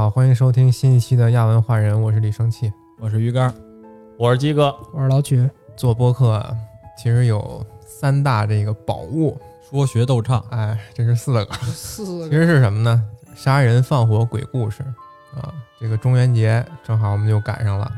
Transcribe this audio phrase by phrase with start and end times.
[0.00, 2.72] 好，欢迎收听新一期的亚文化人，我是李生气。
[2.98, 3.52] 我是鱼竿，
[4.16, 5.46] 我是鸡哥，我是老曲，
[5.76, 6.56] 做播客啊，
[6.96, 11.44] 其实有三大这个宝物，说学逗唱，哎，这是四个，
[11.74, 13.04] 四个其实是什么呢？
[13.34, 14.82] 杀人放火鬼故事
[15.38, 17.92] 啊，这个中元节正好我们就赶上了，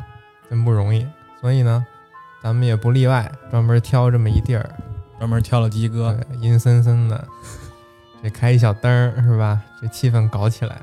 [0.51, 1.07] 真不容易。
[1.41, 1.87] 所以呢，
[2.43, 4.69] 咱们也不例外，专门挑这么一地儿，
[5.21, 7.25] 专门挑了鸡哥，阴森森的，
[8.21, 9.63] 这开一小灯儿是吧？
[9.81, 10.83] 这气氛搞起来。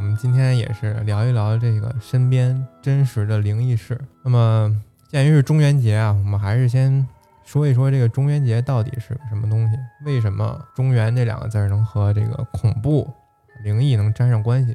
[0.00, 4.00] 我们今天也是聊一聊这个身边真实的灵异事。
[4.22, 4.74] 那么，
[5.10, 7.06] 鉴于是中元节啊，我们还是先
[7.44, 9.76] 说一说这个中元节到底是个什么东西？
[10.06, 13.12] 为什么“中元”这两个字能和这个恐怖、
[13.62, 14.74] 灵异能沾上关系？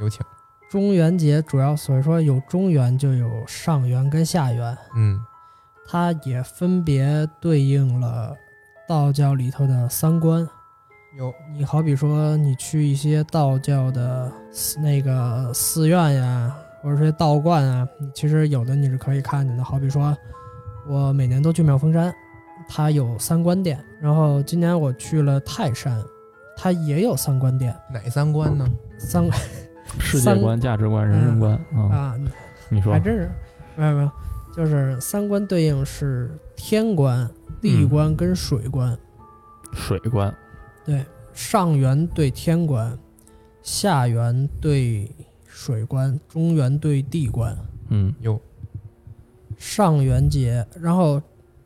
[0.00, 0.24] 有请。
[0.70, 5.20] 中元节主要所以说有中元就有上元跟下元，嗯
[5.86, 8.34] 它也分别对应了
[8.88, 10.48] 道教里头的三观。
[11.16, 19.64] 有你好比说你去一些道教的寺那个寺院呀，或者说道观啊，你其实有的你是可以看见的。
[19.64, 20.14] 好比说，
[20.86, 22.14] 我每年都去妙峰山，
[22.68, 26.04] 它有三观殿，然后今年我去了泰山，
[26.54, 28.68] 它也有三观殿，哪三观呢？
[28.98, 29.40] 三观
[29.98, 32.14] 世界观、价值观、人生观啊，啊，
[32.68, 33.30] 你说还真是，
[33.74, 34.10] 没有没有，
[34.54, 37.26] 就是三观对应是天观、
[37.62, 38.94] 地观跟水观。
[39.72, 40.32] 水观，
[40.86, 42.96] 对，上元对天官，
[43.62, 45.10] 下元对
[45.46, 47.56] 水官，中元对地官。
[47.88, 48.40] 嗯有
[49.58, 51.20] 上元节，然后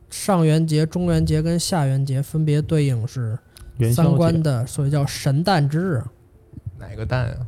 [0.09, 3.37] 上元节、中元节跟下元节分别对应是
[3.77, 6.03] 三元宵节，官的，所以叫神诞之日，
[6.79, 7.47] 哪个诞啊？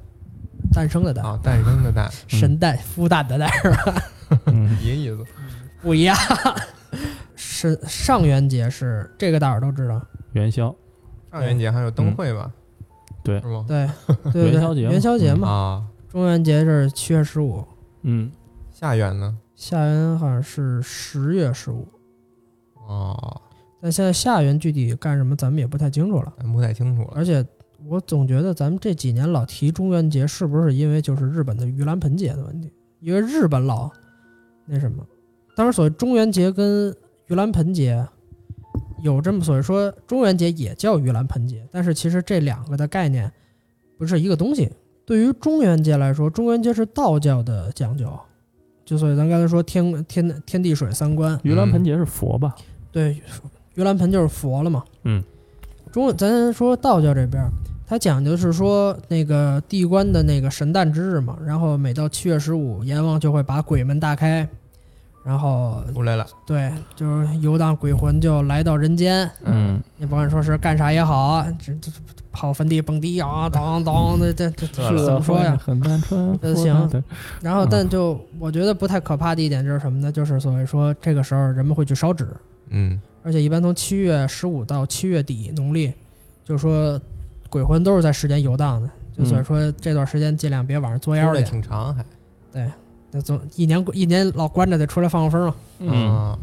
[0.72, 4.04] 诞生的诞，啊，诞生的诞， 神诞孵蛋的蛋 是吧？
[4.46, 5.26] 嗯一个意思。
[5.82, 6.16] 不一样。
[7.36, 10.02] 是上元节是这个大伙儿都知道，
[10.34, 10.76] 元宵，
[11.34, 12.54] 上元节还有灯会吧？
[13.24, 13.66] 对是吗？
[13.68, 13.90] 对
[14.32, 15.48] 对对元宵节嘛元宵节嘛。
[15.50, 17.64] 啊，中元节是七月十五，
[18.04, 18.32] 嗯，
[18.72, 19.36] 下元呢？
[19.56, 21.88] 下元好像是十月十五，
[22.88, 23.42] 哦，
[23.82, 26.32] 但现在下元具体干什么咱们也不太清楚了。
[26.38, 27.14] 咱不太清楚了。
[27.16, 27.44] 而且
[27.88, 32.72] 我总觉得咱们这几年老提中元节，是不是因为就是日本的盂兰盆节的问题？
[33.00, 33.90] 因为日本老
[34.66, 35.04] 那什么，
[35.56, 36.92] 当然所谓中元节跟
[37.28, 38.06] 盂兰盆节
[39.04, 43.30] 有这么所谓说中元节也叫盂兰盆节，但是其实这两个的概念
[43.98, 44.72] 不是一个东西。
[45.06, 48.10] 对于中元节来说，中元节是道教的讲究，
[48.86, 52.56] 就所以咱刚才说天天天地水三观，盂兰盆节是佛吧？
[52.90, 53.22] 对，
[53.76, 54.82] 盂兰盆就是佛了嘛。
[55.04, 55.22] 嗯，
[55.92, 57.46] 中咱说道教这边，
[57.86, 64.48] 它讲究是说那个地官的那个神诞之日嘛，然后每到七月十五，阎王就会把鬼门大开，
[65.24, 69.30] 然后出来了，对，就是游荡鬼魂就来到人间。
[69.44, 71.92] 嗯，你甭管说是干啥也好，这这
[72.32, 75.58] 跑坟地蹦迪啊， 当当的这这这是怎么说呀？
[75.64, 77.02] 很单纯，呃行对，
[77.42, 80.12] 然后，嗯但就我觉得不太可怕的一点就是什么呢？
[80.12, 82.28] 就是所谓说这个时候人们会去烧纸，
[82.70, 85.94] 嗯，而且一般从七月十五到七月底农历，
[86.44, 87.00] 就是说
[87.50, 91.44] 鬼魂都是在时间游荡的，就所以说这段时间尽量别晚上作妖去。
[91.44, 92.04] 挺长还。
[93.14, 95.56] 那总一年一年老关着得出来放放风嘛。
[95.80, 96.40] 嗯，啊，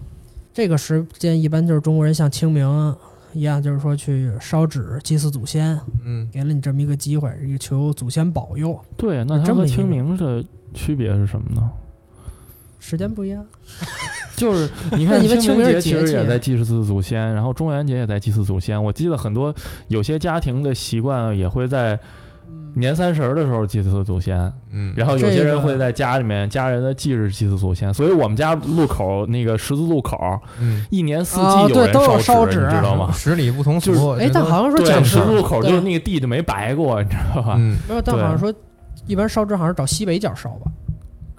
[0.54, 2.97] 这个时间一般就是中国人像清明
[3.32, 8.78] 一样，就是说去烧纸祭祀祖先，嗯，给了你这么一个机会，一个求祖先保佑。
[8.97, 10.42] 对，那它和清明的
[10.72, 11.70] 区别是什么呢？
[12.82, 13.44] 时间不一样，
[14.36, 18.82] 就是你看清明节其实也在祭祀祖先，然后中元节也在祭祀祖先。
[18.82, 19.54] 我记得很多
[19.88, 22.00] 有些家庭的习惯也会在
[22.75, 27.92] 年三十儿的时候祭祀祖先，嗯，然后有些人会在家里面家人的忌日祭祀祖先。
[27.92, 33.10] 所以我们家路口那个十字路口，嗯，一年四啊季有烧纸，你知道吗？
[33.12, 34.10] 十里不同就是俗。
[34.12, 37.56] 哎，但好像说，讲十字路口就是那个地就没白过，你知道吧？
[37.59, 38.53] 嗯，没有，但好像说
[39.06, 40.71] 一般烧纸好像是找西北角烧吧。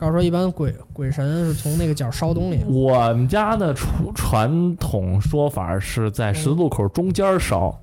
[0.02, 2.60] 告诉说一般鬼鬼神是从那个角烧东西。
[2.68, 7.80] 我们家的传传统说法是在十字路口中间烧，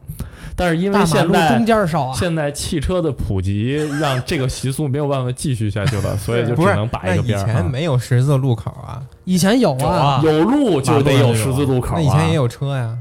[0.57, 7.53] 但是因为现在中间烧啊，现在汽车的普及，让这个习俗没有办法继续下去了， 所以就只能，摆一个边儿啊。
[7.53, 11.99] 前没有十字路口啊，以前有啊，有路就得有十字路口、啊。
[11.99, 12.99] 那以前也有车呀。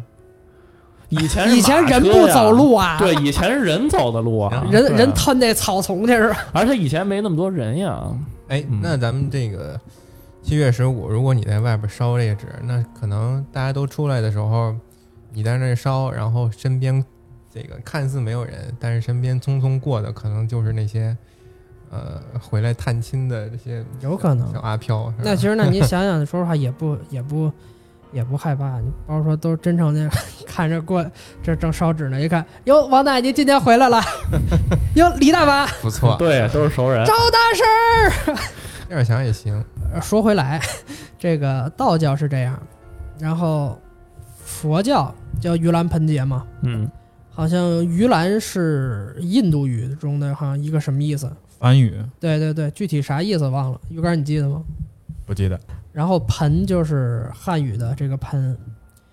[1.09, 6.37] 以前以前人不走路啊，对，以前是人走的路啊，人人吞那草丛去是吧？
[6.53, 8.03] 而且以前没那么多人呀。
[8.47, 9.79] 哎，嗯那咱们这个
[10.41, 14.75] 七月十五，如果你在外边烧这个纸，那可能大家都出来的时候，
[15.33, 17.03] 你在那烧，然后身边
[17.53, 21.15] 这个看似没有人，但是身边匆匆过的，可能就是那些
[21.89, 25.13] 呃回来探亲的这些有可能小阿飘。
[25.21, 27.51] 那其实，那你 想想，说实话也不也不
[28.11, 28.79] 也不害怕。
[28.79, 30.09] 你包括说都真诚的
[30.47, 31.05] 看着过
[31.43, 34.01] 这正烧纸呢，一看哟，王奶奶今天回来了，
[34.95, 37.05] 哟，李大妈，不错，对，都是熟人。
[37.05, 38.41] 赵大师。
[38.89, 39.63] 这样想也行。
[39.93, 40.61] 呃说回来，
[41.19, 42.57] 这个道教是这样，
[43.19, 43.79] 然后
[44.43, 46.89] 佛教叫盂兰盆节嘛，嗯，
[47.29, 51.31] 好像盂兰是印度语中的好像一个什么意思？
[51.59, 53.81] 梵语对对对，具体啥意思忘了。
[53.89, 54.61] 鱼竿你记得吗？
[55.25, 55.59] 不记得，
[55.97, 58.55] 然后盆就是汉语的这个盆，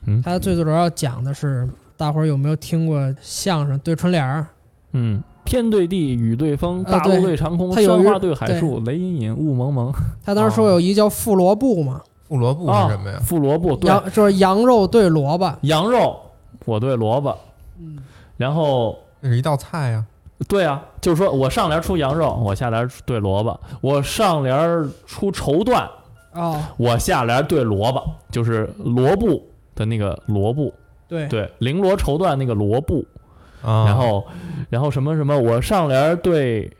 [0.04, 0.20] 嗯。
[0.20, 1.66] 它最主要讲的是
[1.96, 4.46] 大伙儿有没有听过相声对春联儿？
[4.92, 9.90] 嗯，天对地，雨对风，大陆对长空，山花对海树，雷隐隐，雾蒙蒙。
[10.22, 13.18] 他当时说有一叫富萝卜嘛，富萝卜是什么呀？
[13.26, 16.20] 胡萝卜对，羊就是羊肉对萝卜，羊肉
[16.66, 17.34] 我对萝卜，
[17.80, 17.96] 嗯，
[18.36, 20.04] 然后那是一道菜呀。
[20.46, 25.88] 对啊，就是说我上联出羊肉，我下联对萝卜；我上联出绸缎，
[26.34, 29.40] 哦，我下联对萝卜，就是萝卜
[29.74, 30.72] 的那个萝卜，
[31.08, 33.04] 对，对，绫罗绸缎那个罗布。
[33.62, 34.22] 啊，然后，
[34.68, 36.70] 然后什么什么，我上联对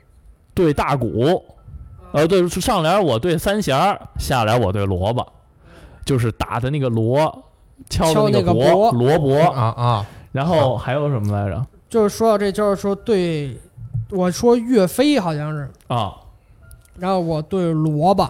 [0.53, 1.43] 对大鼓，
[2.11, 3.75] 呃，对上联我对三弦，
[4.19, 5.25] 下联我对萝卜，
[6.05, 7.43] 就是打的那个锣，
[7.89, 9.35] 敲的那个的钹，钹罗卜。
[9.35, 11.65] 啊啊，然后还有什么来着？
[11.89, 13.59] 就是说到这，就是说对，
[14.11, 16.13] 我说岳飞好像是，啊，
[16.99, 18.29] 然后我对萝卜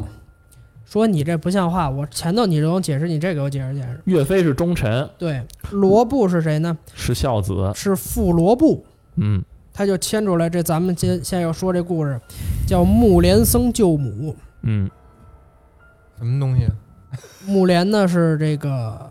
[0.86, 4.00] 说你这不像话，我前头你给我解释，你这给我解释解释。
[4.06, 5.42] 岳飞是忠臣，对，
[5.72, 6.78] 罗布是谁呢？
[6.94, 7.72] 是孝子。
[7.76, 8.86] 是富罗布，
[9.16, 9.44] 嗯
[9.74, 12.20] 他就牵出来这咱们接现在要说这故事，
[12.66, 14.36] 叫木莲僧救母。
[14.62, 14.90] 嗯
[16.18, 16.66] 什么东西？
[17.46, 19.10] 木莲呢是这个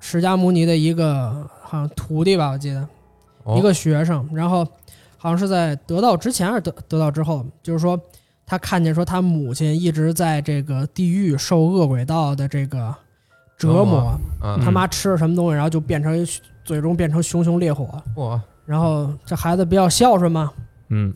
[0.00, 2.86] 释迦牟尼的一个好像徒弟吧，我记得。
[3.44, 4.66] 哦一个学生，然后
[5.18, 7.98] 好像是在得道之前还是得得道之后，就是说
[8.46, 12.94] 他看见说他母亲一直在这个地狱受恶鬼道的这个
[13.56, 16.26] 折磨，嗯，他妈吃了什么东西，然后就变成
[16.64, 20.52] 最终变成熊熊烈火，嚯，然后这孩子比较孝顺嘛，
[20.88, 21.14] 嗯。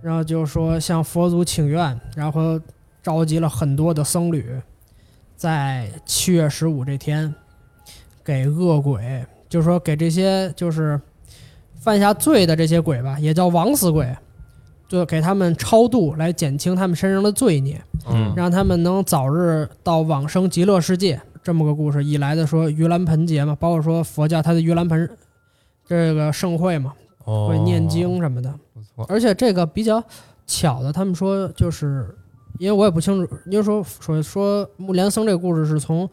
[0.00, 2.58] 然后就说向佛祖请愿，然后
[3.02, 4.54] 召集了很多的僧侣，
[5.34, 7.34] 在七月十五这天，
[8.24, 10.98] 给恶鬼，就是说给这些就是
[11.80, 14.16] 犯下罪的这些鬼吧，也叫枉死鬼，
[14.88, 21.20] 就给他们超度，来减轻他们身上的罪孽，嗯让他们能早日到往生极乐世界。
[21.40, 25.08] 这么个故事，以来的说盂兰盆节嘛，包括说佛教它的盂兰盆
[25.86, 26.92] 这个盛会嘛，
[27.24, 28.52] 哦，会念经什么的。
[28.74, 30.02] 不错，而且这个比较
[30.46, 32.14] 巧的，他们说就是，
[32.58, 36.06] 因为我也不清楚，因为说说说木莲僧这个故事是从《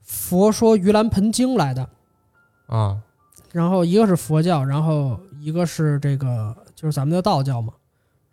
[0.00, 1.86] 佛说盂兰盆经》来的，
[2.66, 2.98] 啊，
[3.52, 7.74] 然后一个是佛教，然后一个是这个就是咱们的道教嘛，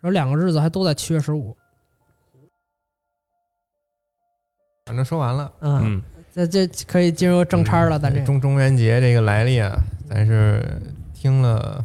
[0.02, 1.56] 然后两个日子还都在七月十五，
[4.84, 5.52] 反正说完了。
[5.60, 6.02] 嗯，嗯
[6.32, 10.82] 这这可以进入正差了，咱这中中元节这个来历啊，咱是
[11.14, 11.84] 听了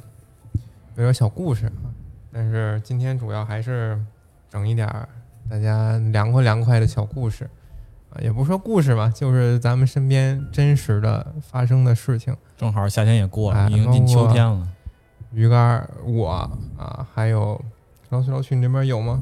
[0.95, 1.93] 有点小故事啊，
[2.31, 4.01] 但是今天主要还是
[4.49, 5.07] 整一点儿
[5.47, 7.47] 大家凉快凉快的小故事
[8.09, 12.35] 啊，也不说故事吧，就是咱们身边真实的发生的事情。
[12.57, 14.67] 正好夏天也过了，哎已经进秋天了。
[15.33, 17.61] 鱼竿儿，我啊，还有
[18.09, 19.19] 老许老许，你这边有吗？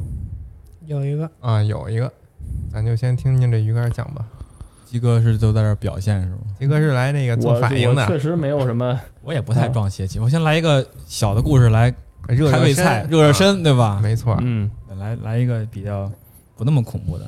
[0.86, 2.12] 有一个啊，有一个，
[2.72, 4.26] 咱就先听听这鱼竿讲吧。
[4.86, 6.38] 鸡哥是都在这表现是吗？
[6.60, 11.94] 鸡哥是来那个做反应的，确实没有什么， 我也不太撞邪气，我先来一个小的故事来
[12.28, 14.00] 热胃菜，热热身，对吧？
[14.02, 14.70] 没错，嗯
[15.00, 16.10] 来来一个比较
[16.56, 17.26] 不那么恐怖的，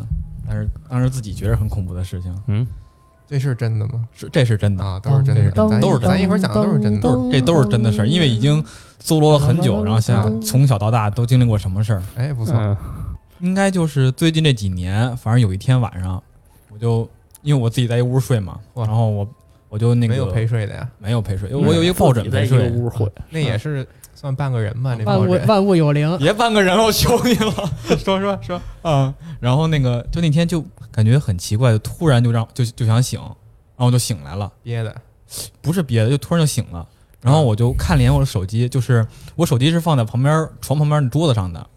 [0.48, 2.66] 但是当时自己觉得很恐怖的事情，嗯，
[3.28, 4.08] 这是真的吗？
[4.16, 6.08] 是这是真的，啊，都是真的，当咱都是真的。
[6.08, 8.64] 咱一会儿讲的都是真的，都是这都是真的事儿，因为已经
[9.00, 12.78] 搜罗了很久，然后想想从小到大都经历过什么事儿，哎，不错，嗯。
[13.40, 16.24] 应该就是最近这几年，反正有一天晚上，
[16.72, 17.08] 我就
[17.44, 19.30] 因为我自己在一屋睡嘛，然后我
[19.70, 23.86] 我就那个没有陪睡的呀，没有陪睡，我有一个抱枕陪睡，屋会，那也是
[24.20, 25.48] 算半个人吧，那万物抱枕。
[25.48, 27.54] 万物有灵，别半个人，我求你了，
[28.04, 29.14] 说说说，啊！
[29.40, 30.60] 然后那个就那天就
[30.92, 34.96] 感觉很奇怪，就突然就让就就想醒，然后我就醒来了，憋的，
[35.62, 36.84] 不是憋的，就突然就醒了。
[37.22, 39.06] 然后我就看了一眼我的手机，就是
[39.36, 41.68] 我手机是放在旁边床旁边的桌子上的。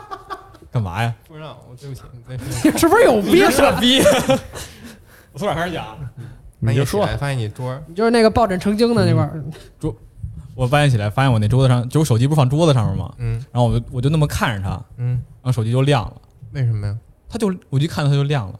[0.70, 1.14] 干嘛呀？
[1.26, 2.78] 不让我对不起，你。
[2.78, 3.50] 是不是有病？
[3.50, 4.02] 傻逼！
[5.32, 5.96] 我从哪开始讲？
[6.58, 9.42] 你就说发现你桌你就是那个抱枕成精的那块儿，
[10.58, 13.14] 我半夜起来发现我那桌子上，就我手机不是放桌子上面吗？
[13.18, 15.10] 嗯然后我就我就那么看着它，嗯，
[15.40, 16.14] 然后手机就亮了，
[16.50, 16.98] 为什么呀？
[17.28, 18.58] 它就我就一看它就亮了，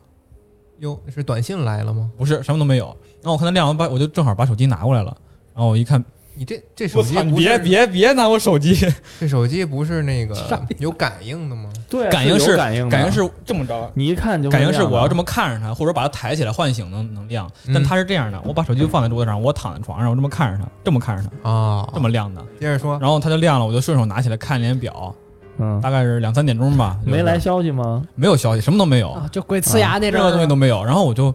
[0.79, 2.09] 哟，是短信来了吗？
[2.17, 2.87] 不是什么都没有。
[3.21, 5.17] 然后我看它亮完，把我就正好把手机拿过来了，
[5.53, 6.05] 然后我一看
[6.39, 8.73] 你这这手机不别别别拿我手机，
[9.19, 10.37] 这手机不是那个
[10.79, 11.69] 有感应的吗？
[11.91, 13.91] 对，感应是感应的，感应是这么着。
[13.95, 17.51] 你一看就感应是我要这么看着它，或者把它抬起来唤醒能能亮。
[17.67, 22.41] 嗯但它是这样的，我把手机放在桌子上，我躺在床上，我这么看着它，这么看着它，啊，这么亮的。
[22.61, 25.13] 接着说，然后它就亮了，我就顺手拿起来看了一眼表，
[25.59, 26.97] 嗯，大概是两三点钟吧。
[27.05, 28.07] 没来消息吗？
[28.15, 30.85] 没有消息，什么都没有，啊，就鬼呲牙那阵任何东西都没有。
[30.85, 31.35] 然后我就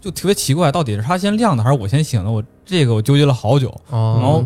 [0.00, 2.30] 就特别奇怪，到底是他先亮的还是我先醒的？
[2.30, 4.44] 我这个我纠结了好久，哦，然后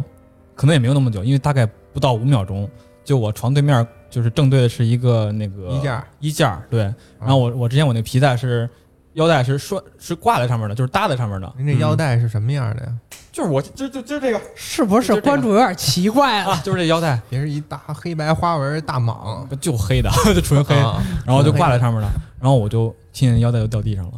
[0.54, 2.68] 可能也没有那么久，因为大概不到五秒钟，
[3.04, 6.80] 就我床对面就是正对的是一个那个衣架，衣架，对。
[7.20, 8.68] 然后我我之前我那皮带是
[9.14, 12.92] 腰带是拴是挂在上面的，就是搭在上面的，您这腰带是什么样的呀？
[13.30, 15.00] 就是我就就就这个是不？
[15.00, 16.52] 是关注有点奇怪了？
[16.52, 22.08] 啊，就是这腰带，别是一大黑白花纹大蟒，就黑的， 就纯黑，啊然后就挂在上面了，
[22.40, 24.12] 然后我就听见腰带就掉地上了。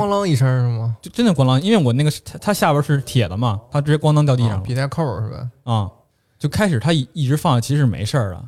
[0.00, 0.96] 咣啷一声是吗？
[1.00, 5.48] 就真的咣啷，因为我那个是它它下边是铁的嘛，它直接咣当掉地上皮带扣是吧？
[5.64, 5.90] 啊、
[6.38, 8.44] 就开始它一一直放，其实是没事儿的，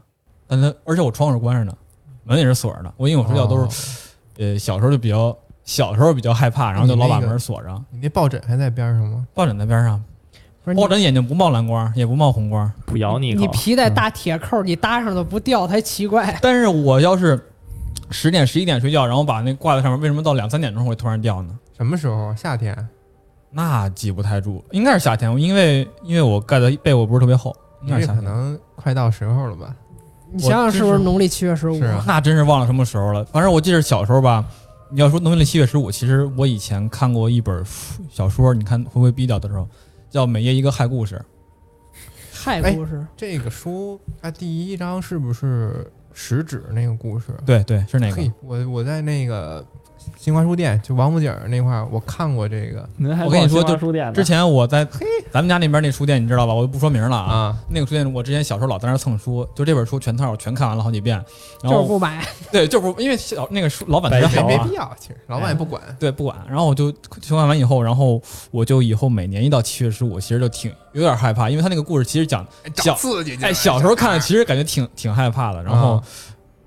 [0.47, 1.77] 但它而且我窗户是关着的，
[2.25, 2.93] 门也是锁着的。
[2.97, 3.69] 我因为我睡觉都是、哦
[4.39, 5.35] 呃小时候就比较
[5.65, 9.27] 小时候比较害怕，然后就老把门锁上，你那抱枕还在边上吗？
[9.33, 10.05] 抱枕在边上，
[10.63, 12.71] 不是抱枕眼睛不冒蓝光，也不冒红光。
[12.85, 16.39] 不咬你一口你皮带大铁扣，你搭上都不掉才奇怪。
[16.43, 17.49] 但是我要是
[18.11, 21.59] 十点十一点睡觉，然后把那挂在上面，为什么到两三点钟会突然掉呢？
[21.77, 22.35] 什么时候？
[22.37, 22.77] 夏天？
[23.51, 28.25] 那记不太住，应该是夏天，因为因为我盖的被窝不是特别厚，应你这可该是夏天。
[28.25, 29.75] 能快到时候了吧？
[30.33, 31.79] 你想想是不是农历七月十五？
[31.79, 33.25] 是啊那真是忘了什么时候了。
[33.27, 34.45] 反正我记得小时候吧，
[34.91, 39.67] 你要说农历七月十五，其实我以前看过一本书小说，你看会不会逼掉的时候，
[40.11, 41.25] 叫《每夜一个害故事
[42.33, 47.27] 害故事，这个书它第一章是不是食指那个故事？》。
[47.45, 49.65] 对对，是那个嘿。，我我在那个
[50.17, 52.89] 新华书店，就王府井那块儿，我看过这个
[53.25, 53.77] 我跟你说就
[54.13, 54.85] 之前我在
[55.31, 56.55] 咱们家那边那书店，你知道吧？
[56.55, 57.33] 我就不说名了啊。
[57.33, 61.17] 啊，那个书店，我之前小时候老在那儿蹭书，就这本书全套我全看完了好几遍。
[61.63, 62.27] 然后就是不买。
[62.51, 65.83] 对，就不因为小那个书老板特别 没好啊没必，要，其实老板也不管。
[65.99, 66.37] 对，不管。
[66.49, 68.21] 然后我就全看完以后，然后
[68.51, 76.03] 我就以后每年一到七月十五，其实就挺有点害怕，因为他那个故事其实讲找刺激，哎，小时候看其实感觉挺挺害怕的，然后啊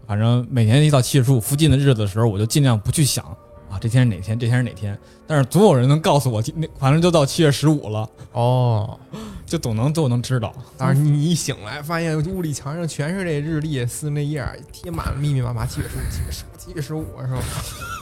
[0.10, 3.24] 反正每年一到七月十五附近的日子的时候，我就尽量不去想
[3.70, 4.98] 啊，这天是哪天，这天是哪天。
[5.28, 9.00] 但是总有人能告诉我，那反正就到七月十五了，哦。
[9.46, 10.52] 就总能都能知道。
[10.78, 17.42] 但是你一醒来，发现屋里墙上全是这日历撕那页儿，贴满了密密麻麻七月十五、七月十五、七月十五，是吧？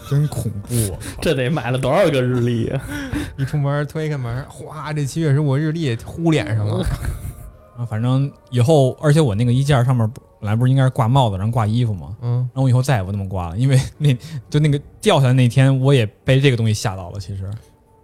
[0.09, 0.99] 真恐怖、啊！
[1.21, 2.81] 这得买了多少个日历啊？
[3.37, 6.85] 一出门推开门，哗，这七月十五日历呼脸上了。
[7.77, 12.15] 啊，反正以后，而且我那个衣架上面本来不是应该是挂帽子，然后挂衣服吗？
[12.21, 14.15] 嗯，然后我以后再也不那么挂了，因为那
[14.49, 17.19] 就那个掉下来那天，我也被这个东西吓到了。
[17.19, 17.49] 其实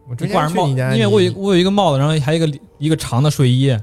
[0.07, 3.75] 我之挂上帽，因为我有我有一个帽子，然后还有一个一个长的睡衣，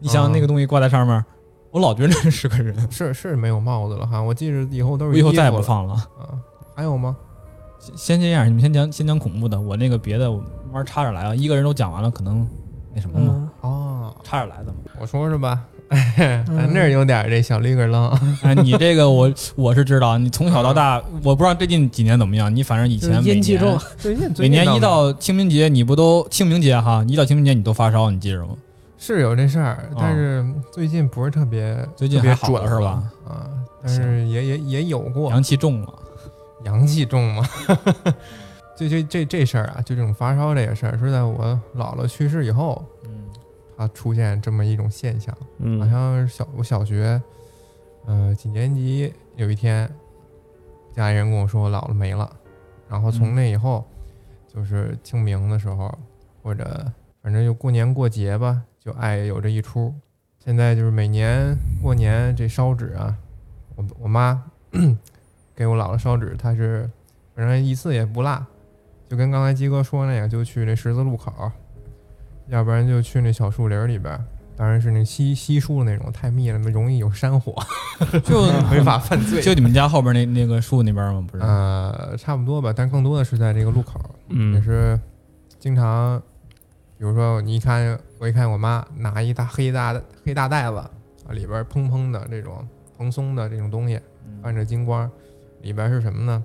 [0.00, 1.24] 你想想啊那个东西挂在上面，
[1.70, 2.74] 我老觉得那是个人。
[2.90, 5.94] 是是没有帽子了哈，我记着以后都是我以后再也不放了。
[5.94, 6.36] 啊。
[6.74, 7.16] 还有吗？
[7.80, 11.34] 先先这样，你们先讲先讲恐怖的，我那个别的我慢慢插着来啊。
[11.34, 12.46] 一个人都讲完了，可能
[12.94, 13.47] 那什么嘛，嗯，
[14.18, 14.74] 哦，插着来的嘛。
[15.00, 18.10] 我说说吧， 咱这儿有点这小绿个愣，
[18.42, 23.78] 哎，你这个我我是知道，你从小到大，我不知道最近几年怎么样，你反正以前每年阴气重。
[23.96, 27.04] 最近每年一到清明节，你不都清明节哈？
[27.08, 28.48] 一到清明节你都发烧，你记着吗？
[28.98, 33.02] 是有这事儿，但是最近不是特别哦最近特别还好了是吧？
[33.28, 33.46] 啊，
[33.80, 35.94] 但是也也也有过阳气重了，
[36.64, 37.48] 阳气重嘛。
[38.76, 43.10] 这这这这事儿啊，就这种发烧这个事儿，是在我姥姥去世以后，嗯
[43.78, 45.32] 它出现这么一种现象。
[45.58, 47.22] 嗯好嗯，像是小我小学，
[48.06, 49.88] 呃几年级有一天，
[50.92, 52.28] 家里人跟我说我姥姥没了，
[52.88, 53.86] 然后从嗯那以后，
[54.52, 55.96] 就是清明的时候，
[56.42, 56.90] 或者
[57.22, 59.94] 反正就过年过节吧，就爱有这一出。
[60.44, 63.16] 现在就是每年过年这烧纸啊，
[63.76, 64.42] 我我妈
[65.54, 66.90] 给我姥姥烧纸，她是
[67.34, 68.44] 反正一次也不落，
[69.08, 71.32] 就跟刚才鸡哥说那个，就去那十字路口，
[72.48, 74.24] 要不然就去那小树林里边儿。
[74.56, 77.54] 当然是那稀稀疏的那种，太密了，容易有山火，
[78.24, 79.40] 就违法犯罪。
[79.40, 81.24] 就你们家后边那那个树那边吗？
[81.30, 81.44] 不是？
[81.44, 84.98] 呃，差不多吧，但更多的是在这个路口，也嗯，是
[85.60, 86.20] 经常，
[86.98, 90.90] 比如说你一看，我一看我妈拿一大黑大的黑大袋子，啊，
[91.30, 93.94] 里边砰砰的这种蓬松的这种东西，
[94.26, 95.08] 嗯泛着金光，
[95.62, 96.42] 里边是什么呢？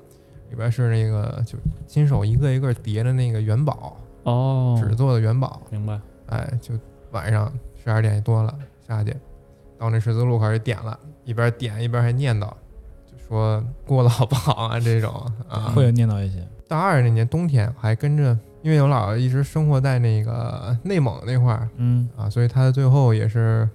[0.52, 1.58] 里边是那个就
[1.88, 6.00] 亲手一个一个叠的那个元宝，哦，纸做的元宝，明白。
[6.28, 6.74] 哎，就
[7.12, 7.52] 晚上
[7.84, 8.54] 十二点多了
[8.88, 9.16] 下去，
[9.78, 12.48] 到那十字路口就点了，一边点一边还念叨，
[13.06, 15.14] 就说过得好不好啊这种
[15.48, 15.72] 啊。
[15.76, 16.46] 会有念叨一些。
[16.68, 23.70] 大二那年冬天，还跟着因为我姥姥一直生活在那个内蒙那块儿嗯啊，所以她最后也是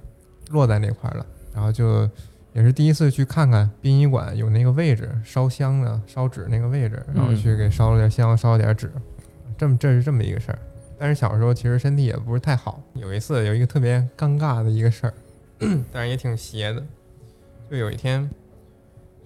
[0.51, 1.27] 落在那块儿了。
[1.55, 2.09] 然后就
[2.55, 8.91] 也是第一次去看看殡仪馆有那个位置烧香的烧纸那个位置，然后去给烧了点香，烧了点纸，
[9.59, 10.59] 这么这是这么一个事儿。
[10.99, 15.15] 但是小时候其实身体也不是太好，有一次有一个特别尴尬的一个事儿，
[15.93, 16.83] 但是也挺邪的。
[17.71, 18.29] 就有一天，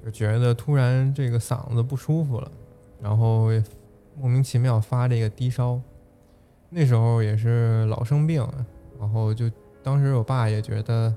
[0.04, 2.50] 就觉得突然这个嗓子不舒服了，
[3.00, 3.48] 然后
[4.18, 5.80] 莫名其妙发这个低烧。
[6.68, 8.46] 那时候也是老生病，
[8.98, 9.50] 然后就
[9.82, 11.14] 当时我爸也觉得，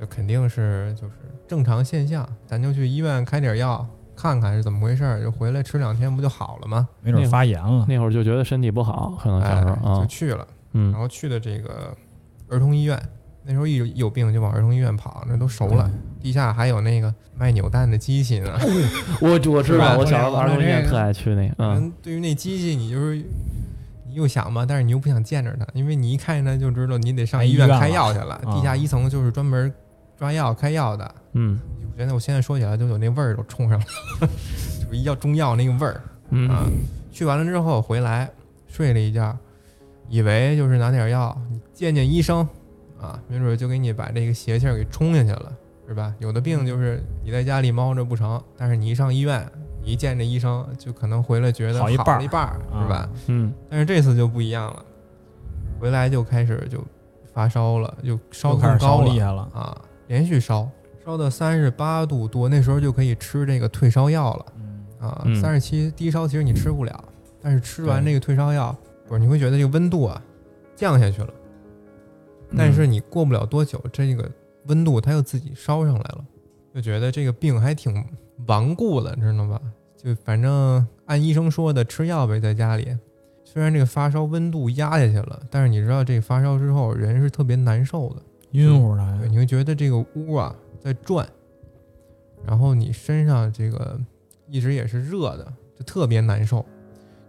[0.00, 1.14] 就肯定是就是
[1.48, 3.88] 正常现象，咱就去医院开点药
[4.20, 6.88] 看看是怎么回事儿，就回来吃两天不就好了吗？
[7.02, 7.86] 没准发炎了。
[7.88, 10.46] 那会儿就觉得身体不好，可能小时候哎，就啊，去了。
[10.72, 11.96] 嗯然后去的这个
[12.48, 13.00] 儿童医院，
[13.44, 15.90] 那时候一有有病就往儿童医院跑，那都熟了。
[16.20, 18.52] 地下还有那个卖扭蛋的机器呢。
[19.20, 23.16] 我 我知道，我小时候我儿童医院特爱去那个，嗯，嗯，对于那机器，你就是
[24.06, 28.34] 你又想吧，但是你又不想见着它，因为你一看见它就知道你得上医院开药去了。
[28.44, 29.72] 啊地下一层就是专门
[30.18, 31.14] 抓药开药的。
[31.32, 33.86] 嗯我觉得我现在说起来就有那味儿都冲上了，
[34.82, 36.72] 就是一药中药那个味儿啊嗯。
[37.12, 38.30] 去完了之后回来
[38.66, 39.36] 睡了一觉，
[40.08, 42.38] 以为就是拿点药，你见见医生
[42.98, 45.52] 啊，没准就给你把这个邪气儿给冲下去了，
[45.86, 46.14] 是吧？
[46.20, 49.46] 有的病就是你在家里猫着不成，但是你一上医院，
[49.82, 53.10] 你一见这医生，就可能回来觉得好一半儿了一半儿，是吧？
[53.26, 54.82] 嗯但是这次就不一样了，
[55.78, 56.82] 回来就开始就
[57.34, 59.42] 发烧了，就烧更高了烧厉害了。
[59.52, 59.76] 啊，
[60.06, 60.66] 连续烧，
[61.10, 64.46] 烧到三十八度多，那时候就可以吃这个退烧药了。
[64.56, 67.04] 嗯，啊，嗯三十七低烧其实你吃不了，
[67.40, 68.76] 但是吃完这个退烧药，
[69.08, 70.22] 不是你会觉得这个温度啊
[70.76, 71.34] 降下去了，
[72.56, 74.30] 但是你过不了多久，这个
[74.66, 76.24] 温度它又自己烧上来了，
[76.72, 78.04] 就觉得这个病还挺
[78.46, 79.60] 顽固的，知道吧？
[79.96, 82.96] 就反正按医生说的吃药呗，在家里。
[83.42, 88.22] 虽然这个发烧温度压下去了，但是你知道这个发烧之后人是特别难受的。
[88.52, 89.28] 晕乎的对，。
[89.28, 91.28] 你会觉得这个屋啊在转，
[92.46, 93.98] 然后你身上这个
[94.48, 96.64] 一直也是热的，就特别难受。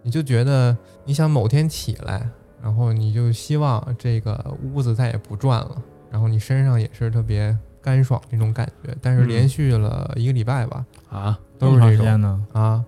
[0.04, 2.28] 你就觉得你想某天起来，
[2.62, 8.96] 然后你就希望这个屋子再也不转了，然后你身上也是特别干爽那种感觉。
[9.02, 12.46] 但是嗯连续了一个礼拜吧，啊，都是这种。
[12.54, 12.84] 啊。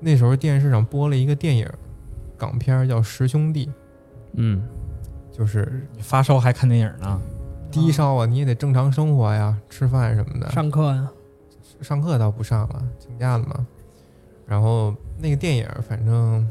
[0.00, 1.68] 那时候电视上播了一个电影，
[2.36, 3.66] 港片叫《十兄弟》，
[4.32, 4.66] 嗯
[5.30, 7.22] 就是你发烧还看电影呢？
[7.72, 10.50] 低烧啊，你也得正常生活呀，吃饭什么的。
[10.50, 11.08] 上课呀，
[11.80, 13.66] 上课倒不上了，请假了嘛。
[14.46, 16.46] 然后那个电影，反正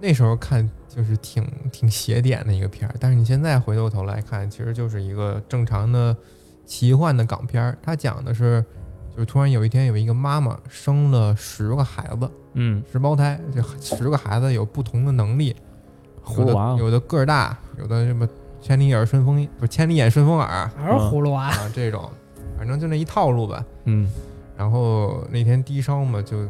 [0.00, 6.16] 那时候看就是挺挺邪点的一个片儿，但是你现在回过头来看，其实就是一个正常的
[6.64, 7.76] 奇幻的港片儿。
[7.82, 8.64] 它讲的是，
[9.12, 15.54] 就是突然有一天有一个妈妈生了十个孩子，嗯，十胞胎，这十个孩子有不同的能力，
[16.38, 18.26] 有的有的个儿大，有的什么
[18.60, 21.48] 千里眼顺风不是千里眼顺风耳还是葫芦娃？
[21.48, 22.10] 啊这种，
[22.58, 23.64] 反正就那一套路吧。
[23.84, 24.08] 嗯
[24.56, 26.46] 然后那天低烧嘛，就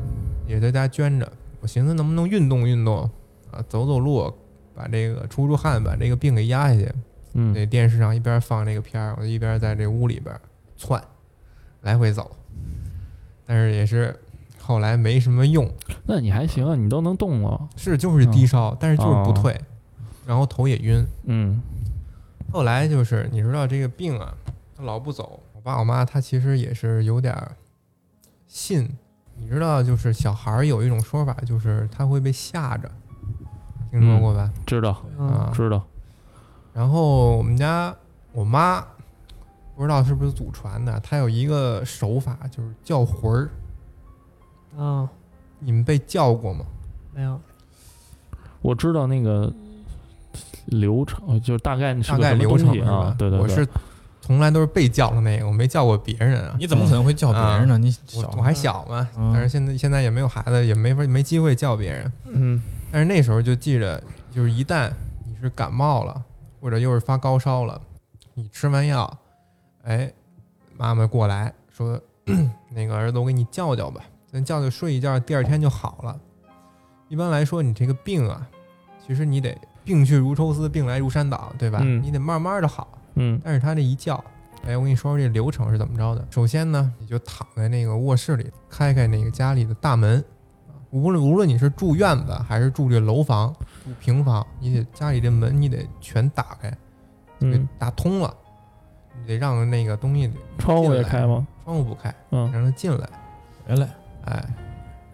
[0.47, 1.33] 也在家捐着。
[1.61, 3.09] 我寻思能不能运动运动
[3.53, 4.33] 啊，走走路，
[4.75, 6.93] 把这个出出汗，把这个病给压下去。
[7.35, 10.35] 嗯那电视上一边放这个片儿，我就一边在这屋里边
[10.77, 11.01] 窜，
[11.83, 12.29] 来回走。
[13.47, 14.19] 但是也是
[14.59, 15.71] 后来没什么用，
[16.05, 19.57] 那你还行啊，你都能动了，是就是低烧，但是就是不退，
[20.27, 21.07] 然后头也晕。
[21.25, 21.63] 嗯
[22.53, 24.35] 后来就是你知道这个病啊，
[24.77, 25.41] 他老不走。
[25.55, 27.57] 我爸我妈他其实也是有点儿
[28.47, 28.89] 信，
[29.37, 32.91] 你知道，就是小孩儿有一种说法，就是他会被吓着，
[33.91, 34.51] 听说过吧？
[34.67, 35.85] 知道嗯，啊，知道，
[36.73, 37.95] 然后我们家
[38.33, 38.85] 我妈
[39.77, 43.51] 不知道是不是祖传的，她有一个手法，就是叫魂儿。
[44.77, 45.09] 啊，
[45.59, 46.65] 你们被叫过吗？
[47.13, 47.41] 没有，
[48.63, 49.53] 我知道那个
[50.67, 53.15] 流程，就是大概是大概流程啊？？
[53.19, 53.67] 对对，对我是
[54.21, 56.55] 从来都是被叫的那个，我没叫过别人啊。
[56.59, 57.77] 你怎么可能会叫别人呢？
[57.79, 62.13] 你小我我还小嘛，嗯但是现在现在也没有孩子，也没法没机会叫别人。
[62.27, 62.63] 嗯
[62.93, 64.91] 但是那时候就记着，就是一旦
[65.27, 66.23] 你是感冒了，
[66.61, 67.81] 或者又是发高烧了，
[68.35, 69.19] 你吃完药，
[69.85, 70.13] 哎，
[70.77, 72.01] 妈妈过来说，
[72.71, 76.17] 那个儿子，我给你叫叫吧，咱叫叫睡一觉，第二天就好了。
[77.09, 78.47] 一般来说，你这个病啊，
[79.05, 79.57] 其实你得
[79.91, 81.81] 病去如抽丝，病来如山倒，对吧？
[81.83, 82.87] 嗯你得慢慢的好。
[83.17, 84.23] 嗯但是他这一叫，
[84.65, 86.25] 哎，我跟你说说这流程是怎么着的。
[86.31, 90.25] 首先呢，你就躺在那个卧室里，开开那个家里的大门，
[90.69, 93.53] 啊无论无论你是住院子还是住这楼房、
[93.85, 96.71] 住平房，你得家里这门你得全打开，
[97.41, 98.33] 给嗯，打通了，
[99.21, 101.45] 你得让那个东西窗户也开吗？
[101.65, 103.09] 窗户不开，嗯让它进来，
[103.67, 103.89] 回来，
[104.27, 104.45] 哎，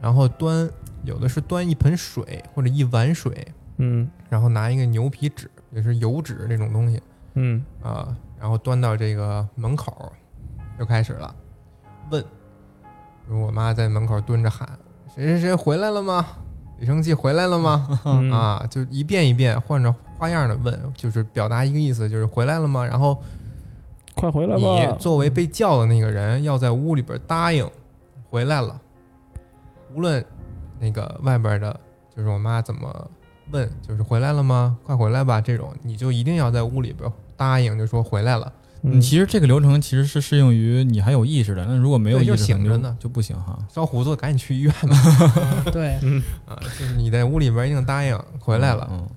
[0.02, 0.68] 然后端
[1.02, 3.46] 有的是端一盆水或者一碗水，
[3.78, 7.02] 嗯然后拿一个牛皮纸，也是油纸这种东西
[7.34, 10.12] 嗯啊，然后端到这个门口，
[10.78, 11.34] 就开始了
[12.10, 12.22] 问。
[12.22, 14.68] 比如我妈在门口蹲着喊
[15.14, 16.24] ：“谁谁谁回来了吗？
[16.78, 22.84] 李生气回来了吗？”嗯啊，就一遍一遍换着花样的问，就是表达一个意思，就是回来了吗？
[22.86, 23.20] 然后
[24.14, 24.96] 快回来你吧！
[24.98, 27.68] 作为被叫的那个人，要在屋里边答应
[28.30, 28.80] 回来了，
[29.92, 30.24] 无论
[30.78, 31.80] 那个外边的，
[32.16, 33.10] 就是我妈怎么
[33.50, 34.76] 问，就是回来了吗？
[34.85, 38.52] 快回来吧，这种你就一定要在屋里边答应，就说回来了。
[38.82, 43.59] 嗯，其实这个流程其实是适用于你还有意识的，那如果没有就意识，可能醒着呢就不行哈。
[43.72, 46.56] 烧胡子赶紧去医院吧 对，嗯啊！
[46.61, 48.87] 就是你在屋里边一定答应回来了。
[48.92, 49.09] 嗯，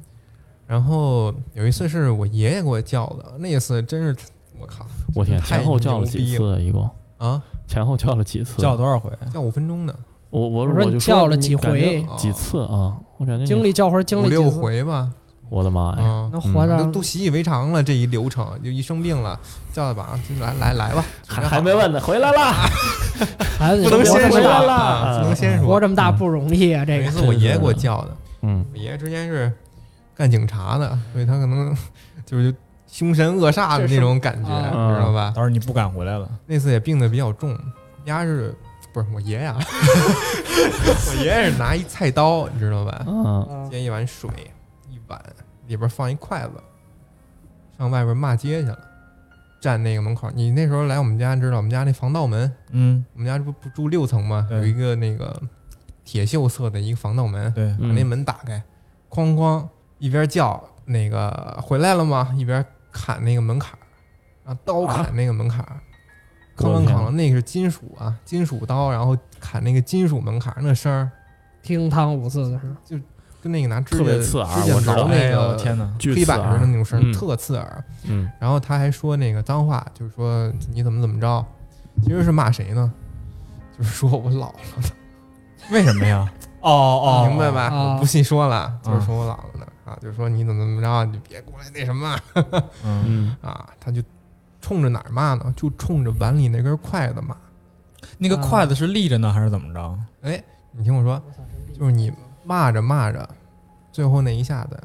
[0.66, 4.16] 然后有一次是我爷爷给我叫的，那一次真是
[4.58, 6.62] 我靠我天，前后叫了几次？
[6.62, 8.62] 一共啊，前后叫了几次？
[8.62, 9.12] 叫了多少回？
[9.32, 9.94] 叫五分钟呢，
[10.30, 12.98] 我我我说你我就叫了几你回哦几次啊？
[13.20, 15.12] 我感觉你经历叫魂经五六回吧。
[15.50, 16.04] 我的妈呀！
[16.04, 19.40] 啊，能活着都都习以为常了，这一流程就一生病了，
[19.74, 22.54] 叫他吧，来来来吧，还还没问呢，回来了！
[23.58, 25.68] 孩子不能先说不能先说。
[25.68, 29.52] 活这么大不容易啊，这个次我爷爷给我叫的，嗯我爷爷之前是
[30.16, 31.76] 干警察的，所以他可能
[32.28, 32.54] 就是
[32.86, 35.32] 凶神恶煞的那种感觉，知道吧？
[35.36, 37.58] 到时候你不敢回来了，那次也病的比较重，
[38.06, 38.54] 丫是
[38.94, 39.58] 不是我爷呀？
[41.10, 43.04] 我爷爷是拿一菜刀，你知道吧？
[43.08, 44.30] 嗯啊接一碗水，
[44.90, 45.22] 一碗
[45.68, 46.54] 里边放一筷子，
[47.78, 48.78] 上外边骂街去了，
[49.62, 50.30] 站那个门口。
[50.32, 54.48] 你那时候来我们家，知道我们家那防盗门，嗯，我们家不不住六层吗？
[54.52, 55.42] 有一个那个
[56.04, 58.62] 铁锈色的一个防盗门，对，把那嗯门打开，
[59.10, 59.68] 哐哐
[60.00, 62.34] 一边叫那个回来了吗？
[62.36, 63.80] 一边砍那个门槛儿，
[64.46, 65.64] 然后刀砍那个门槛
[66.58, 71.10] 哐啷哐啷，那个是金属啊，金属刀，然后砍那个金属门槛儿，那声儿
[71.64, 72.98] 听汤五次的声，就，
[73.42, 77.84] 跟那个拿指特别甲刺耳指甲我知道挠那个天哪，巨黑板刺耳似的那种声特刺耳。
[78.06, 81.46] 嗯然后他还说那个脏话，就是说你怎么怎么着，
[82.04, 82.92] 其实是骂谁呢？
[83.78, 84.60] 就是说我老了，
[85.72, 86.30] 为什么呀？
[86.62, 87.70] 哦哦，明白吧？
[87.72, 92.18] 哦我不细说了，嗯就是说我老了呢啊，就是说你怎么怎么着，你别过来那什么
[93.42, 94.02] 啊，他就
[94.60, 95.54] 冲着哪儿骂呢？
[95.56, 97.36] 就冲着碗里那根筷子骂。
[98.22, 100.00] 那个筷子是立着呢，还是怎么着？
[100.22, 101.20] 哎，你听我说，
[101.74, 102.12] 就是你
[102.44, 103.28] 骂着骂着，
[103.94, 104.78] 最后那一下子，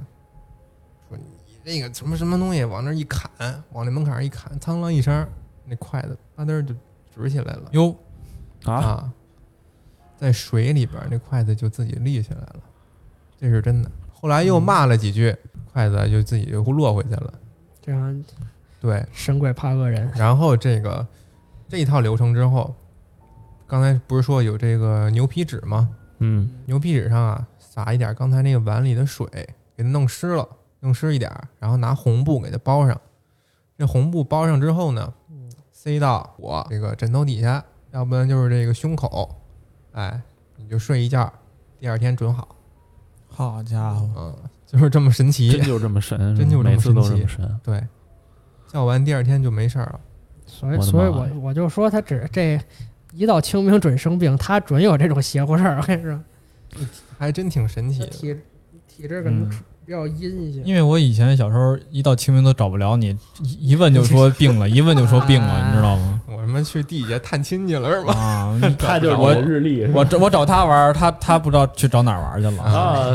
[1.09, 1.25] 说你
[1.64, 3.29] 那个什么什么东西往那儿一砍，
[3.73, 5.27] 往那门槛上一砍，苍啷一声，
[5.66, 6.73] 那筷子吧嘚儿就
[7.12, 7.94] 直起来了哟，
[8.64, 9.12] 啊，
[10.16, 12.61] 在水里边儿那筷子就自己立起来了，
[13.40, 13.90] 这是真的。
[14.12, 15.37] 后来又骂了几句，
[15.73, 17.35] 筷子就自己又落回去了。
[17.83, 18.25] 这样
[18.81, 21.07] 对，神鬼怕恶人，然后这个
[21.68, 22.75] 这一套流程之后，
[23.66, 25.88] 刚才不是说有这个牛皮纸吗？
[26.18, 29.27] 嗯牛皮纸上啊撒一点刚才那个碗里的水，
[29.77, 30.48] 给它弄湿了，
[30.81, 32.98] 弄湿一点儿，然后拿红布给它包上。
[33.77, 35.12] 这红布包上之后呢，
[35.72, 39.35] 塞到我这个枕头底下，要不然就是这个胸口，
[39.92, 40.22] 哎，
[40.57, 41.31] 你就睡一觉，
[41.81, 42.57] 第二天准好。
[43.29, 45.62] 好家伙，嗯，就是这么神奇真。
[45.62, 47.61] 就这么神，真就这么神 奇神。
[47.64, 47.85] 对，
[48.68, 50.00] 叫完第二天就没事儿了。
[50.46, 52.61] 所以所以我我就说他只这
[53.14, 56.18] 一到清明准生病，他准有这种邪乎事儿，我跟你说，
[57.18, 58.07] 还真挺神奇的。
[58.07, 58.37] 体
[58.88, 59.50] 体质可能嗯
[59.87, 60.61] 比较阴一些。
[60.62, 66.20] 因为我以前小时候一到清明都找不了你，一一问就说病了， 一问就说病了，你知道吗？
[66.27, 68.14] 我他妈去地下探亲去了是吧？
[68.14, 73.14] 啊， 他就是我日历我找我找他玩儿，他他不知道去找哪儿玩去了，啊，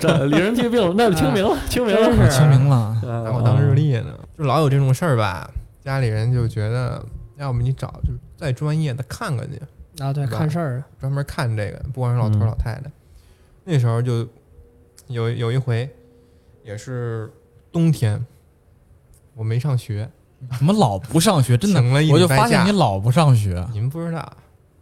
[0.00, 4.06] 这李仁气病了，那就清明了，清明了，清明了，拿我当日历呢，
[4.38, 5.50] 就老有这种事儿吧。
[5.82, 7.04] 家里人就觉得，
[7.36, 9.60] 要么你找就再专业的看看去，
[10.02, 12.90] 啊，对，看事儿，专门看这个，不管是老头老太太。
[13.64, 14.26] 那时候就
[15.08, 15.88] 有有一回，
[16.62, 17.32] 也是
[17.72, 18.24] 冬天，
[19.34, 20.08] 我没上学，
[20.58, 21.56] 怎么老不上学？
[21.56, 23.66] 真的，请了一我就发现你老不上学。
[23.72, 24.32] 你们不知道，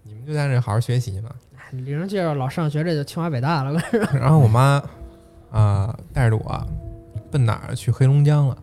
[0.03, 1.31] 你们就在这好好学习嘛。
[1.71, 3.81] 李仁介绍老上学，这就清华北大了。
[4.12, 4.83] 然后我妈
[5.51, 6.67] 啊、带着我
[7.31, 8.59] 奔哪儿去黑龙江了。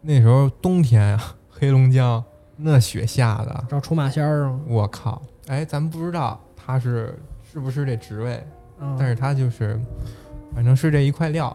[0.00, 2.22] 那时候冬天啊，黑龙江
[2.62, 5.20] 那雪下的，找出马仙儿啊，我靠！
[5.48, 8.42] 哎，咱们不知道他是是不是这职位，
[8.80, 9.78] 嗯但是他就是，
[10.54, 11.54] 反正是这一块料，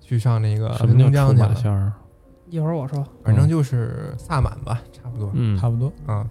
[0.00, 1.48] 去上那个黑什么龙叫出江去了。
[1.48, 1.92] 马仙儿？
[2.48, 6.28] 一会儿我说，反正就是萨满吧，差不多嗯，差不多，啊。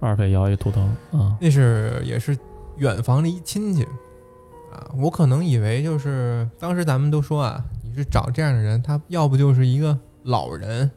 [0.00, 2.36] 二费摇一图腾啊，那是也是
[2.76, 3.84] 远房的一亲戚
[4.70, 10.90] 啊，我可能以为就是当时咱们都说啊，你是找这样的人，他要不就是一个老人，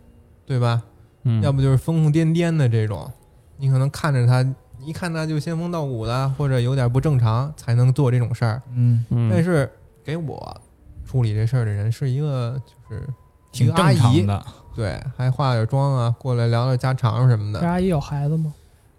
[0.45, 0.83] 对吧？
[1.27, 3.11] 嗯，要不就是疯疯癫癫的这种，
[3.57, 4.45] 你可能看着他，
[4.79, 8.61] 一看他就仙风道骨的，或者有点不正常，才能做这种事儿。
[8.73, 9.69] 嗯，嗯，但是
[10.03, 10.61] 给我
[11.05, 12.59] 处理这事儿的人是一个
[12.89, 13.07] 就是
[13.51, 14.45] 挺阿姨正常的。
[14.75, 17.59] 对，还化点妆啊，过来聊聊家常什么的。
[17.59, 18.53] 这阿姨有孩子吗？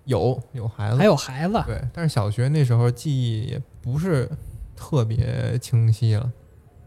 [0.05, 1.63] 有有孩子还，有孩子？
[1.67, 4.29] 对，但是小学那时候记忆也不是
[4.75, 6.33] 特别清晰了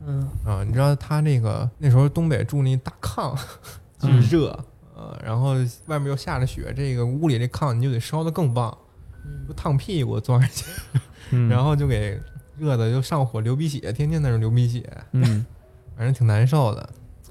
[0.06, 0.64] 嗯，啊。
[0.66, 3.40] 你知道他那个那时候东北住那大炕，
[4.00, 4.60] 就是热，
[5.02, 5.56] 呃，然后
[5.88, 8.78] 外面又下着雪，这个屋里这炕你就得烧得更旺，
[9.48, 10.66] 就烫屁股坐上去，
[11.32, 12.20] 嗯 然后就给
[12.58, 15.44] 热的就上火流鼻血，天天在那儿流鼻血，嗯
[15.98, 16.88] 反正挺难受的。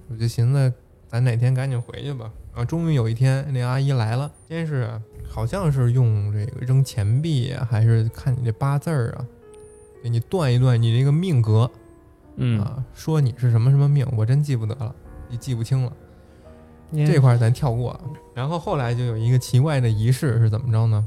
[0.08, 0.72] 我就寻思，
[1.06, 2.28] 咱哪天赶紧回去吧。
[2.52, 4.90] 然后终于有一天，那阿姨来了，先是
[5.28, 9.24] 好像是用这个扔钱币啊，还是看你这八字儿啊，
[10.02, 11.70] 给你断一断你这个命格
[12.34, 14.92] 嗯啊，说你是什么什么命，我真记不得了，
[15.30, 15.92] 也记不清了。
[16.90, 17.98] 你这块儿咱跳过。
[18.34, 21.06] 然后后来就有一个奇怪的仪式是怎么着呢？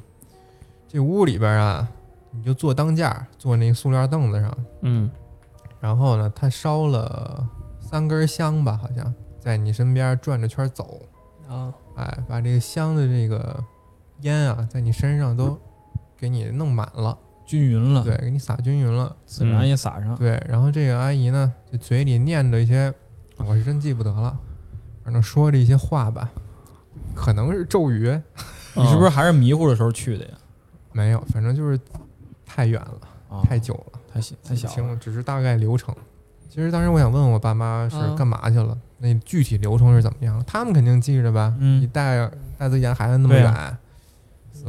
[0.87, 1.87] 这屋里边啊，
[2.31, 5.09] 你就坐当架，坐那个塑料凳子上，嗯
[5.79, 7.47] 然后呢，他烧了
[7.79, 11.01] 三根香吧，好像在你身边转着圈走，
[11.49, 13.61] 啊，哎，把这个香的这个
[14.21, 15.59] 烟啊，在你身上都
[16.17, 20.15] 给你弄满了，均匀了，对，给你撒均匀了，孜然也撒上。
[20.15, 20.41] 对。
[20.47, 22.93] 然后这个阿姨呢，就嘴里念着一些，
[23.37, 24.39] 我是真记不得了，
[25.03, 26.29] 反正说着一些话吧，
[27.13, 28.07] 可能是咒语，
[28.75, 30.31] 你是不是还是迷糊的时候去的呀？
[30.91, 31.79] 没有，反正就是
[32.45, 32.97] 太远了，
[33.29, 33.99] 啊，太久了。
[34.13, 34.89] 太小太小了。
[34.89, 35.93] 了，只是大概流程。
[36.47, 40.43] 其实当时我想问我爸妈是嗯干嘛去了，那具体流程是怎么样？
[40.45, 41.55] 他们肯定记着吧？
[41.59, 43.77] 嗯你带带自己家孩子那么对远，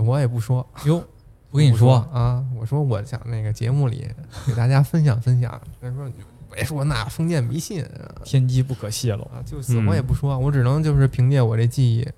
[0.06, 0.66] 我也不说。
[0.86, 1.04] 哟，
[1.50, 4.08] 不跟你说，啊，我说我想那个节目里
[4.46, 5.60] 给大家分享分享。
[5.78, 6.14] 他说你
[6.54, 7.84] 别说那封建迷信
[8.24, 9.22] 天机不可泄露。
[9.24, 12.08] 啊，就死嗯我也不说，我只能就是凭借我这记忆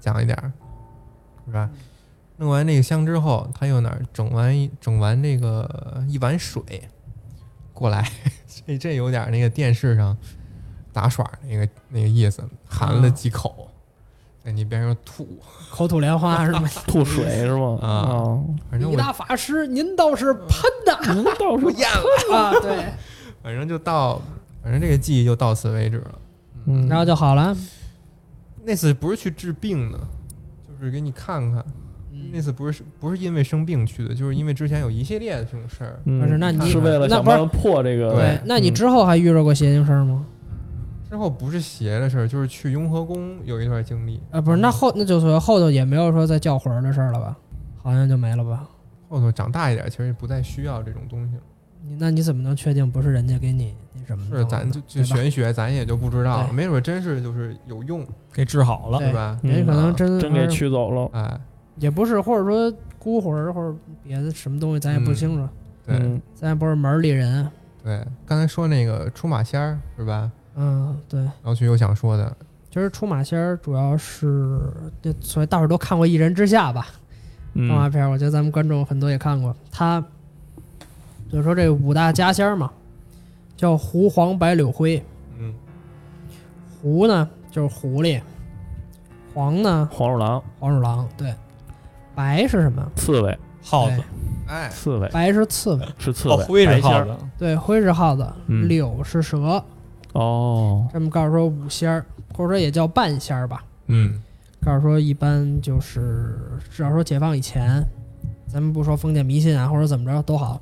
[0.00, 0.52] 讲一点儿，
[1.46, 1.70] 是吧？
[2.38, 6.62] 弄完那个香之后，他又哪儿整完整完这个一碗水
[7.72, 8.10] 过来，
[8.66, 10.16] 这这有点那个电视上
[10.92, 13.68] 打耍那个那个意思，含了几口，
[14.44, 15.26] 在你边上吐，
[15.72, 16.68] 口吐莲花是吗？
[16.86, 17.78] 吐水是吗？
[17.80, 18.38] 啊
[18.70, 20.50] 反正我大法师，您倒是喷
[20.84, 21.88] 的您倒是我咽
[22.30, 22.52] 了，啊！
[22.60, 22.92] 对，
[23.46, 24.20] 反正就到，
[24.60, 26.18] 反正这个记忆就到此为止了。
[26.64, 27.56] 嗯，然后就好了。
[28.64, 29.98] 那次不是去治病的，
[30.80, 31.64] 就是给你看看。
[32.32, 36.00] 那次不是不是因为生病去的，就是因为之前有一系列的这种事儿。
[36.06, 40.26] 嗯不是那你是为了那不是想办法破这个对那你嗯之后还遇着过邪性事儿吗？
[41.08, 44.20] 之后不是邪的事儿，就是去雍和宫有一段经历。
[44.32, 47.38] 啊，不是，那后那就说后头也没有说再叫魂儿的事儿了吧？
[47.80, 48.66] 好像就没了吧？
[49.08, 51.42] 后头长大一点，其实也不再需要这种东西了。
[51.88, 54.24] 你那你怎么能确定不是人家给你那什么？
[54.36, 59.38] 是，咱就就玄学，咱也就不知道了，没准真是就是有用，给治好了，对是吧？
[59.42, 61.08] 嗯人可能真真给取走了。
[61.12, 61.40] 哎，
[61.76, 65.48] 也不是，或者说孤魂儿或者别的什么东西，咱也不清楚，
[65.86, 67.48] 对嗯咱也不是门儿里人。
[67.84, 70.30] 对，刚才说那个出马仙儿是吧？
[70.56, 72.36] 嗯，对，老曲有想说的，
[72.68, 74.58] 其实出马仙儿主要是
[75.00, 76.88] 这，所以大伙儿都看过《一人之下》吧？
[77.54, 79.54] 动画嗯片儿，我觉得咱们观众很多也看过。
[79.70, 80.04] 他
[81.30, 82.70] 就是说这五大家仙儿嘛，
[83.56, 85.02] 叫狐、黄、白、柳、灰。
[85.38, 85.52] 嗯，
[86.80, 88.20] 狐呢就是狐狸，
[89.34, 91.34] 黄呢黄鼠狼、黄鼠狼，对。
[92.14, 92.90] 白是什么？
[92.96, 94.02] 刺猬、耗子，
[94.46, 95.08] 哎，刺猬。
[95.10, 98.66] 白是刺猬，哦，是刺猬，灰是耗子，对，灰是耗子，嗯。
[98.68, 99.62] 柳是蛇。
[100.12, 103.62] 哦，这么告诉说五仙儿，或者说也叫半仙儿吧。
[103.88, 104.22] 嗯。
[104.64, 107.86] 告诉说一般就是至少说解放以前，
[108.48, 110.58] 咱们不说封建迷信啊或者怎么着都好，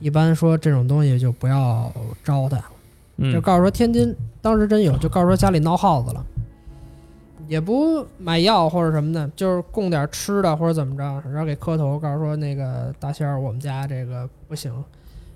[0.00, 1.92] 一般说这种东西就不要
[2.24, 2.60] 招它。
[3.22, 6.24] 嗯就告诉说天津当时真有，就告诉说家里闹耗子了，
[7.46, 14.72] 也不买药或者什么的，就是供点吃的或者怎么着，然后给磕头，告诉说那个大仙儿，我们家这个不行，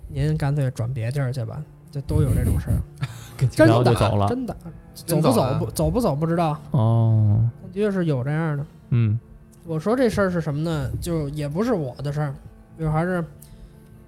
[0.09, 2.81] 您干脆转别地儿去吧，就都有这种事儿，
[3.53, 4.57] 真的走了真的
[4.94, 8.64] 走不走不走不走不知道，哦，的确是有这样的。
[8.90, 9.20] 嗯
[9.66, 10.90] 我说这事儿是什么呢？
[11.03, 12.35] 就也不是我的事儿，
[12.79, 13.22] 就还是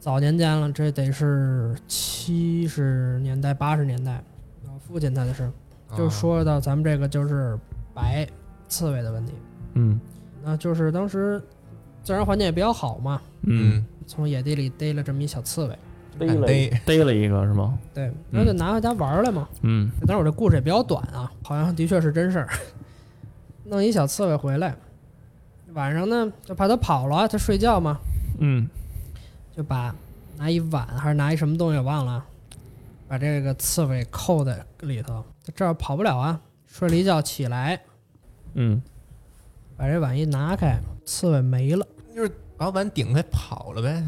[0.06, 4.22] 早年间了，这得是七十年代、八十年代，
[4.62, 5.50] 我父亲他的事
[5.96, 7.58] 就说到咱们这个就是
[7.92, 8.24] 白
[8.68, 9.32] 刺猬的问题。
[9.74, 10.00] 嗯。
[10.44, 11.42] 那就是当时
[12.04, 15.76] 自然环境也比较好嘛，嗯，从野地里逮了这么一小刺猬，
[16.20, 16.80] 逮逮。
[16.86, 17.76] 逮了一个是吗？
[17.92, 19.48] 对，然后就拿回家玩儿来嘛。
[19.62, 19.90] 嗯。
[20.06, 22.48] 但是我这故事也比较短啊，好像的确是真事儿。
[23.66, 24.76] 弄一小刺猬回来，
[25.72, 27.98] 晚上呢就怕它跑了，它睡觉嘛，
[28.38, 28.68] 嗯
[29.56, 29.94] 就把
[30.36, 32.26] 拿一碗还是拿一什么东西我忘了啊，
[33.08, 36.40] 把这个刺猬扣在里头，这儿跑不了啊。
[36.66, 37.80] 睡了一觉起来，
[38.54, 38.82] 嗯
[39.78, 41.86] 把这碗一拿开，刺猬没了。
[42.14, 44.04] 就是把碗顶开跑了呗。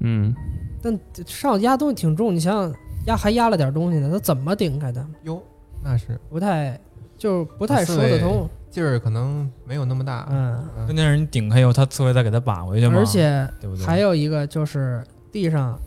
[0.00, 0.34] 嗯
[0.82, 2.74] 但上压东西挺重，你想想，
[3.06, 5.06] 压还压了点东西呢，他怎么顶开的？
[5.22, 5.40] 哟，
[5.82, 6.78] 那是不太
[7.24, 8.46] 就是不太说得通。
[8.70, 10.28] 劲儿可能没有那么大。
[10.30, 13.86] 嗯，嗯关键是你顶开以后，他刺猬再给他把回去嘛，而且对不对？
[13.86, 15.80] 还有一个就是地上，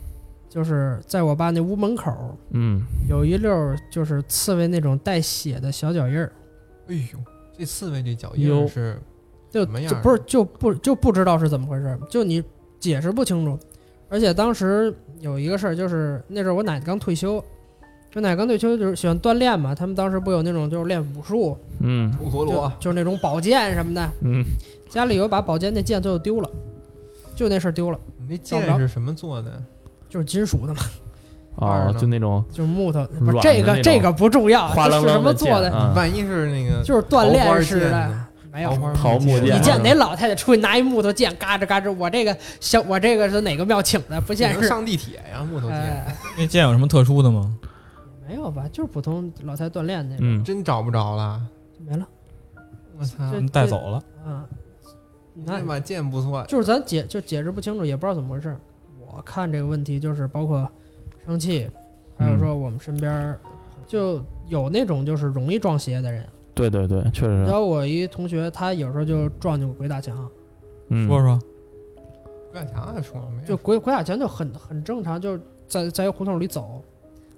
[0.50, 2.12] 就是在我爸那屋门口
[2.50, 6.32] 嗯，有一溜儿就是刺猬那种带血的小脚印儿，
[6.88, 7.19] 哎呦，
[7.56, 9.00] 这刺猬这脚印儿是
[9.52, 12.41] 就什么样就不是就不就不知道是怎么回事，就你
[12.80, 13.60] 解释不清楚。
[14.10, 17.43] 而且当时有一个事儿，就是那阵儿我奶奶刚退休，
[18.15, 24.43] 我奶奶刚退休就是喜欢锻炼嘛，他们当时不有那种就是练武术，嗯就乌陀罗，就是那种宝剑什么的，嗯，
[24.89, 26.50] 家里有把宝剑，那剑最后丢了，
[27.36, 29.62] 就那事儿丢了，你那剑是什么做的？
[30.10, 30.82] 就是金属的嘛，
[31.58, 35.93] 哦，就那种就是木头，不是这个这个不重要，这是什么做的？
[35.96, 38.17] 万一是那个就是锻炼似的桃花剑，
[38.52, 39.20] 没有桃。
[39.20, 44.20] 木剑你见哪老太太出去拿一木头剑，嘎吱嘎吱，我这个小我这个是哪个庙请的？
[44.22, 44.60] 不现实？
[44.60, 47.54] 能上地铁呀，木头剑，哎， 那剑有什么特殊的吗？
[48.27, 48.67] 没有吧？
[48.71, 51.41] 就是普通老太太锻炼那种，嗯真找不着了。
[51.85, 52.07] 没了。
[52.99, 54.03] 我操，这带走了。
[54.25, 54.45] 啊，
[55.33, 58.55] 那那把剑不错，就是咱解就解释不清楚，也不知道怎么回事。
[58.99, 60.69] 我看这个问题就是包括
[61.25, 61.69] 生气，
[62.17, 63.39] 还有说我们身边儿
[63.85, 66.27] 就有那种就是容易撞邪的人。
[66.53, 70.27] 对对对，确实是，然后我一同学，他有时候就撞见过鬼打墙，
[70.89, 71.39] 嗯，说说，
[72.51, 76.81] 怪强还说没有就鬼鬼打墙就很很正常，就是在在一个胡同里走，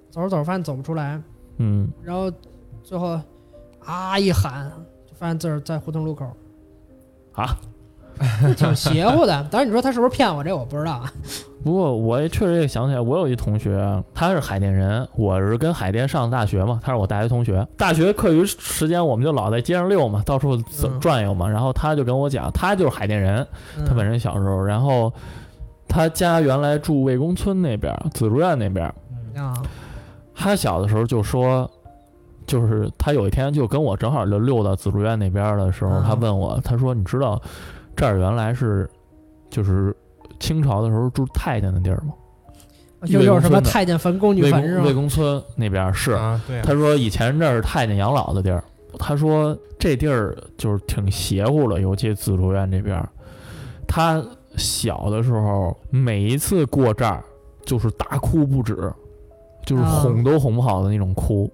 [0.09, 1.21] 走着走着发现走不出来，
[1.57, 2.31] 嗯然后
[2.83, 3.19] 最后
[3.83, 4.71] 啊一喊，
[5.05, 6.25] 就发现自个儿在胡同路口，
[7.33, 7.57] 啊。
[8.57, 9.47] 挺邪乎的。
[9.49, 11.09] 当然你说他是不是骗我，这我不知道啊。
[11.63, 17.65] 不过我也确实也想起来，我有一同学，他是海淀人，我是跟海淀上的大学嘛，他是我大学同学。
[17.77, 20.57] 大学课余时间我们就老在街上溜嘛，到处
[20.99, 21.47] 转悠嘛。
[21.47, 23.47] 然后他就跟我讲，他就是海淀人，
[23.87, 25.13] 他本人人小时候，然后
[25.87, 28.85] 他家原来住魏公村那边，紫竹院那边。
[29.37, 29.53] 啊，
[30.39, 31.69] 他小的时候就说，
[32.47, 37.39] 就是他有一天就跟我正好就溜到紫竹院那边的时候，嗯他问我，他说：“你知道
[37.93, 38.89] 这儿原来是
[39.49, 39.93] 就是
[40.39, 42.13] 清朝的时候住太监的地儿吗？”
[43.07, 48.63] 又有什么太监坟、宫女魏坟魏公村那边是，啊，对啊，他说以前这儿是太监养老的地儿。
[48.97, 53.07] 他说这地儿就是挺邪乎的，尤其紫竹院这边儿。
[53.87, 54.23] 他
[54.55, 57.23] 小的时候每一次过这儿
[57.65, 58.91] 就是大哭不止，
[59.65, 61.51] 就是啊哄都哄不好的那种哭。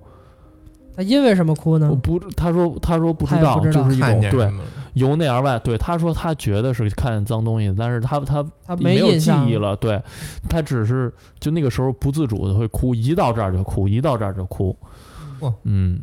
[0.95, 1.95] 他因为什么哭呢我？
[1.95, 4.49] 不，他说他说不知道，就是一种对
[4.93, 5.59] 由内而外。
[5.59, 9.75] 对，他说他觉得是看见脏东西，但是他他他没有记忆了。
[9.75, 10.01] 对，
[10.49, 14.73] 他只是就那个时候不自主的会哭，一到这儿就哭，一到这儿就哭。
[15.63, 15.99] 嗯，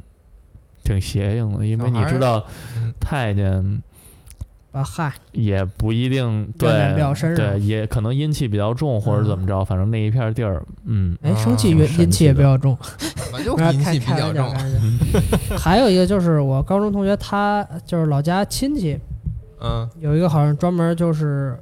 [0.85, 2.45] 挺邪性的，因为你知道
[2.77, 3.83] 嗯太监
[4.73, 12.77] 啊，嗨，也不一定对比较深对，也可能阴气比较重或者怎么着，反正那一片地儿，嗯，哎，啊生气阴阴气也比较重。
[13.33, 14.51] 我 就阴气比较重
[15.59, 18.99] 还有一个就是我高中同学，他就是老家亲戚
[19.61, 21.57] 嗯有一个好像专门就是，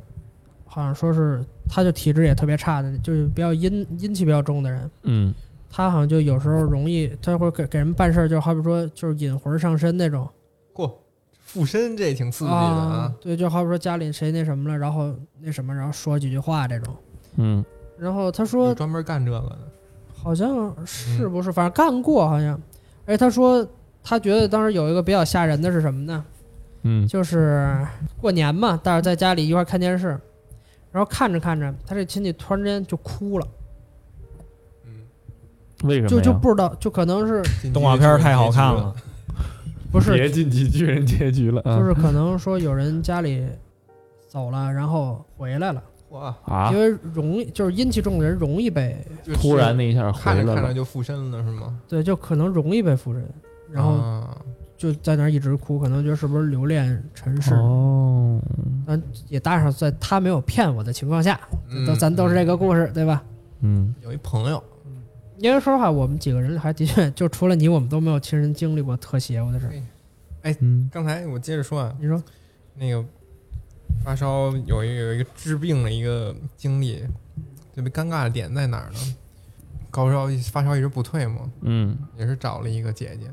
[0.65, 4.91] 好像说是他就体质也特别差的，就是比较阴阴气比较重的人。
[5.03, 5.35] 嗯
[5.73, 10.31] 他好像就有时候容易，他会给给人办事儿，就好比说就是引魂上身那种嚯，
[11.53, 16.95] 附身这挺刺激的啊啊，，对，就好比说家里谁那什么了，然后那什么，然后说几句话这种。
[17.37, 17.65] 嗯
[17.99, 19.59] 然后他说专门干这个的，
[20.15, 22.61] 好像是不是，反正干过好像。
[23.07, 23.67] 哎他说
[24.03, 26.25] 他觉得当时有一个比较吓人的是什么呢？
[26.83, 27.77] 嗯就是
[28.21, 30.09] 过年嘛，大家在家里一块儿看电视，
[30.93, 33.47] 然后看着看着，他这亲戚突然间就哭了，
[34.87, 34.93] 嗯，
[35.85, 36.09] 为什么？
[36.09, 38.95] 就就不知道，就可能是动画片太好看了，，
[39.91, 43.45] 不是，别晋级巨人结局了，就是可能说有人家里
[44.29, 46.71] 走了，然后回来了，哇，啊。
[46.73, 51.79] 因，为容易就是阴气重的人容易被就突然那一下看着看着了，就附身了是吗？
[51.89, 53.29] 对，就可能容易被附身，
[53.71, 54.37] 然后啊。
[54.81, 58.41] 就在那儿一直哭，可能觉得是不是留恋尘世，哦，
[58.87, 63.23] 但也搭上在他没有骗我的情况下，嗯都咱都是这个故事，对吧？
[63.61, 63.95] 嗯。
[64.03, 64.65] 有一朋友，
[65.41, 69.73] 因为说实话，我们几个人还的确就除了你，我们都没有亲身经历过特邪乎的事儿。
[70.61, 72.23] 嗯刚才我接着说啊，你说
[72.75, 73.05] 那个
[74.05, 77.01] 发烧有一有一个治病的一个经历，
[77.75, 78.99] 特别尴尬的点在哪儿呢？
[79.91, 83.31] 高烧发烧一直不退嘛，嗯也是找了一个姐姐，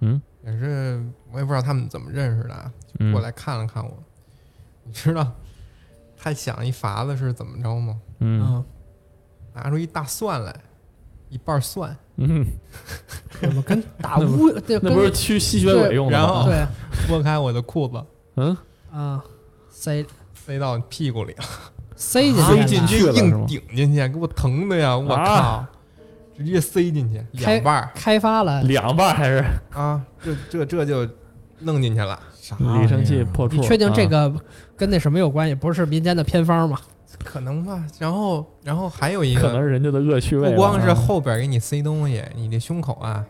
[0.00, 2.72] 嗯也是我也不知道他们怎么认识的
[3.12, 4.02] 过来看了看我。
[4.84, 5.32] 你知道
[6.16, 8.00] 他想一法子是怎么着吗？
[8.20, 8.64] 嗯啊，
[9.54, 10.54] 拿出一大蒜来，
[11.36, 12.46] 一半蒜，嗯，
[13.40, 16.46] 怎 么跟打乌 对那不是驱吸血鬼用的然后吗？
[16.46, 16.66] 对
[17.06, 18.02] 拨开我的裤子，
[18.36, 18.56] 嗯，
[18.90, 19.22] 啊，
[19.68, 20.02] 塞
[20.34, 21.34] 塞到屁股里。
[21.34, 21.44] 了，
[21.94, 22.60] 塞进塞去。
[22.60, 24.96] 了进去了是吗硬顶进去，给我疼的呀！
[24.96, 25.22] 我靠。
[25.22, 25.70] 啊，
[26.34, 27.90] 直接塞进去开两半儿。
[27.94, 29.44] 开发了，两半还是？
[29.74, 31.06] 啊，这这这就
[31.60, 32.18] 弄进去了。
[32.40, 33.56] 啥离声器破处？
[33.56, 34.08] 你确定这啊。
[34.08, 34.34] 个
[34.76, 35.46] 跟那什么有关？
[35.48, 35.54] 系？
[35.54, 36.78] 不是民间的偏方吗？
[37.24, 40.50] 可能吧，然后然后还有一个，可能是人家的恶趣味？
[40.50, 43.24] 不光是啊后边给你塞东西，你这胸口啊，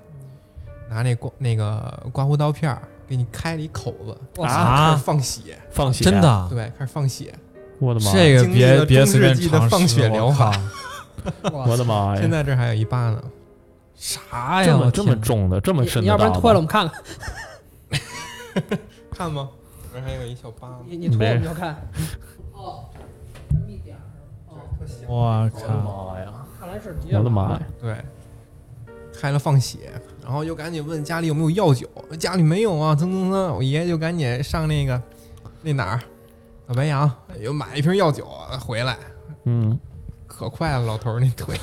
[0.91, 7.35] 拿那刮那个刮胡刀片儿给你开了一口子，啊开始放血，放血，真的，啊对，开始放血。
[7.79, 8.13] 我的妈！
[8.13, 10.51] 这个别别随便尝纪的放试我血疗法
[11.53, 12.21] 我的妈呀！
[12.21, 13.23] 现在这还有一疤呢，
[13.95, 14.67] 啥呀？
[14.67, 18.63] 这么这么重的，这么深的要不然脱了我们看看，
[19.13, 19.51] 看吗？
[19.93, 21.77] 这还有一小疤呢，你你脱没我们就看。
[22.55, 22.85] 哦。
[25.07, 26.13] 我我的靠！
[26.13, 26.33] 妈呀！
[26.59, 27.63] 看来是我的妈呀！
[27.81, 27.97] 对，
[29.19, 35.01] 开了放血，然后又赶紧问家里有没有药酒，家里没有啊，噌噌噌，我爷爷就赶紧上那个
[35.63, 36.01] 那哪儿
[36.69, 37.11] 小白杨
[37.41, 38.27] 又买一瓶药酒
[38.61, 38.97] 回来，
[39.45, 39.79] 嗯，
[40.27, 41.57] 可快了，老头儿那腿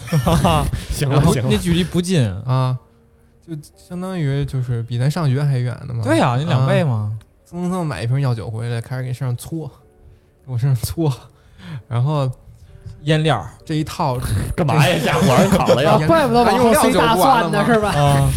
[0.89, 2.25] 行然后了行了，那距离不近。
[2.45, 2.77] 啊，
[3.45, 6.03] 就相当于就是比咱上学还远呢嘛。
[6.03, 7.19] 对呀，你两倍啊，嘛。
[7.45, 9.69] 蹭蹭蹭买一瓶药酒回来，开始给身上搓，
[10.45, 11.13] 给我身上搓，
[11.87, 12.31] 然后
[13.03, 14.17] 腌料这一套
[14.55, 14.97] 干嘛呀？
[15.03, 16.07] 下火上烤了 啊呀？
[16.07, 17.89] 怪不得往后塞大蒜呢，是吧？
[17.91, 18.29] 啊，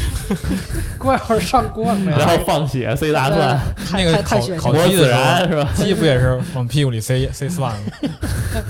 [0.98, 2.26] 怪不得上锅没然有。
[2.26, 3.60] 后放血塞大蒜，
[3.92, 5.68] 那个烤烤鸡的时候，然是吧？
[5.74, 7.92] 鸡不也是往屁股里塞塞蒜吗？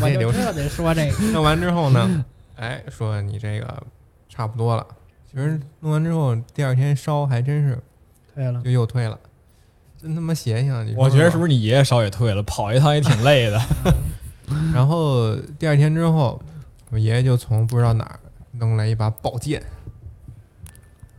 [0.01, 1.17] 我就知道得说这个。
[1.33, 2.25] 弄完之后呢，
[2.57, 3.67] 哎，说你这个
[4.29, 4.87] 差不多了。
[5.31, 7.79] 其实弄完之后，第二天烧还真是
[8.35, 9.19] 退了，就又退了，
[10.01, 10.95] 真他妈邪性！
[10.97, 11.51] 我觉得是不是？
[11.51, 13.61] 是你爷爷烧也退了，跑一趟也挺累的。
[14.73, 16.41] 然后第二天之后，
[16.91, 18.21] 我爷爷就从不知道哪儿
[18.53, 19.63] 弄来一把宝剑，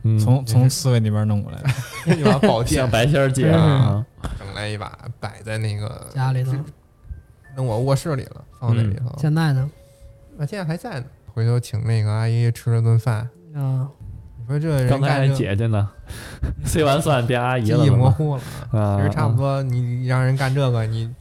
[0.02, 1.68] 嗯从从刺猬那边弄过来的。
[2.16, 4.04] 一把宝 剑向，白仙儿姐啊，
[4.38, 6.52] 整来一把摆在那个家里头
[7.56, 9.14] 弄我卧室里了，放在里头。
[9.18, 9.70] 现在呢？
[10.36, 11.06] 那现在还在呢。
[11.34, 13.88] 回头请那个阿姨吃了顿饭，啊，
[14.38, 15.88] 你说这人刚才还干这姐姐呢，
[16.64, 18.80] 塞完蒜变阿姨了记忆模嘛糊了啊。
[18.80, 21.12] 啊，其实差不多，你让人干这个，你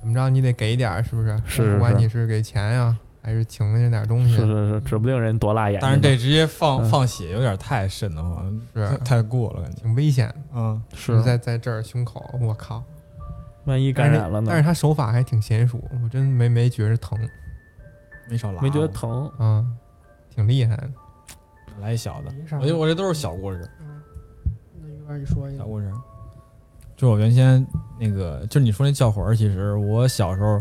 [0.00, 1.40] 怎么着，你得给点儿，是不是？
[1.46, 5.88] 是不管你是给钱呀，还是请人家点东西，是是是，指不定人多辣眼睛。
[5.88, 9.82] 但是这直接放嗯放血有点太瘆得慌，是太过了感觉。
[9.82, 10.34] 挺危险的。
[10.54, 12.82] 嗯，是在在这儿胸口，我靠！
[13.64, 14.46] 万一感染了呢？
[14.48, 17.18] 但是他手法还挺娴熟，我真没没觉着疼
[18.30, 19.66] 没少拉，没觉得疼，啊，
[20.34, 20.88] 挺厉害的。
[21.80, 22.32] 来一小的。
[22.56, 23.68] 我觉得我这都是小故事，
[24.80, 25.92] 那一边你说一个，小故事。
[26.98, 27.64] 就我原先
[27.98, 30.60] 那个，就是你说那叫魂儿，其实我小时候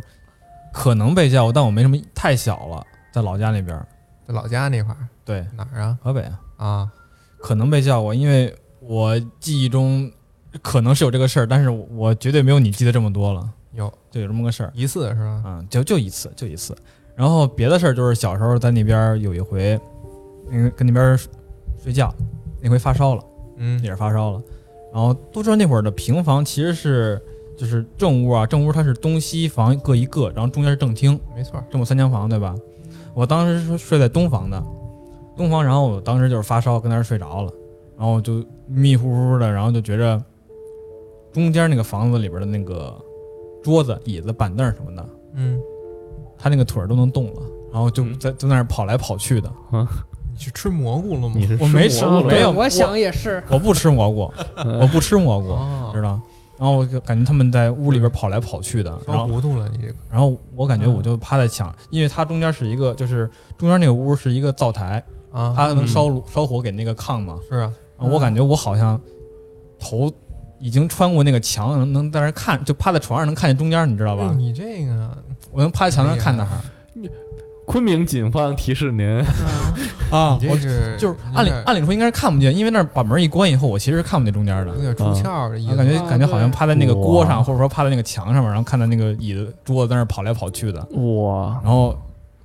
[0.71, 3.88] 可能被叫过，但我没什么，太小了，在老家那边儿，
[4.27, 5.97] 在老家那块儿对，哪儿啊？
[5.99, 6.91] 河北啊，啊，
[7.39, 10.09] 可能被叫过，因为我记忆中
[10.61, 14.71] 可能是有这个事儿，但是我绝对没有你记得这么多了，有就有这么个事儿。
[14.75, 15.41] 一次是吧？
[15.43, 16.77] 嗯，就就一次，就一次。
[17.15, 19.79] 然后别的事儿就是小时候在那边儿有一回，
[20.51, 21.19] 那个跟那边儿
[21.83, 22.13] 睡觉，
[22.61, 23.23] 那回发烧了，
[23.57, 24.41] 嗯也是发烧了。
[24.97, 27.21] 然后都知道那会儿的平房其实是
[27.55, 31.63] 就是正屋啊，正屋它是东西房各一个，然后中间是正厅，没错。
[31.69, 32.55] 这么三间房对吧？
[33.13, 34.59] 我当时是睡在东房的，
[35.35, 37.53] 东房，然后我当时就是发烧，跟那儿睡着了，
[37.95, 40.19] 然后就迷糊糊的，然后就觉着
[41.31, 42.91] 中间那个房子里边的那个
[43.61, 45.61] 桌子、椅子、板凳什么的，嗯，
[46.39, 47.41] 他那个腿儿都能动了，
[47.71, 49.53] 然后就嗯就在那儿跑来跑去的。
[50.38, 51.33] 你去吃蘑菇了吗？
[51.35, 52.51] 你是我没吃没有。
[52.51, 54.79] 我想也是，我不吃蘑菇，嗯。
[54.79, 55.89] 我不吃蘑菇，哦。
[55.95, 56.19] 知道？
[56.59, 59.95] 然后我就感觉他们在屋里边跑来跑去的，然后糊涂了，你这个。
[60.11, 63.27] 然后我感觉我就趴在墙，因为它中间是一个，就是
[63.57, 67.39] 中间那个屋是一个灶台，啊，它能烧炉烧火给那个炕嘛。
[67.49, 68.99] 是啊，我感觉我好像
[69.79, 70.11] 头
[70.59, 74.29] 已经穿过那个墙，能能在那看，就趴在床上能看见中间，你知道吧？
[74.31, 75.17] 哎你这个
[75.51, 76.49] 我能趴在墙上看那儿
[77.68, 79.05] 昆明警方提示您，
[80.09, 84.82] 啊我这是就是按理按理说应该是看不见，因为那儿把门一关以后，我其实是看不见中间的有。
[84.82, 91.93] 点出窍的意思，感觉啊感觉好像趴在那个锅上，或者说趴在那个墙上面，然后看到那个椅子桌子在那跑来跑去的，哇，然后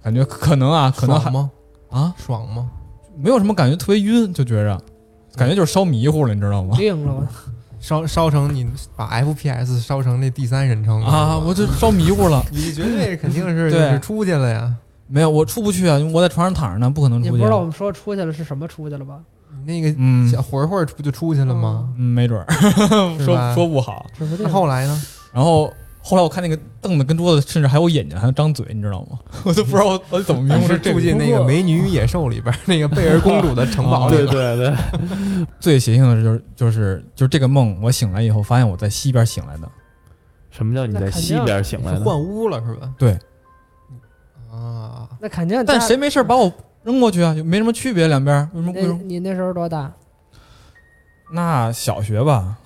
[0.02, 1.48] 感觉可能啊，可能还吗？
[1.88, 2.68] 啊爽吗？
[3.16, 4.76] 没有什么感觉，特别晕，就觉着
[5.36, 6.74] 感觉就是烧迷糊了，你知道吗？
[6.76, 7.28] 定了？
[7.78, 8.64] 烧烧成你
[8.96, 12.44] 把 FPS 烧成那第三人称了啊，我就烧迷糊了。
[12.50, 14.72] 你绝对肯定是就对是出去了呀！
[15.12, 17.32] 没有，我出不去啊，因为我在床上躺着呢，不可能出去啊。
[17.32, 19.20] 你不知道我们说出去了是什么出去了吧？
[19.66, 21.90] 那个嗯小会儿会儿不就出去了吗？
[21.98, 22.46] 嗯，没准儿
[23.18, 24.06] 说说不好。
[24.38, 24.48] 那。
[24.48, 25.02] 后来呢？
[25.32, 29.18] 然后后来我看那个凳子跟桌子，甚至还有眼睛，还有张嘴，你知道吗？
[29.44, 30.98] 我都不知道我我怎么明白是这个。
[30.98, 34.56] 住进那个《美女与野兽》里边那个贝尔公主的城堡里对了。
[34.56, 39.68] 对对，最邪性的是就是就是就是这个梦，我醒来以后发现我在西边醒来的。
[40.50, 42.00] 什么叫你在西边醒来的？
[42.00, 42.90] 换屋了是吧？
[42.98, 43.16] 对
[44.52, 46.52] 啊，那肯定，但谁没事把我
[46.84, 49.00] 扔过去啊，就没什么区别，两边儿为什么为什么？
[49.04, 49.90] 你那时候多大？
[51.32, 52.56] 那小学吧，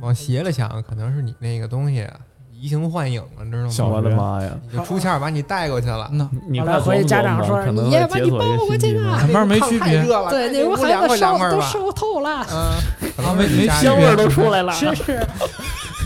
[0.00, 2.16] 往斜了想，可能是你那个东西啊
[2.52, 3.96] 移形换影了，你知道小吗？
[3.96, 4.50] 我的妈呀！
[4.68, 6.08] 你就出窍把你带过去了。
[6.12, 11.60] 那你后来回家长说可能你也会解锁一把你抱过去啊两边没区别对，那屋孩子烧都。
[11.60, 14.72] 烧透了，嗯，可能啊没没香味都出来了。
[14.72, 15.26] 是是，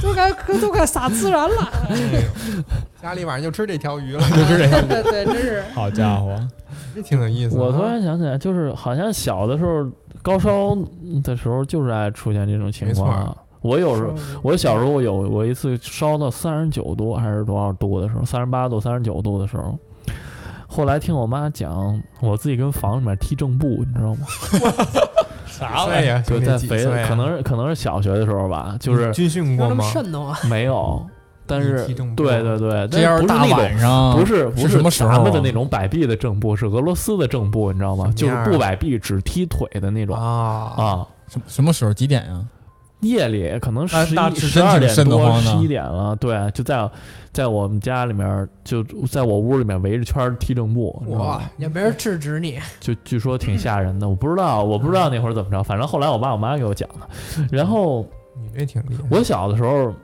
[0.03, 1.69] 都该都该撒孜然了。
[1.89, 1.97] 哎
[2.57, 2.63] 呦
[3.03, 5.63] 家里晚上就吃这条鱼了，就吃这条鱼 对，真是。
[5.75, 6.37] 好家伙，
[6.95, 7.57] 这挺有意思。
[7.57, 9.87] 我突然想起来，就是好像小的时候
[10.23, 10.77] 高烧
[11.23, 13.37] 的时候，就是爱出现这种情况啊。
[13.63, 19.79] 我有时候，我小时候有我一次烧到三十九度还是多少度的时候，三十八度、三十九度的时候，
[20.67, 24.27] 后来听我妈讲，我自己跟房里面踢正步，你知道吗？
[25.51, 26.23] 啥 玩意儿？
[26.23, 29.85] 就在肥啊，可能是可能是小学的时候吧，就是军训过吗？
[30.49, 31.05] 没有，
[31.47, 31.85] 但是
[32.17, 38.13] 对对对，这要是大晚上，不是不是什么时候啊咱们的那种摆臂的正步，是俄罗斯的正步，你知道吗？
[38.17, 41.07] 就是不摆臂只踢腿的那种啊啊。
[41.29, 42.41] 什什么时候几点呀？
[43.01, 43.97] 夜里可能十
[44.35, 46.91] 十二点多十一点了，对，就在
[47.33, 52.59] 在我们家里面，就在我屋里面围着圈踢正步，哇，也没人制止你。
[52.79, 57.47] 就据说挺吓人的，我不知道，我不知道那会儿怎么着，反正后来我爸我妈给我讲的。
[57.51, 59.03] 然后你这挺厉害。
[59.11, 59.95] 我小的时候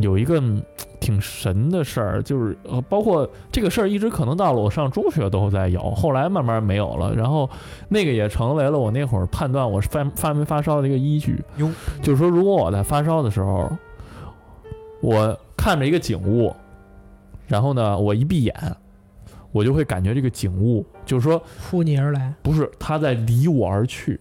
[0.00, 0.62] 有一个嗯
[1.00, 7.14] 挺神的事儿，就是呃，包括这个事儿一直可能到了我上中学都在有，后来慢慢没有了。
[7.14, 7.48] 然后
[7.88, 11.42] 那个也成为了我那会儿判断我发发没发烧的一个依据。
[12.02, 13.70] 就是说，如果我在发烧的时候，
[15.00, 16.54] 我看着一个景物，
[17.46, 18.54] 然后呢，我一闭眼，
[19.52, 24.20] 我就会感觉这个景物，就是说，扑你而来，不是它在离我而去，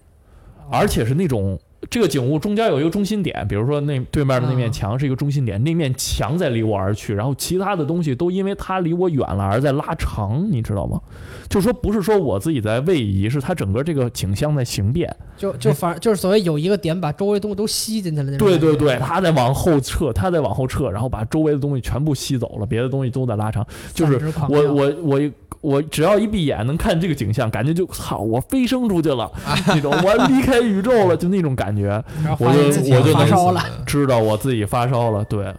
[0.72, 11.00] 而且是那种这个景物中间有一个中心点，比如说那对面的那面啊墙是一个中心点，那面墙在离我而去，然后其他的东西都因为它离我远了而在拉长，你知道吗？
[11.50, 15.16] 就说不是说我自己在位移，是它整个这个景象在形变。
[15.38, 18.48] 就就反正就是所谓有一个点把周围东西都吸进去了那种。
[18.48, 23.66] 对对对，它在往后撤，它在往后撤，然后把周围的东西全部吸走了，别的东西都在拉长。
[23.94, 24.20] 就是
[24.50, 25.32] 我我我
[25.62, 29.30] 我只要一闭眼能看这个景象，感觉就操，我飞升出去了，
[29.68, 32.02] 那种我离开宇宙了，就那种感觉。
[32.40, 35.54] 我就我就能发烧了，知道我自己发烧了，对，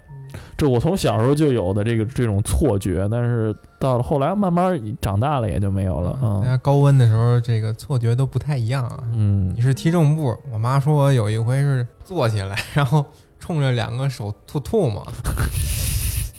[0.57, 6.45] 这我从小时候就有的这个这种错觉，但是到了后来慢慢长大了也就没有了，大嗯。
[6.45, 9.01] 家高温的时候，这个错觉都不太一样啊。
[9.15, 9.53] 嗯。
[9.55, 13.05] 你是踢正步，我妈说我有一回是坐起来，然后
[13.39, 15.07] 冲着两个手吐吐沫，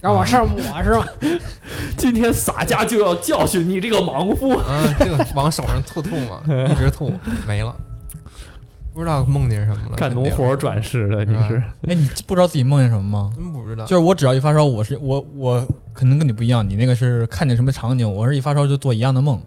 [0.01, 1.07] 然后往上抹是吧？
[1.95, 4.57] 今天洒家就要教训你这个莽夫。
[4.57, 7.13] 啊，这个往手上吐吐嘛， 一直吐
[7.47, 7.75] 没了，
[8.93, 9.95] 不知道梦见什么了。
[9.95, 13.31] 干农活转世的你是哎，你不知道自己梦见什么吗？
[13.35, 13.85] 真不知道。
[13.85, 19.39] 就是我只要一发烧，我是我我可能跟你不一样，你那个是看见什么场景，我是一发烧就做一样的梦。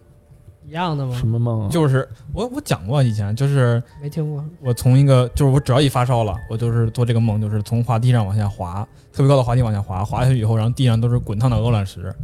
[0.67, 1.27] 一样的吗什？
[1.27, 1.69] 么梦啊？
[1.69, 4.45] 就是我我讲过以前，就是没听过。
[4.61, 12.15] 我从一个就是我只要一发烧了，我就是做这个梦，就是从滑梯上往下滑，特别高的滑梯往下滑，滑下去以后，然后地上都是滚烫的鹅卵石，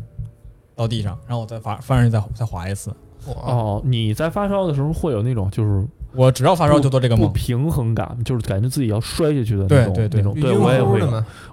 [0.74, 2.91] 到地上，然后我再发翻上去再再滑一次。
[3.26, 10.40] 哦，你在发烧的时候会有那种就是我只要发烧就做这个梦，不平衡感，就是感觉自己要摔下去的那种对对对那种。
[10.40, 11.00] 对我也会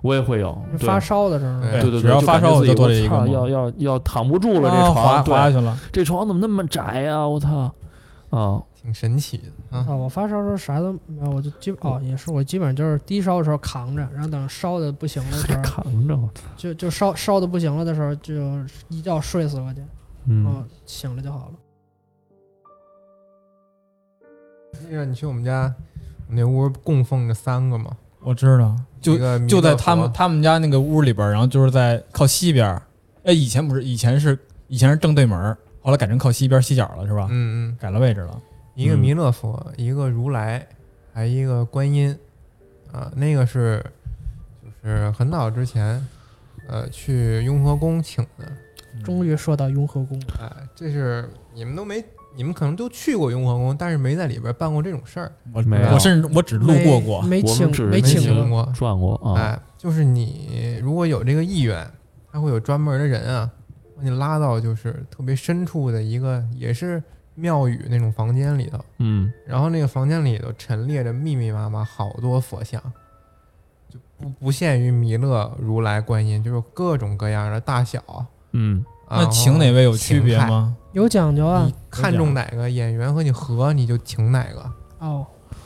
[0.01, 0.57] 我也会有。
[0.79, 5.77] 发烧的时候，对对只要发烧我就做这个要要要躺不住了，这啊滑床滑下，去了。
[5.91, 7.27] 这床怎么那么窄呀？
[7.27, 7.71] 我操！
[8.29, 9.85] 啊，挺神奇的啊。
[9.87, 16.41] 啊，我发烧的时候啥都没有，我就基哦也是，我基本上就是低烧的时候扛着，然后等烧的不行了的时候，扛着我操！
[16.57, 18.33] 就就烧烧的不行了的时候，就
[18.89, 19.81] 一觉睡死过去，
[20.25, 21.53] 嗯，哦，醒了就好了。
[24.77, 25.73] 记得你去我们家，
[26.27, 32.81] 我那屋供奉着三个嘛，我知道，就一个弥勒就在他们佛他们家那个屋里边儿，然后就是在靠西边儿。
[33.23, 37.27] 哎，以前不是，以前是以前是正对门儿，后来改成靠西边儿西角了，是吧？
[37.29, 38.41] 嗯嗯，改了位置了。
[38.75, 40.65] 一个嗯弥勒佛，一个如来，
[41.13, 42.15] 还一个观音，
[42.91, 43.83] 啊，那个是
[44.83, 46.05] 就是很早之前，
[46.67, 48.45] 呃，去雍和宫请的，
[49.03, 52.03] 终于说到雍和宫了，哎，这是你们都没，
[52.37, 55.89] 你们可能都去过雍和宫，但是没在里边办过这种事儿，我没有。
[55.91, 57.21] 我甚至我只路过过。
[57.23, 61.85] 没请没请请过，转过啊，哎，就是你如果有这个意愿，
[62.31, 63.51] 他会有专门的人啊，
[63.97, 67.01] 把你拉到就是特别深处的一个也是
[67.33, 72.79] 庙宇那种房间里头，嗯，然后那个房间里头陈列着密密麻麻好多佛像，
[73.89, 78.01] 就不不限于弥勒、如来、观音，就是各种各样的大小。
[78.51, 80.37] 嗯，啊那请哪位有区别？
[80.37, 80.75] 吗？
[80.93, 81.73] 有讲究啊你。
[81.89, 84.71] 看中哪个演员和你合，你就请哪个。
[84.99, 85.25] 哦，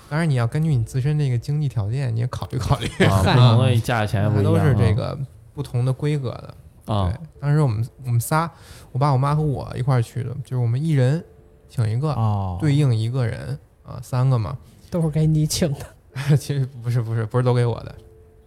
[0.10, 2.88] 当然，你要根据你自身这个经济条件，你也考虑考虑。
[3.06, 5.18] 啊，不嗨同的价钱不 一样啊，它都是这个
[5.54, 6.56] 不同的规格的。
[6.94, 8.50] 啊对，当时我们我们仨，
[8.92, 11.24] 我爸、我妈和我一块儿去的，就是我们一人
[11.70, 14.58] 请一个，哦，对应一个人啊，三个嘛。
[14.90, 15.80] 都是给你请的。
[16.36, 17.96] 其实不是不是不是都给我的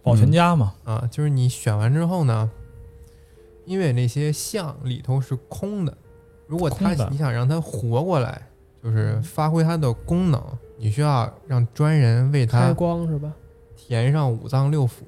[0.03, 2.49] 保全家嘛，啊，就是你选完之后呢，
[3.65, 5.97] 因为那些像里头是空的，
[6.47, 8.41] 如果他你想让它活过来，
[8.83, 10.41] 就是发挥它的功能，
[10.77, 13.33] 你需要让专人为它开光是吧？
[13.75, 15.01] 填上五脏六腑。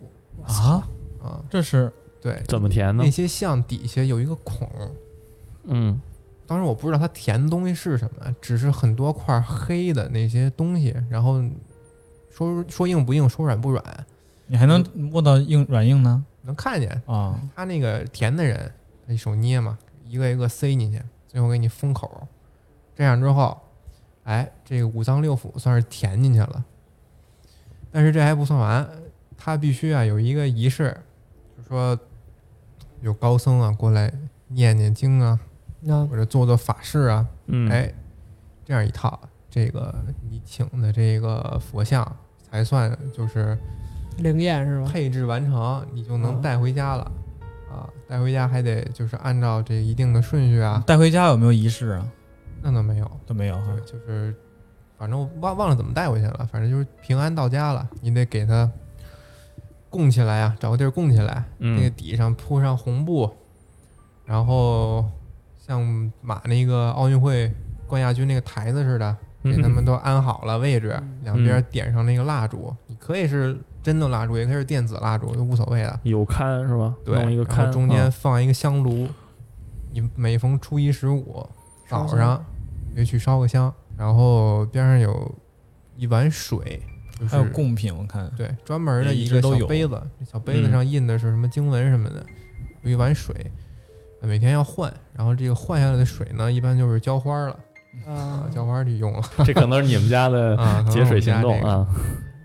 [0.43, 0.87] 啊，
[1.21, 1.43] 啊。
[1.49, 1.91] 这是
[2.21, 3.03] 对，怎么填呢？
[3.03, 3.09] 那？
[3.09, 4.67] 些像底下有一个孔，
[5.65, 6.01] 嗯，
[6.45, 11.43] 当时我不知道它填的东西是什么，只是很多块黑的那些东西，然后
[12.31, 13.83] 说说硬不硬，说软不软，
[14.47, 16.89] 你还能摸到硬软硬呢能看见。
[17.05, 18.71] 啊，他那个填的人，
[19.05, 22.27] 他一手捏嘛，一个一个塞进去，最后给你封口。
[22.95, 23.55] 这样之后，
[24.23, 26.65] 哎，这个五脏六腑算是填进去了。
[27.91, 28.89] 但是这还不算完，
[29.37, 30.97] 他必须啊有一个仪式，
[31.55, 31.99] 就说
[33.01, 34.11] 有高僧啊过来
[34.47, 35.39] 念念经啊，
[36.09, 37.93] 或者做做法事啊，嗯，哎，
[38.65, 39.19] 这样一套，
[39.49, 39.93] 这个
[40.29, 42.17] 你请的这个佛像
[42.49, 43.57] 才算就是
[44.17, 44.89] 灵验是吧？
[44.91, 47.11] 配置完成，你就能嗯带回家了。
[47.69, 52.07] 啊，带回家还得就是按照这一定的顺序啊，带回家有没有仪式啊？
[52.61, 54.33] 那倒没有，都没有哈，就是
[54.97, 58.69] 反正我忘忘了怎么带回去了，反正就是平安到家了，你得给它
[59.89, 63.29] 供起来啊，找个地儿供起来，那个嗯底上铺上红布，
[64.25, 65.05] 然后
[65.57, 67.51] 像马那个奥运会
[67.85, 73.57] 冠亚军那个台子似的，嗯给他们都安好了位置，嗯两边点上那个蜡烛，你可以是
[73.87, 75.97] 真的蜡烛，也可以是电子蜡烛，都无所谓的。
[76.03, 76.93] 有龛是吧？
[77.05, 79.07] 对，弄一个龛，然后中间嗯放一个香炉，
[79.93, 81.47] 你每逢初一十五
[81.87, 82.43] 早上
[82.93, 85.33] 就去烧个香，然后边上有
[85.95, 86.81] 一碗水，
[87.17, 92.25] 就是还有贡品，我看对专门的一一个直都有小杯子，小杯子嗯上印的是什么经文什么的，
[92.81, 93.33] 有一碗水，
[94.19, 97.57] 每天要换，然后这个换下来的水呢，一般就是浇花了
[98.05, 101.87] 啊啊，，浇花去用了这可能是你们家的啊，节水行动啊。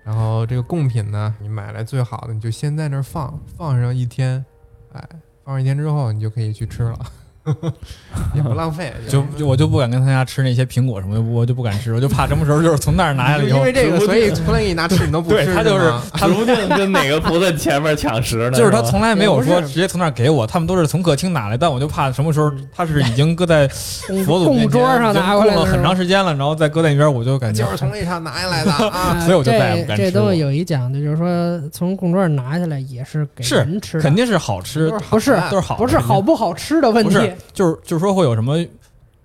[0.04, 4.44] 然后这个贡品呢，你买来最好的，你就先在那儿放，放上一天，
[4.92, 5.08] 哎，
[5.44, 6.98] 放上一天之后，你就可以去吃了，
[8.34, 8.92] 也不浪费。
[9.08, 15.46] 就就我就不敢跟他家吃那些苹果什么的，我就不敢吃，我就怕什么时候就是从那儿拿下来以后因为，这个，所以从来给你拿吃，你都不 吃。
[15.46, 18.52] 对他就是吗指不定跟哪个菩萨前面抢食呢。
[18.58, 23.66] 就是他从来没有说直接从那儿给我，他们都是从客厅拿来，但我就怕什么时候他是已经搁在
[24.06, 29.20] 供佛祖面前供桌上拿过来的供了很长时时间了，然后再搁在一边，我就感觉就是从那上拿下来的啊。
[29.20, 38.56] 所以我就再也不敢吃这东西有一讲究，就是说从供桌上拿下来也是给人吃，肯定是好吃，不是都是好，不是好不好吃的问题不是，就是就是说会有什么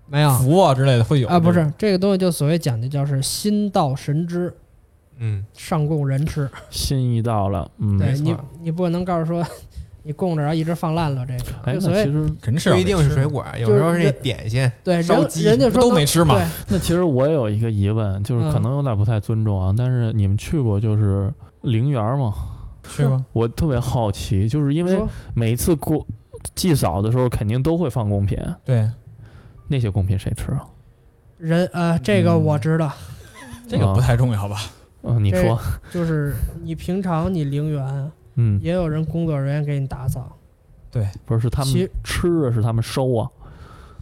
[0.08, 4.54] 没有福啊之类的会有啊，不是这个东西就所谓讲的叫是心到神知，
[5.20, 6.50] 嗯，上供人吃。
[6.70, 9.46] 心意到了，嗯，对你你不能告诉说
[10.04, 14.72] 你供着然后一直放烂了这个，哎，就所谓那其实肯定是不一定是水果，果，有时候是那点心。
[14.84, 21.34] 对人人家说都没吃嘛对 那其实我也有一个疑问，就是可能有点不太尊重啊，但是你们去过就是
[21.64, 22.34] 陵园吗？
[22.90, 23.26] 是吗？
[23.34, 26.08] 我特别好奇，就是因为说每次过
[26.56, 28.90] 祭扫的时候，肯定都会放贡品，对，
[29.68, 30.66] 那些贡品谁吃啊？
[31.38, 32.92] 人呃这个嗯我知道，
[33.68, 34.58] 这个不太重要吧？
[35.04, 35.60] 嗯，你说，
[35.92, 40.36] 就是你平常你陵园嗯，也有人工作人员给你打扫，
[40.92, 41.74] 对，不是是他们
[42.04, 43.30] 吃啊，是他们收啊，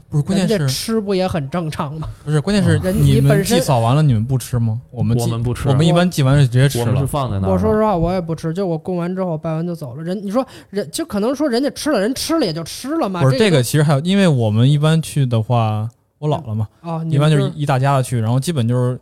[0.10, 2.08] 不是，关键是吃不也很正常吗？
[2.24, 4.80] 不是关键是人你们你本身祭扫完了，你们不吃吗？
[4.92, 7.08] 我们我们不吃，我们一般祭完就直接吃我们是了。
[7.08, 7.50] 放在那。
[7.50, 10.04] 我说实话，我也不吃，就我供完之后拜完就走了。
[10.04, 13.22] 人你说人就可能说人家吃了，人吃了也就吃了嘛。
[13.22, 15.90] 不是这个个，其实还有，因为我们一般去的话，
[16.20, 16.68] 我老了嘛，
[17.10, 19.00] 一般就是一大家子去，然后基本就是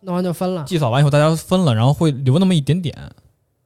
[0.00, 0.64] 弄完就分了。
[0.64, 2.94] 祭扫完以后大家分了，然后会留那么一点点，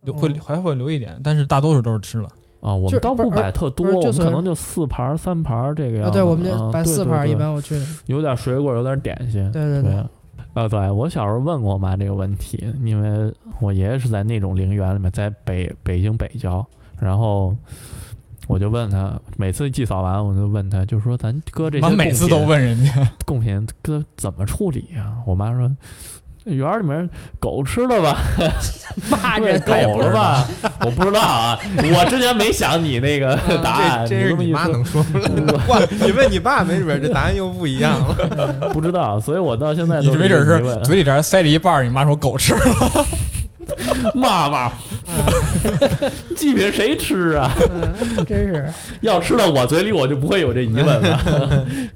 [0.02, 2.28] 留会嗯还会留一点，但是大多数都是吃了。
[2.64, 6.12] 啊，我们倒不摆特多，我们可能就四盘儿、三盘儿这个样啊，子。
[6.12, 7.84] 对，我们啊就摆四盘，一般我去的。
[8.06, 9.52] 有点水果，有点点心。
[9.52, 9.94] 对对对，
[10.54, 16.66] 啊，对我小时候问过我妈这个问题，因为我爷爷是在那种陵园里面，在北北京北郊，
[16.98, 17.54] 然后
[18.48, 22.92] 我就问他，每次祭扫完，我就问他，就说咱搁这些每次都问人家，
[23.26, 25.70] 贡品搁怎么处理呀、我妈说。
[26.44, 27.08] 这园儿里面
[27.40, 28.18] 狗吃了吧？
[29.10, 30.46] 骂人狗了吧？
[30.84, 33.34] 我不知道啊，我之前没想你那个
[33.64, 35.58] 答案，这这是你妈能说出来的。
[35.68, 38.70] 哇，你问你爸，没准儿这答案又不一样了。
[38.72, 43.06] 不知道，所以我到现在你都没准是嘴里这儿塞着一半儿，你妈说狗吃了，
[44.14, 44.72] 妈妈，
[46.36, 47.50] 祭品谁吃啊？
[47.70, 51.16] 嗯，真是要吃到我嘴里，我就不会有这疑问了。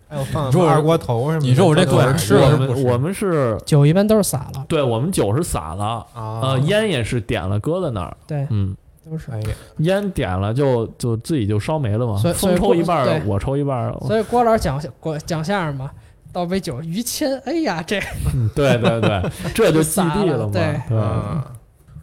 [0.09, 1.47] 还有放你说我二锅头什么？
[1.47, 8.75] 你说我这狗都有吃了我是不是们我们是，酒一般都是洒了，对我们酒是洒了，啊呃，烟也是点了搁在那儿，对，嗯，
[9.09, 9.31] 都是。
[9.31, 9.49] 哎呀，
[9.79, 15.91] 烟点了就就自己就烧没了嘛所以，所以风抽一半我抽一半儿，所以郭老师讲过讲相声嘛，
[16.33, 17.99] 倒杯酒，于谦，哎呀，这
[18.35, 19.23] 嗯对对对，
[19.55, 20.53] 这就祭地了嘛。
[20.53, 21.45] 对对，啊，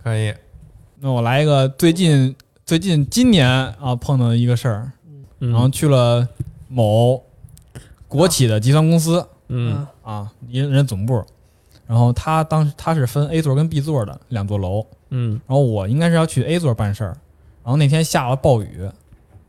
[0.06, 0.32] 可以，
[1.00, 4.92] 那我来一个最近最近今年啊碰到的一个事儿，
[5.40, 5.52] 嗯。
[5.52, 6.28] 然后去了
[6.68, 7.24] 某
[8.08, 9.26] 国企的集团公司。
[9.48, 9.84] 嗯。
[10.04, 11.26] 啊，一人总部，
[11.88, 15.42] 然后他当时他是分 A 座跟 B 座的两座楼，嗯。
[15.48, 17.18] 然后我应该是要去 A 座办事儿，
[17.64, 18.82] 然后那天下了暴雨，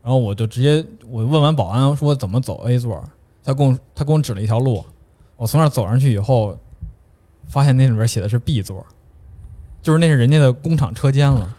[0.01, 3.07] 然后我就直接我问完保安说怎么走 A 座，
[3.43, 4.83] 他给我他给我指了一条路，
[5.35, 6.57] 我从那儿走上去以后，
[7.45, 8.83] 发现那里边写的是 B 座，
[9.81, 11.55] 就是那是人家的工厂车间了。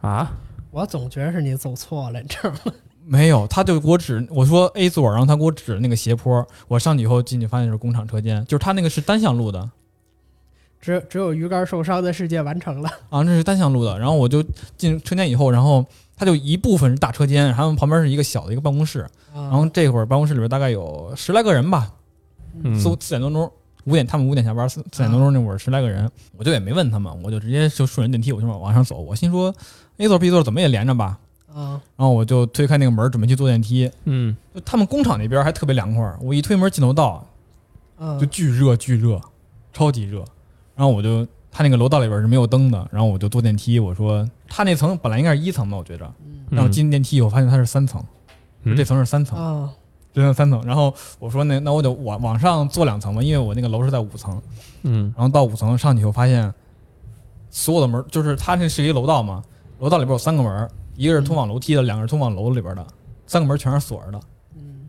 [0.00, 0.32] 啊，
[0.70, 2.72] 我总觉得是你走错了，你知道吗？
[3.04, 9.70] 没有，他就给我指，我说 A 座，然后他给我指那个斜坡，我上去以后进去发现是工厂车间，就是他那个是单向路的
[10.80, 12.88] 只只有鱼竿受伤的世界完成了。
[13.10, 13.98] 啊，那是单向路的。
[13.98, 14.44] 然后我就
[14.76, 15.84] 进车间以后，然后
[16.16, 19.00] 他就一部分是大车间，然后旁边是一个小的一个办公室，
[19.34, 21.92] 然然后这会儿办公室里边大概有十来个人吧，
[22.62, 23.50] 嗯四四点多钟，
[23.86, 29.54] 五点他们五点下班，四四点多钟那会儿十来个人，我就也没问他们，我就直接就顺着电梯我就往往上走，我心说
[29.96, 31.18] A 座 B 座怎么也连着吧，
[31.52, 34.36] 啊，然后我就推开那个门准备去坐电梯，嗯。
[34.54, 37.26] 就他们工厂那边还特别凉快，我一推门进楼道
[37.98, 39.20] 嗯就巨热巨热，
[39.72, 40.18] 超级热，
[40.74, 46.12] 然后我就他那个楼道里边是没有灯的，然后我就坐电梯，我说他那层本来应该是一层吧，我觉着，
[46.50, 48.02] 然后进电梯以后发现他是三层，
[48.64, 48.76] 嗯。
[48.76, 49.38] 这层是三层。
[49.38, 49.72] 啊
[50.16, 54.40] 这层三层，然后我说那那我得往往上坐两层吧，因为我那个楼是在五层，
[54.82, 56.52] 嗯然后到五层上去以后发现，
[57.50, 59.42] 所有的门就是它那是一个楼道嘛，
[59.78, 62.86] 楼道里边有三个门，一个是通往楼梯的，两个是通往楼里边的，
[63.26, 64.20] 三个门全是锁着的，
[64.56, 64.88] 嗯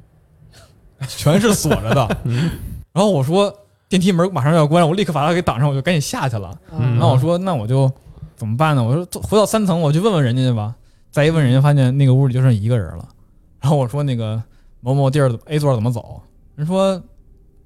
[1.10, 2.18] 全是锁着的。
[2.94, 3.54] 然后我说
[3.90, 6.58] 电梯门马上要关，我立刻把它给挡上，我就赶紧下去了。
[6.72, 7.92] 嗯然后我说那我就
[8.38, 8.84] 怎么办呢？
[8.84, 10.74] 我说回到三层，我去问问人家去吧。
[11.12, 13.10] 再一问人家，发现那个屋里就剩一个人了。
[13.60, 14.42] 然后我说那个
[14.88, 16.22] 某某地儿 A 座怎么走？
[16.56, 17.02] 人说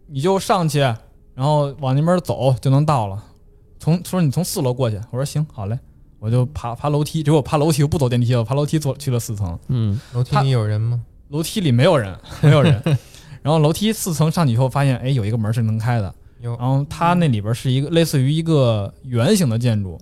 [0.07, 3.24] 你就上去，然后往那边走就能到了。
[3.80, 5.78] 从说你从四楼过去，我说行，好嘞，
[6.19, 7.22] 我就爬爬楼梯。
[7.22, 9.57] 结果爬楼梯我不走电梯了，爬楼梯坐去了四层。
[9.67, 11.01] 嗯楼梯里有人吗？
[11.30, 12.82] 楼梯里没有人，没有人。
[13.41, 16.13] 然后楼梯四层上去以后，发现哎有一个门是能开的。
[16.41, 19.99] 有然后它那里边是一个类似于一个圆形的建筑，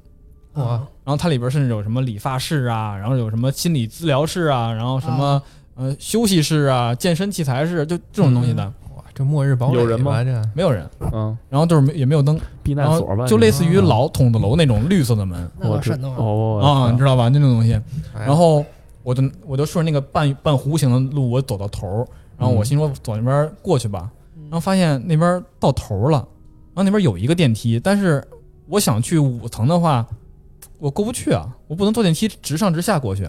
[0.54, 5.42] 哇啊然后它里边甚至有什么理发室啊，然后有什么心理治疗室啊，然后什么、
[5.80, 8.66] 呃休息室啊、健身器材室，就这种东西的，
[8.96, 10.22] 哇，这末日堡垒有人吗？
[10.22, 10.30] 这。
[10.54, 15.50] 没有人，嗯，然后就是没也没有灯，避难所吧，就类似于老筒子楼那种绿色的门。
[15.58, 15.80] 那我。
[16.18, 17.30] 哦啊，你知道吧？
[17.30, 17.74] 就那种东西。
[18.14, 18.66] 哎然后
[19.04, 22.08] 我就我就顺着那个半半弧形的路，我走到头儿，
[22.38, 22.66] 然后我嗯。
[22.66, 24.44] 心说走那边过去吧，嗯。
[24.44, 26.18] 然后发现那边到头了，
[26.74, 28.22] 然后那边有一个电梯，但是
[28.68, 30.06] 我想去五层的话，
[30.78, 33.26] 我过不去啊，我不能坐电梯直上直下过去。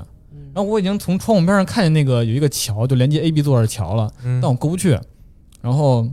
[0.50, 4.98] 嗯然后我已经从窗户边上看见那个有一个桥，就连接 A、B 座的桥了，嗯但我过不去。
[5.62, 6.08] 然后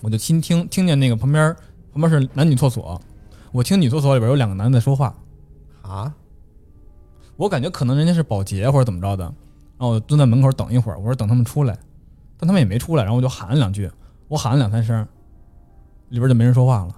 [0.00, 1.54] 我就听听听见那个旁边
[1.92, 3.00] 旁边是男女厕所，
[3.52, 5.14] 我听女厕所里边有两个男的在说话，
[5.82, 6.14] 啊，
[7.36, 11.76] 我感觉可能人家是保洁或者怎么着的，然后我蹲在门口等一会儿，我说等他们出来，
[12.38, 13.90] 但他们也没出来，然后我就喊了两句，
[14.28, 15.06] 我喊了两三声，
[16.08, 16.94] 里边就没人说话了，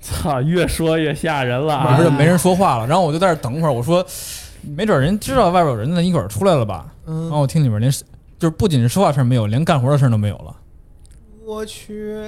[0.00, 4.04] 操，越说越吓人了里啊边就没人说话了，然后我就在这儿等会儿，我说
[4.76, 7.90] 没准人知道外边有人呢，一会儿出来了吧，然后嗯，我听里边连
[8.38, 10.54] 就是不仅是说话声没有，连干活的声都没有了。
[11.46, 12.22] 我去，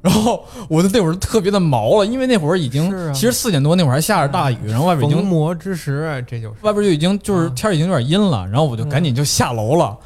[0.00, 3.12] 然后我就那会儿特别的毛了，因为那会儿已经、啊。
[3.12, 6.54] 其实四点多那会儿还下着大雨，然后外边已经逢魔之时，这就是。
[6.62, 9.96] 外边就已经就是啊天已经有点阴了，然后我就赶紧就下楼了，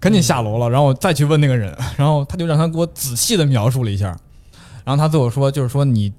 [0.00, 4.16] 赶紧下楼了，然后我再去问那个人，然后他就让他给我仔细的描述了一下，
[4.84, 6.12] 然后他对我说，就是说你，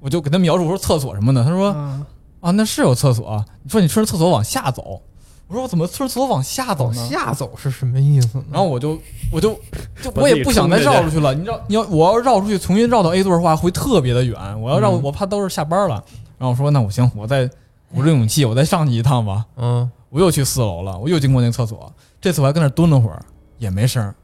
[0.00, 2.06] 我就给他描述我说厕所什么的，他说啊
[2.40, 5.02] 啊那是有厕所，你说你顺着厕所往下走，
[5.48, 7.08] 我说我怎么顺着厕所往下走往呢？
[7.08, 8.44] 下走是什么意思呢？
[8.52, 8.98] 然后我就
[9.32, 9.58] 我就
[10.02, 14.36] 就我也不想再绕出去了，你知道，你要我要绕出去，重新绕到 A 座的话，会特别的远。
[14.60, 16.02] 我要绕，嗯我怕都是下班了。
[16.38, 17.48] 然后我说那我行，我再
[17.92, 19.44] 鼓着勇气，我再上去一趟吧。
[19.56, 23.20] 嗯，我又去四楼了，我又经过那个厕所，这次我还跟那儿蹲了会儿，
[23.58, 24.14] 也没声儿。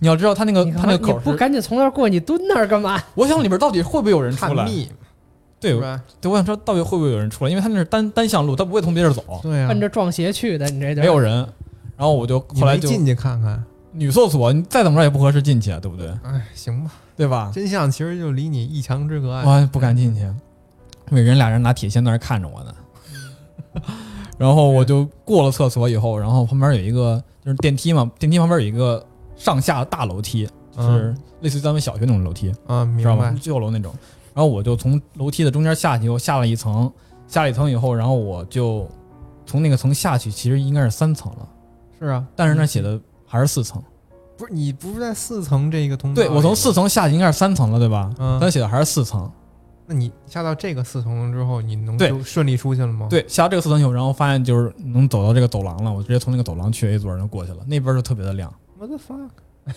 [0.00, 3.02] 你要知道他那个你他那个口不赶紧从那儿过，你蹲那儿干嘛？
[3.14, 4.64] 我想里边到底会不会有人出来？
[5.60, 6.02] 对吧？
[6.20, 11.34] 对，我想知道到底会不会有人出来，因为他那是单单向路，他不会从别地儿走，对啊，奔着撞邪去的，你这就没有人。
[11.96, 16.08] 然后我就后来就你进去看看，女厕所，你再怎么着也不合适进去啊，对不对？
[16.22, 17.50] 哎，行吧，对吧？
[17.52, 19.42] 真相其实就离你一墙之隔啊。
[19.44, 22.74] 我还不敢进去，因为人俩人拿铁锨在那看着我呢。
[24.38, 29.04] 然后我就过了厕所以后，然后旁边有一个就是电梯嘛，电梯旁边有一个
[29.36, 33.38] 上下大楼梯，就是类似于咱们小学那种楼梯，啊，明知道吧白？。
[33.40, 33.92] 旧楼那种。
[34.38, 36.88] 然后我就从楼梯的中间下去，又下了一层，
[37.26, 38.88] 下了一层以后，然后我就
[39.44, 41.48] 从那个层下去，其实应该是三层了，
[41.98, 43.82] 是啊，但是那写的还是四层。
[44.36, 46.22] 不是你不是在四层这个通道？
[46.22, 48.14] 对我从四，层下去应该是三层了，对吧？
[48.20, 49.28] 嗯他写的还是四层。
[49.86, 59.74] 那你下到这个四层之后，你能对就顺利出去了吗？，对，下到这个四层以后，然后发现就是能走到这个走廊了，我直接从那个走廊去 A 座就过去了，那边就特别的亮，我的 fuck，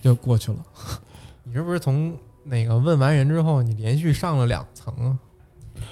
[0.00, 0.58] 就过去了。
[1.42, 5.18] 你是不是从那个问完人之后，你连续上了两层啊？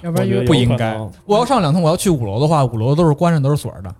[0.01, 3.95] 要不然不应该我要上两层，我要去五楼的话，五楼都是关上，都是锁着的。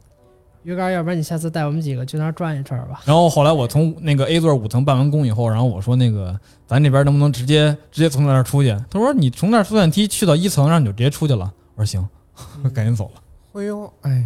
[0.63, 3.01] 鱼竿，要不然你下次带我们几个去那儿转一圈吧。
[3.05, 8.69] 然后后来我从那个 A 座五层办完工以后，然后我说那个咱这边能不能直接直接从那儿出去？
[8.89, 11.51] 他说你从那儿坐电梯去到一层，然后你就直接出去了。
[11.75, 12.07] 我说行，
[12.73, 13.21] 赶紧走了。
[13.53, 14.25] 哎呦，哎呦，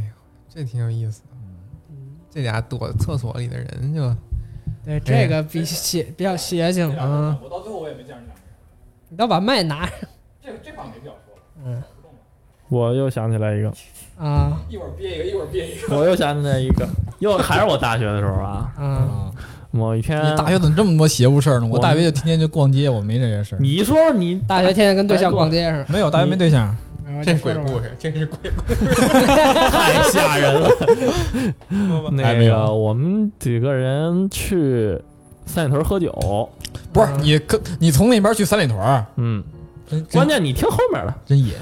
[0.53, 1.27] 这挺有意思的。
[2.29, 4.13] 这俩躲厕所里的人就
[4.85, 7.37] 对，这个比邪 比较邪性啊！
[7.43, 8.43] 我到最后我也没见着你俩人，
[9.09, 9.93] 你倒把麦拿上，
[10.43, 11.33] 这这话没必要说。
[11.65, 11.81] 嗯
[12.67, 13.71] 我又想起来一个，
[14.17, 15.95] 啊一会儿憋一个，一会儿憋一个。
[15.95, 16.87] 我又想起来一个，
[17.19, 18.73] 又 还是我大学的时候啊。
[18.75, 18.83] 啊！
[18.83, 19.31] 啊，
[19.69, 21.67] 某一天，你大学怎么这么多邪乎事儿呢？
[21.67, 23.59] 我我大学就天天就逛街，我没这些事儿。
[23.59, 26.75] 你说说你大学天天跟对象逛街是，没有大学没对象，
[27.05, 28.85] 然后这鬼故事，这是鬼故事
[29.69, 30.69] 太吓人了。
[32.11, 34.99] 那个，我们几个人去
[35.45, 36.11] 三里屯喝酒，
[36.91, 39.43] 不是嗯你跟你从那边去三里屯，嗯，
[40.11, 41.13] 关键你听后面的。
[41.25, 41.53] 真野。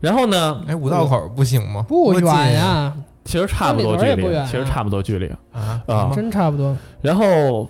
[0.00, 1.84] 然后呢，哎，五道口不行吗？
[1.86, 2.92] 不远呀，
[3.24, 5.26] 其实差不多距离其实差不多距离。
[5.52, 6.76] 啊啊真差不多。
[7.00, 7.68] 然后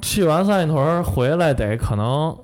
[0.00, 2.36] 去完三里屯回来得可能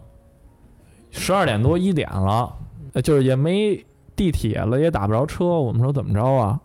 [1.10, 2.52] 十二点多一点了，
[2.94, 3.84] 呃就是也没
[4.18, 5.46] 地铁了，也打不着车。
[5.46, 6.58] 我们说怎么着啊？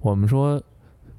[0.00, 0.62] 我们说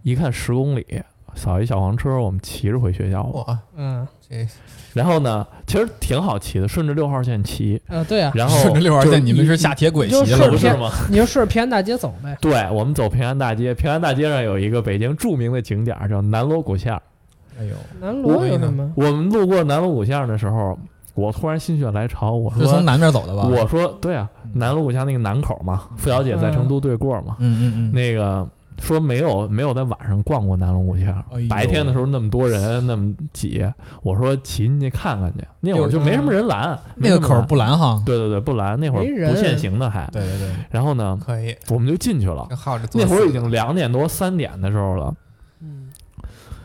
[0.04, 0.86] 一看十公里，
[1.34, 3.44] 扫一小黄车，我们骑着回学校吧。
[3.48, 4.48] 哇，嗯这
[4.94, 7.82] 然后呢，其实挺好骑的，顺着六号线骑。
[7.88, 10.92] 呃，对啊，然后顺着六号线，你们是下铁轨骑了不是吗？
[11.10, 12.38] 你就顺着平安大街走呗。
[12.40, 17.02] 对，我们走平安大街，平安大街上有一个北京著名的景点儿叫南锣鼓巷。
[17.60, 18.92] 哎呦，南锣有什么？
[18.96, 20.78] 我们路过南锣鼓巷的时候，
[21.16, 23.44] 我突然心血来潮，我说是从南边走的吧？
[23.44, 28.48] 我说对啊，南锣鼓巷那个南口嘛，付小姐在成都对过嘛，嗯嗯嗯，那个
[28.82, 33.66] 说没有没有在晚上逛过南锣鼓巷，哎白天的时候那么多人那么挤，
[34.02, 38.02] 我说骑进去看看去，那会儿就没什么人拦，那个口不拦哈。
[38.06, 42.48] 对对对不拦，那会儿不限行的还，对对对，然后呢，可以，我们就进去了。
[42.94, 45.14] 那会儿已经两点多三点的时候了，
[45.60, 45.90] 嗯，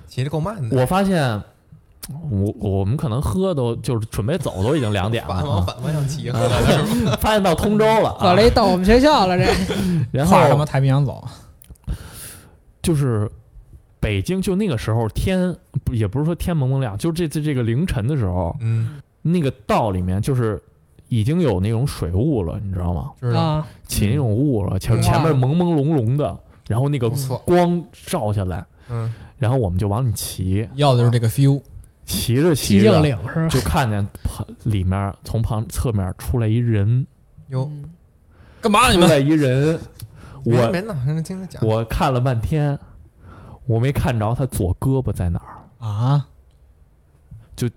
[0.07, 1.43] 骑的够慢的，我发现。
[2.31, 6.39] 我我们可能喝都就是准备走都已经两点了往啊，反方向骑了？
[7.21, 9.45] 发现到通州了啊，喝了一到我们学校了，这
[10.13, 11.27] 然跨他妈后太平洋走。
[12.83, 13.31] 就是
[13.99, 15.57] 北京就那个时候天
[15.91, 20.63] 也不是说天蒙蒙亮，就这次这个凌晨的时候，嗯，那个道里面就是
[21.09, 23.11] 已经有那种水雾了，你知道吗？
[23.21, 23.41] 知道。
[23.41, 26.37] 啊，起那种雾了，前嗯前面朦朦胧胧的，
[26.69, 27.09] 然后那个
[27.47, 31.63] 光照下来，嗯，然后我们就往里骑，要的就是这个 feel。
[32.05, 33.03] 骑着骑着
[33.33, 33.49] 是？
[33.49, 37.07] 就看见旁里面从旁侧面出来一人，
[37.49, 37.85] 哟，嗯
[38.61, 39.07] 干嘛你们？
[39.07, 39.79] 出来一人，
[40.45, 40.81] 我没
[41.23, 41.67] 听他讲。
[41.67, 42.79] 我看了半天，
[43.67, 46.27] 我没看着他左胳膊在哪儿，啊？
[47.57, 47.69] 就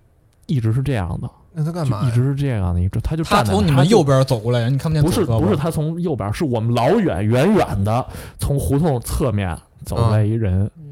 [0.45, 3.61] 一直是这样的，那他干嘛一直是这样的，一直他就他站在那儿。
[3.61, 8.05] 他就从你们右边走过来，你看不见不是不是他从右边，是我们老远远远的
[8.39, 10.86] 从胡同侧面走来一人，嗯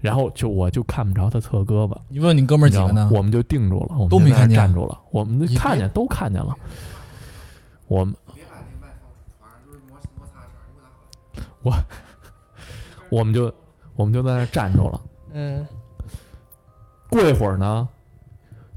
[0.00, 3.10] 然后就我就看不着他侧胳膊，你问你哥们儿几个呢？？
[3.12, 6.54] 我们就定住了，我们都没看见站住了，我们你别看见都看见了，
[7.86, 8.14] 我们
[11.62, 11.72] 我
[13.10, 13.52] 我们就
[13.94, 15.00] 我们就在那站住了。
[15.32, 15.66] 嗯，
[17.10, 17.86] 过一会儿呢，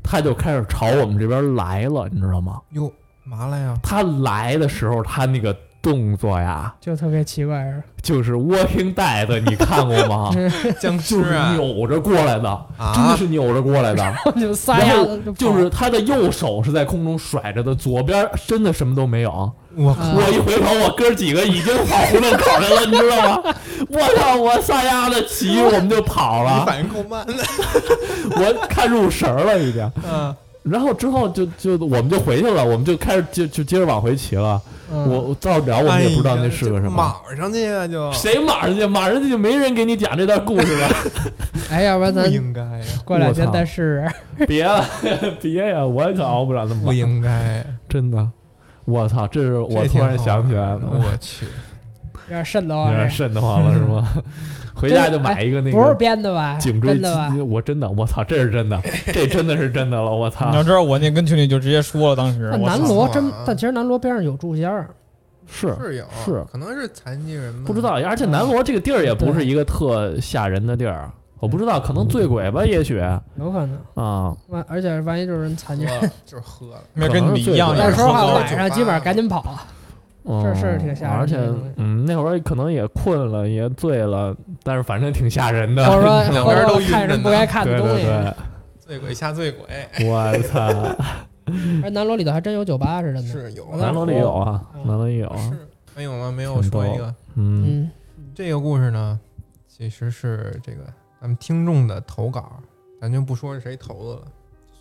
[0.03, 2.61] 他就开始朝我们这边来了，你知道吗？
[2.71, 2.91] 哟，
[3.23, 3.79] 嘛来呀？
[3.81, 7.83] 他来的时候，他那个动作呀，就特别奇怪是？
[8.01, 10.31] 就是 Walking Dead，你看过吗？
[10.79, 11.53] 僵就是尸啊！
[11.55, 14.13] 扭着过来的，啊真的是扭着过来的。
[14.39, 19.51] 就撒然后丫子就是他的右手是在空中甩着的，左边真的什么都没有。
[19.75, 23.53] 我啊我一回头，我哥几个已经跑胡同口去了，你知道吗？
[23.89, 24.35] 我操！
[24.37, 26.65] 我撒丫子骑，我们就跑你了。
[26.65, 27.33] 反应够慢的。
[28.35, 29.91] 我看入神了，已经。
[30.07, 34.61] 嗯，然后之后就就我们就回去了，我们就开始就就接着往回骑了。
[34.91, 36.91] 嗯我我到了我们也不知道那是个什么。
[36.91, 38.85] 马上去啊，就谁马上去？
[38.85, 40.87] 马上去就没人给你讲这段故事了。
[41.71, 44.07] 哎，要不然咱应该呀，过两天再试
[44.37, 44.45] 试。
[44.45, 44.85] 别了，
[45.41, 45.83] 别呀！
[45.83, 47.65] 我可熬不了那么晚，不应该。
[47.89, 48.29] 真的。
[48.85, 49.25] 我操！
[49.27, 51.45] 这是我突然想起来 好的，我去，
[52.27, 54.07] 有点瘆得有慌，有点瘆得慌了，是吗？
[54.75, 56.57] 回家就买一个那不是个编的吧？
[56.59, 57.33] 颈椎真的吧？
[57.47, 58.81] 我真的，我操，这是真的，
[59.13, 60.55] 这真的是真的了，我操你！
[60.55, 64.89] 要知道，我那跟群里就直接说了，当时南锣真啊，但其实南锣边上有住家儿，
[65.47, 67.63] 是是有是可能是残疾人吧？
[67.67, 71.09] 不知道，而且南锣这个地儿也不是一个特吓人的地儿。
[71.39, 72.95] 我不知道，可能醉鬼吧，也许
[73.37, 73.77] 有可能。
[73.95, 79.43] 啊，万而且万一就是人残疾人，就是喝了，没跟你一样，可能是也是那时候话喝晚上基本上赶紧跑。
[80.25, 81.37] 嗯是挺吓人的而且
[81.75, 85.83] 嗯，那会儿可能也困了，也醉了，但是反正挺吓人的。
[85.89, 88.05] 或者说 两边都看着不该看的东西。
[88.05, 88.33] 对，
[88.79, 89.67] 醉鬼吓醉鬼，
[90.07, 90.59] 我操，
[91.83, 93.21] 而南锣里头还真有酒吧是真的。
[93.29, 95.51] 是有南锣里有啊，嗯南锣里有，是
[95.95, 96.31] 没有吗？
[96.31, 97.91] 没有说一个嗯嗯，
[98.33, 99.19] 这个故事呢，
[99.67, 100.83] 其实是这个
[101.19, 102.59] 咱们听众的投稿，
[103.01, 104.21] 咱就不说是谁投的了，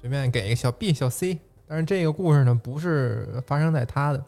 [0.00, 1.38] 随便给一个小 B、小 C。
[1.66, 4.22] 但是这个故事呢，不是发生在他的，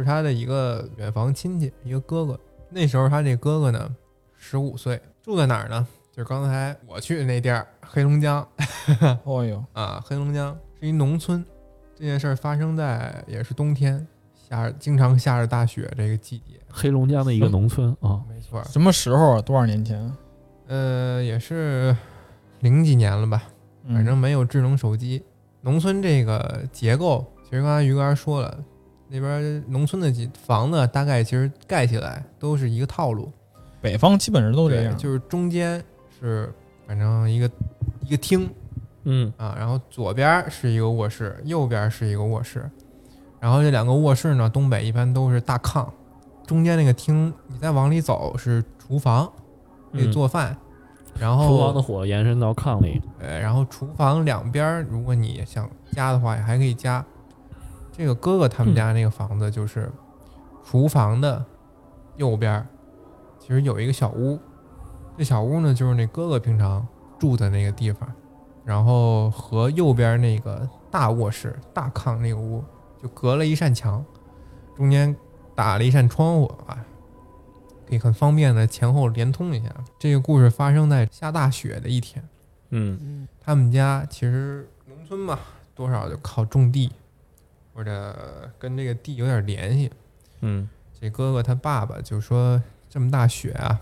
[0.00, 2.38] 是他的一个远房亲戚，一个哥哥。
[2.68, 3.94] 那时候他这哥哥呢，
[4.36, 5.86] 十五岁，住在哪儿呢？
[6.12, 8.46] 就是刚才我去的那地儿，黑龙江
[9.24, 11.44] 哦呦，啊，黑龙江是一农村。
[11.94, 18.64] 这件事儿发生在也是冬天，下经常下着大雪这个季节，黑龙江的一个农村啊，没错儿。
[18.64, 19.42] 什么时候啊？
[19.42, 20.12] 多少年前？
[20.68, 21.96] 呃，也是
[22.60, 23.42] 零几年了吧，
[23.84, 25.22] 嗯反正没有智能手机。
[25.60, 28.58] 农村这个结构，其实刚才于哥说了，
[29.08, 33.32] 那边农村的几房子大概其实盖起来都是一个套路，
[33.80, 35.82] 北方基本上都这样，就是中间
[36.18, 36.52] 是
[36.86, 37.50] 反正一个
[38.02, 38.50] 一个厅。
[39.04, 39.32] 嗯。
[39.36, 42.68] 啊，然后左边是一个卧室，右边是一个卧室，
[43.38, 45.88] 然后这两个卧室呢，东北一般都是大炕，
[46.44, 49.30] 中间那个厅你再往里走是厨房，
[49.92, 50.56] 可以嗯做饭，
[51.20, 57.04] 然后厨房的火延伸到炕里，呃，然后厨房两边，如果你想加的话，也还可以加。
[57.96, 59.90] 这个哥哥他们家那个房子就是
[60.62, 61.42] 厨房的
[62.16, 62.66] 右边儿，
[63.38, 64.38] 其实有一个小屋。
[65.16, 66.86] 这小屋呢，就是那哥哥平常
[67.18, 68.06] 住的那个地方，
[68.66, 72.62] 然后和右边那个大卧室、大炕那个屋
[73.02, 74.04] 就隔了一扇墙，
[74.76, 75.16] 中间
[75.54, 76.84] 打了一扇窗户啊，
[77.88, 79.74] 可以很方便的前后连通一下。
[79.98, 82.22] 这个故事发生在下大雪的一天。
[82.68, 85.38] 嗯嗯他们家其实农村嘛，
[85.74, 86.92] 多少就靠种地，
[87.76, 89.90] 或者跟这个地有点联系。
[90.40, 90.66] 嗯
[90.98, 93.78] 这哥哥他爸爸就说：“这么大雪啊，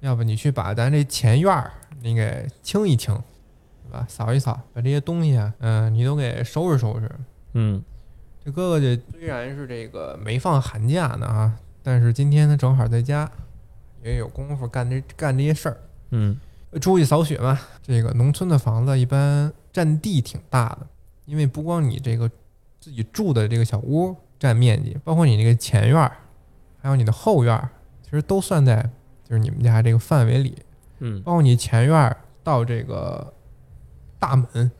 [0.00, 1.72] 要不你去把咱这前院儿
[2.02, 3.14] 你给清一清，
[3.84, 4.04] 对吧？
[4.06, 7.10] 扫一扫，把这些东西啊，嗯、你都给收拾收拾。”
[7.56, 7.82] 嗯
[8.44, 13.30] 这哥哥这虽然是这个没放寒假呢啊，但是今天他正好在家，
[14.02, 15.76] 也有功夫干这干这些事儿。
[16.10, 16.38] 嗯
[16.82, 17.58] 出去扫雪嘛。
[17.82, 20.86] 这个农村的房子一般占地挺大的，
[21.24, 22.30] 因为不光你这个
[22.84, 26.12] 自己住的这个小屋占面积，包括你这个前院儿，
[26.82, 27.70] 还有你的后院儿，
[28.02, 28.76] 其实都算在
[29.26, 30.58] 就是你们家这个范围里。
[30.98, 33.32] 嗯包括你前院儿到这个
[34.18, 34.70] 大门，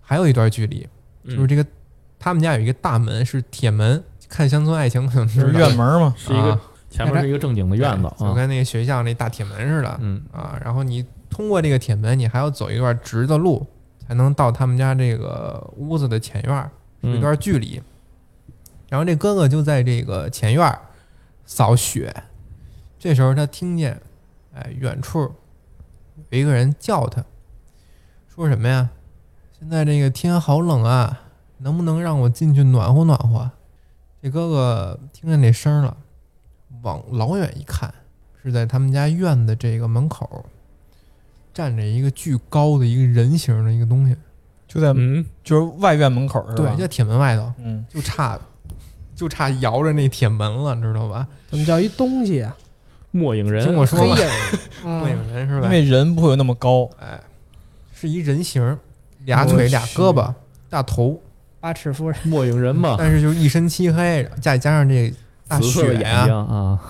[0.00, 0.88] 还有一段距离，
[1.22, 1.64] 嗯就是这个
[2.18, 6.12] 他们家有一个大门是铁门，看《乡村爱情》可能是院门嘛。
[6.18, 6.60] 是一个啊
[6.90, 9.96] 前面是一个正经的院子对就啊，跟那个学校那大铁门似的。
[10.00, 13.64] 嗯啊，然后你通过这个铁门，你还要走一段直的路，
[14.04, 16.68] 才能到他们家这个屋子的前院儿，
[17.04, 17.82] 有一嗯段距离。
[18.88, 20.78] 然后这哥哥就在这个前院
[21.44, 22.14] 扫雪，
[22.98, 24.00] 这时候他听见，
[24.54, 25.20] 哎，远处
[26.30, 27.24] 有一个人叫他，
[28.28, 28.90] 说什么呀？
[29.58, 31.22] 现在这个天好冷啊，
[31.58, 33.50] 能不能让我进去暖和暖和？
[34.22, 35.96] 这哥哥听见这声了，
[36.82, 37.92] 往老远一看，
[38.42, 40.46] 是在他们家院子这个门口，
[41.52, 44.16] 站着一个巨高的一个人形的一个东西，
[44.74, 45.24] 就在嗯。
[45.44, 46.74] 就是外院门口是吧？
[46.74, 48.38] 对，在铁门外头，嗯，就差
[49.14, 51.26] 就差摇着那铁门了，知道吧？
[51.50, 52.56] 怎么叫一东西啊？
[53.12, 53.64] 末影人。
[53.64, 54.08] 听我说末，
[55.08, 55.66] 影人是吧？
[55.66, 57.20] 因为人不会有那么高，哎，
[57.94, 58.76] 是一人形，
[59.24, 60.32] 俩腿俩胳膊，
[60.68, 61.20] 大头，
[61.60, 65.14] 八尺夫人，末影人嘛， 但是就是一身漆黑，再加上这
[65.46, 66.80] 大紫色的眼雪呀、睛啊，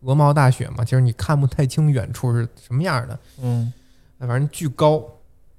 [0.00, 3.16] 鹅毛大雪嘛，其实你看不太清远处是什么样的。
[3.40, 3.72] 嗯，
[4.18, 5.00] 反正巨高，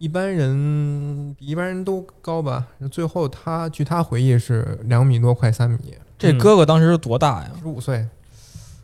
[0.04, 2.68] 一般人比一般人都高吧。
[2.92, 7.52] 最后他据他回忆是两米多，快三米，这哥哥当时是多大呀？
[7.62, 8.06] 十五岁。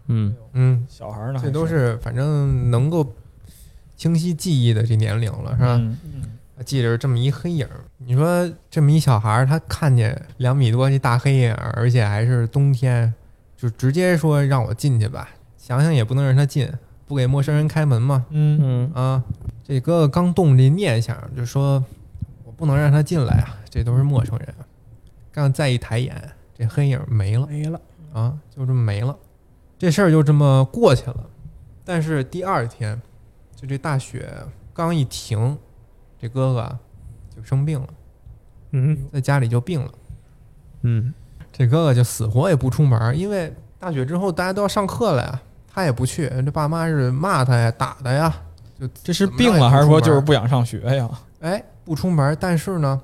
[0.08, 1.42] 嗯嗯，小孩呢？
[1.44, 3.14] 这都是反正能够
[3.98, 6.64] 清晰记忆的这年龄了，是吧？
[6.64, 7.84] 记着这么一黑影儿。
[7.98, 13.14] 你说这么一小孩儿，他看见两米多这大黑影儿，而且还是冬天，
[13.58, 15.28] 就直接说让我进去吧。
[15.58, 16.72] 想想也不能让他进，
[17.10, 18.24] 不给陌生人开门嘛。
[18.30, 19.24] 嗯嗯啊，
[19.64, 21.84] 这哥哥刚动这念想，就说
[22.46, 24.48] 我不能让他进来啊，这都是陌生人。
[25.32, 27.82] 刚再一抬眼，这黑影没了没了，
[28.14, 29.18] 啊，就这么没了。
[29.80, 31.26] 这事儿就这么过去了。
[31.84, 33.02] 但是第二天，
[33.56, 34.32] 就这大雪
[34.72, 35.58] 刚一停，
[36.20, 36.80] 这哥哥啊
[37.36, 37.88] 就生病了，
[38.74, 39.92] 嗯在家里就病了。
[40.84, 41.12] 嗯
[41.52, 45.42] 这哥哥就死活也不出门，因为大雪之后大家都要上课了呀，
[45.74, 46.30] 他也不去。
[46.46, 48.34] 这爸妈是骂他呀、打他呀，
[48.80, 51.10] 就这是病了，还是说就是不想上学呀？
[51.42, 53.02] 哎不出门，但是呢，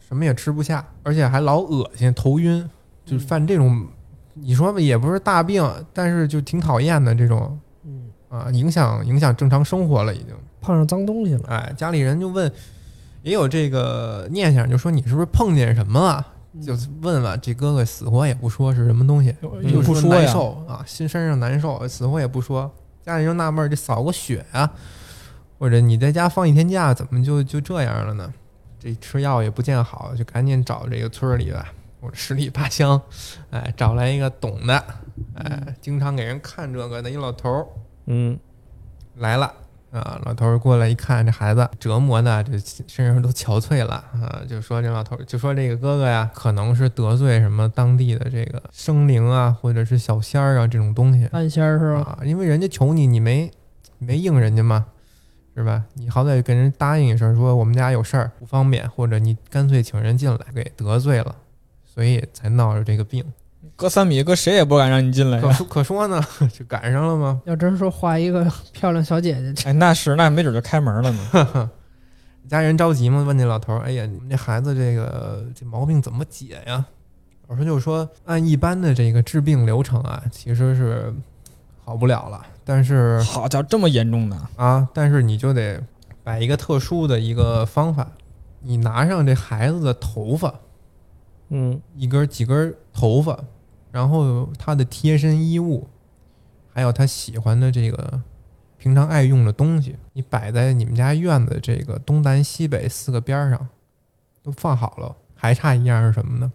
[0.00, 2.68] 什么也吃不下，而且还老恶心、头晕，
[3.04, 3.86] 就犯这种，
[4.34, 10.34] 你说吧，也不是大病，但是就挺讨厌的这种嗯，啊，影响影响正常生活了已经。
[10.60, 12.50] 碰上脏东西了，哎，家里人就问，
[13.22, 16.26] 也有这个念想，就说你是不是碰见什么了？
[16.62, 22.70] 就问问这哥哥死活也不说是什么东西，又就不说难，受啊，心身上难受，死活也不说。
[23.02, 24.72] 家里就纳闷儿，这扫个血啊，
[25.58, 28.32] 或者你在家放一天假，怎么就就这样了呢？
[28.78, 31.64] 这吃药也不见好，就赶紧找这个村儿里的
[32.00, 33.00] 或者十里八乡，
[33.50, 34.84] 哎，找来一个懂的，
[35.34, 37.66] 哎，经常给人看这个的一老头儿
[38.06, 38.38] 嗯
[39.16, 39.52] 来了。
[39.94, 52.00] 啊，老头儿过来一看，这孩子折磨的这身上都憔悴了啊，就说这老头儿就说这个哥哥呀，可能是得罪什么当地的这个生灵啊，或者是小仙儿啊这种东西半仙儿是吧？
[52.00, 53.48] 啊，因为人家求你，你没
[53.98, 54.86] 没应人家嘛，
[55.54, 55.84] 是吧？
[55.94, 61.36] 你好歹跟人答应一声，说我们家有事儿不方便，或者你干脆请人进来，给得罪了，
[61.84, 63.24] 所以才闹着这个病。
[63.76, 65.42] 隔三米，搁谁也不敢让你进来呀。
[65.42, 66.22] 可说可说呢，
[66.52, 67.40] 就赶上了吗？
[67.46, 71.70] 要真说画一个漂亮小姐姐，哎，那是，那没准就开门了呢。
[72.48, 76.84] 家人着急嘛，问那老头儿：“哎呀，你们这孩子这个这毛病怎么解呀？”
[77.48, 81.12] 老师就说：“按一般的这个治病流程啊，其实是
[81.84, 82.44] 好不了了。
[82.62, 84.48] 但是好家伙，这么严重呢？
[84.56, 85.82] 啊，但是你就得
[86.22, 88.06] 摆一个特殊的一个方法，
[88.60, 90.54] 你拿上这孩子的头发，
[91.48, 93.38] 嗯一根儿几根儿头发，
[93.94, 95.88] 然后他的贴身衣物，
[96.72, 98.20] 还有他喜欢的这个
[98.76, 103.68] 平常爱用的东西，你摆在你们家院子这个东南西北四个边儿上，
[104.42, 105.14] 都放好了。
[105.36, 106.52] 还差一样是什么呢？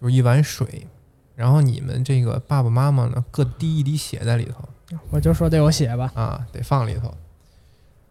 [0.00, 0.86] 就是一碗水，
[1.34, 4.66] 然后你们这个爸爸妈妈呢各滴一滴血在里头
[5.10, 6.10] 我就说得有血吧。
[6.14, 7.14] 啊，得放里头。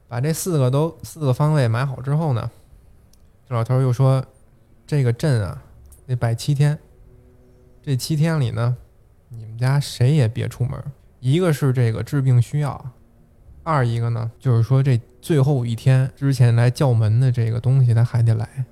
[0.07, 2.51] 把这四个都四个方位买好之后呢，
[3.49, 4.23] 这老头儿又说，
[4.85, 5.63] 这个阵啊
[6.05, 6.77] 得摆七天。
[7.87, 8.75] 这七天里呢，
[9.29, 10.77] 你们家谁也别出门。
[11.21, 12.91] 一个是这个治病需要，
[13.63, 18.65] 二一个呢就是说这最后一天之前来叫门的这个东西，他还得来，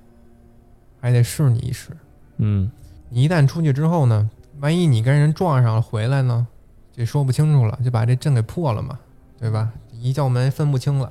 [1.00, 1.96] 还得试你一试。
[2.36, 2.70] 嗯
[3.08, 4.28] 你一旦出去之后呢，
[4.60, 6.46] 万一你跟人撞上了回来呢，
[6.92, 8.98] 这说不清楚了，就把这阵给破了嘛，
[9.38, 9.72] 对吧？
[9.92, 11.10] 一叫门分不清了。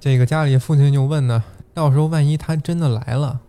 [0.00, 3.40] 这个家里父亲就问呢，到时候万一他真的来了，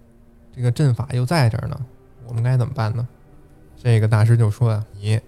[0.56, 1.84] 这个阵法又在这儿呢，
[2.28, 3.08] 我们该怎么办呢？
[3.84, 5.20] 这个大师就说啊，你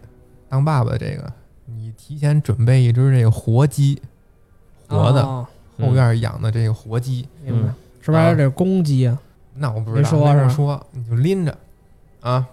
[0.47, 1.33] 当爸爸的这个，
[1.65, 3.99] 你提前准备一只这个活鸡，
[4.87, 5.47] 活的，哦
[5.79, 7.75] 后院养的这个活鸡，明白嗯？
[7.99, 9.19] 是不是还有这公鸡啊？
[9.55, 11.57] 那我不知道，没说是说，你就拎着
[12.21, 12.45] 啊，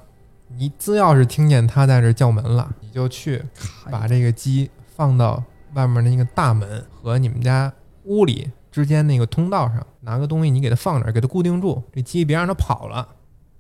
[0.49, 3.43] 你只要是听见他在这叫门了，你就去
[3.91, 5.43] 把这个鸡放到
[5.75, 7.71] 外面那个大门和你们家
[8.05, 13.07] 屋里之间那个通道上，拿个东西你给它放那儿，给它固定住，这鸡别让它跑了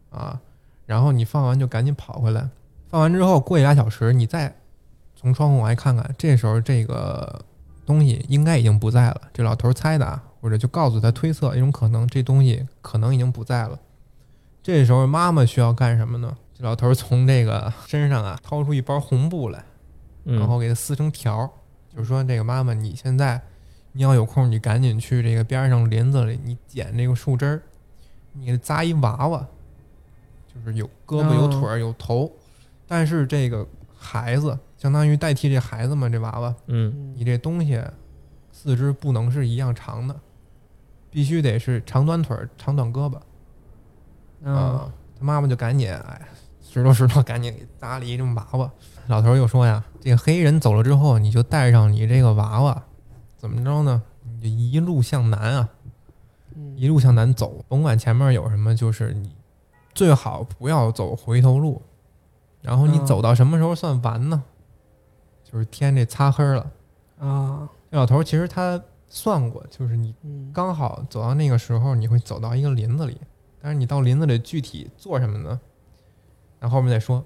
[0.09, 0.41] 啊。
[0.91, 2.49] 然后你放完就赶紧跑回来，
[2.89, 4.53] 放完之后过一俩小时，你再
[5.15, 7.45] 从窗户往外看看，这时候这个
[7.87, 9.21] 东西应该已经不在了。
[9.33, 13.79] 这老头猜的啊，或者就告诉他推测一种可能，这东西可能已经不在了。
[14.65, 16.37] 这时候妈妈需要干什么呢？
[16.59, 19.65] 这老头从这个身上啊掏出一包红布来，
[20.25, 21.51] 嗯，然后给它撕成条儿，
[21.95, 23.41] 就是说这个妈妈，你现在
[23.93, 27.63] 你要有空，你赶紧去这个边上林子里，你捡这个树枝儿，
[28.33, 29.47] 你给它扎一娃娃，
[30.53, 32.31] 就是有胳膊有腿儿有头，
[32.87, 33.67] 但是这个
[33.97, 37.81] 孩子相当于代替这孩子嘛，这娃娃，嗯你这东西
[38.51, 40.21] 四肢不能是一样长的，
[41.11, 43.17] 必须得是长短腿儿、长短胳膊
[44.45, 44.93] 啊，啊。
[45.19, 46.29] 他妈妈就赶紧哎，
[46.63, 48.71] 石头石头赶紧给搭了一这么娃娃。
[49.07, 52.85] 老头儿又说呀，这个黑人走了之后，你就带上你这个娃娃，
[53.37, 54.03] 怎么着呢？
[54.25, 55.69] 你就一路向南啊，
[56.57, 59.31] 嗯一路向南走，甭管前面有什么，就是你
[59.95, 61.83] 最好不要走回头路。
[62.63, 64.43] 然后你嗯走到什么时候算完呢？
[65.51, 66.71] 就是天这擦黑了。
[67.19, 73.19] 啊，这老头儿其实他算过，就是你嗯，刚好走到那个时候，你会走到一个林子里，
[73.61, 75.59] 但是你到林子里具体做什么呢？
[76.61, 77.25] 那后面再说。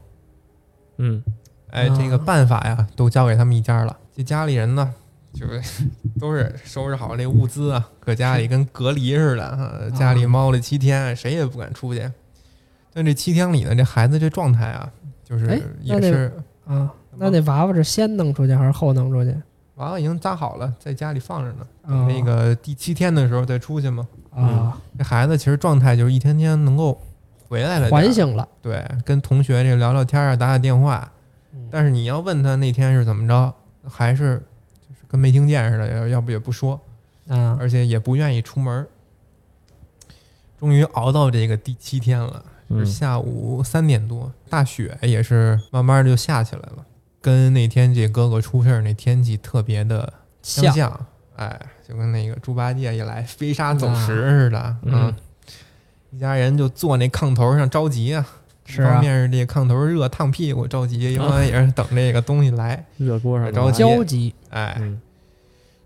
[0.99, 1.23] 嗯
[1.70, 3.99] 哎，啊这个办法呀，都交给他们一家了。
[4.15, 4.95] 这家里人呢，
[5.32, 5.61] 就是
[6.20, 12.11] 都是收拾好这物资啊，搁家里 跟隔离似的，啊、家里猫了七天，谁也不敢出去。
[12.94, 14.90] 但这七天里呢，这孩子这状态啊，
[15.22, 16.32] 就是也是
[16.64, 19.36] 啊，那那娃娃是先弄出去还是后弄出去？
[19.74, 21.66] 娃娃已经扎好了，在家里放着呢。
[21.82, 24.06] 啊，那个第七天的时候再出去嘛。
[24.30, 27.00] 啊，这孩子其实状态就是一天天能够
[27.48, 31.10] 回来了点儿，唤醒了，对，跟同学这聊聊天啊，打打电话。
[31.52, 33.52] 嗯但是你要问他那天是怎么着，
[33.88, 34.38] 还是
[34.88, 36.80] 就是跟没听见似的，要要不也不说。
[37.26, 38.86] 啊，而且也不愿意出门儿。
[40.58, 46.85] 终于熬到这个第七天了，是嗯下午三点多，大雪也是慢慢的就下起来了，
[47.20, 50.12] 跟那天这哥哥出事儿那天气特别的
[50.43, 55.15] 相像像，哎，就跟那个猪八戒一来飞沙走石似的，嗯
[56.11, 58.27] 一家人就坐那炕头上着急啊。
[58.66, 62.82] 是啊一方面是这炕头热烫屁股着急，一方面也是等这个东西来。
[62.97, 64.99] 热锅上着急焦急，哎，嗯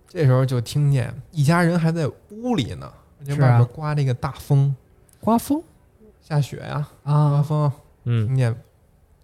[0.07, 2.89] 这时候就听见一家人还在屋里呢，
[3.27, 4.77] 这外面刮这个大风，
[5.19, 5.61] 刮风
[6.29, 7.73] 下雪呀、刮啊风，
[8.05, 8.27] 嗯。
[8.27, 8.55] 听见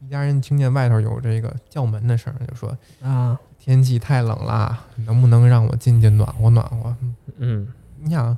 [0.01, 6.97] 一家人听见外头有这个叫门的声儿，就说啊，天气太冷了，能不能让我进去暖和暖和？
[7.37, 7.69] 嗯。
[8.01, 8.37] 你想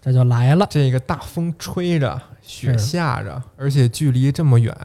[0.00, 4.76] 这就来了，这个大风吹着，雪下着，而且距离这么远，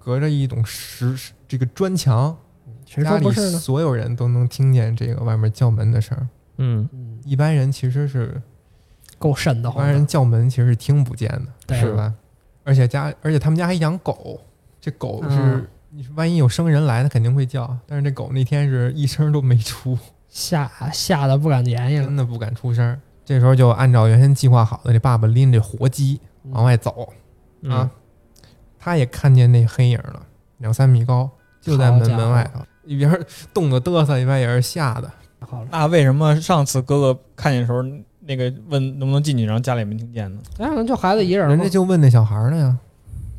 [0.00, 2.36] 隔着一种石这个砖墙，
[2.84, 3.58] 谁家里说不是呢？
[3.60, 6.18] 所有人都能听见这个外面叫门的声
[7.24, 8.42] 一般人其实是
[9.20, 11.28] 够瘆得一般人，叫门其实是听不见
[11.68, 12.12] 的，是吧？
[12.64, 14.40] 而且家，而且他们家还养狗，
[14.80, 15.66] 这狗是、嗯
[15.96, 19.96] 你说万一有生人来，它肯定会叫，但是这狗那天是一声都没出，
[20.28, 21.98] 吓吓得不敢言语。
[21.98, 23.00] 了真的不敢出声。
[23.24, 26.20] 这时候就按照原先计划好的，这爸爸拎着活鸡
[26.50, 27.12] 往外走、
[27.60, 27.70] 嗯。
[27.70, 27.90] 啊，
[28.76, 30.26] 他也看见那黑影了，
[30.58, 31.30] 两三米高，
[31.60, 33.16] 就在门门外头，一边
[33.52, 35.08] 冻得嘚瑟，一边也是吓的。
[35.38, 37.84] 好了，那为什么上次哥哥看见的时候，
[38.26, 40.40] 那个问能不能进去，然后家里也没听见呢？
[40.58, 42.78] 那可能就孩子一人嘛人家，就问那小孩呢呀，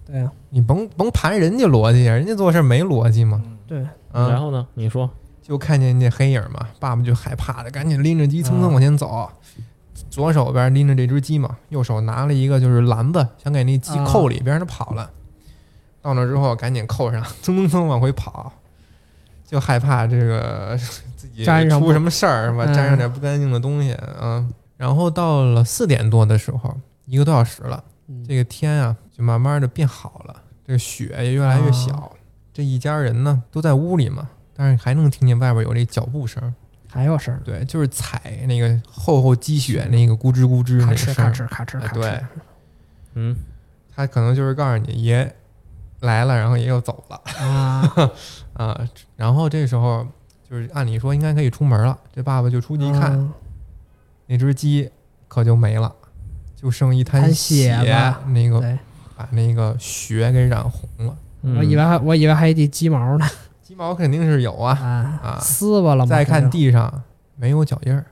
[0.06, 3.42] 对呀，你甭甭盘人家逻辑呀，人家做事没逻辑嘛。
[3.68, 3.80] 对，
[4.14, 4.68] 嗯，然后呢？
[4.76, 5.10] 你说
[5.42, 9.30] 就看见那黑影嘛，爸爸就害怕的，赶紧拎着鸡蹭蹭啊往前走，
[10.10, 15.10] 左手边拎着这只鸡嘛，右手拿了一个就是篮子，想给那鸡啊扣里边，它跑了。
[16.02, 18.54] 到那之后赶紧扣上，蹭蹭蹭往回跑，
[19.44, 20.78] 就害怕这个
[21.16, 22.66] 自己出什么事儿是吧？
[22.66, 24.46] 嗯沾上点不干净的东西啊。
[24.78, 26.76] 然后到了四点多的时候，
[27.06, 31.94] 一个多小时了，嗯这个天啊就慢慢的变好了，这个雪也越来越小。
[31.96, 32.10] 啊
[32.54, 36.56] 这一家人呢都在屋里嘛，但是还能听见外边有这脚步声。
[36.88, 41.32] 还有声儿，对，就是踩那个厚厚积雪那个咕吱咕吱那咔个声儿。
[41.34, 42.26] 哧咔哧咔哧咔哧，哎对，
[43.16, 43.36] 嗯
[43.94, 45.36] 他可能就是告诉你爷
[46.00, 47.94] 来了，然后爷又走了啊，
[48.56, 48.88] 啊。
[49.18, 50.08] 然后这时候
[50.50, 53.34] 就是按理说应该可以出门了，这爸爸就出去一看，嗯
[54.28, 54.90] 那只鸡
[55.28, 55.94] 可就没了，
[56.56, 57.76] 就剩一滩滩血
[58.28, 58.78] 那个，
[59.16, 61.16] 把那个血给染红了。
[61.44, 63.28] 嗯我以为还我以为还一地鸡毛呢，
[63.62, 66.10] 鸡毛肯定是有啊，啊啊撕巴了吗？
[66.10, 67.04] 再看地上
[67.36, 68.04] 没有脚印儿，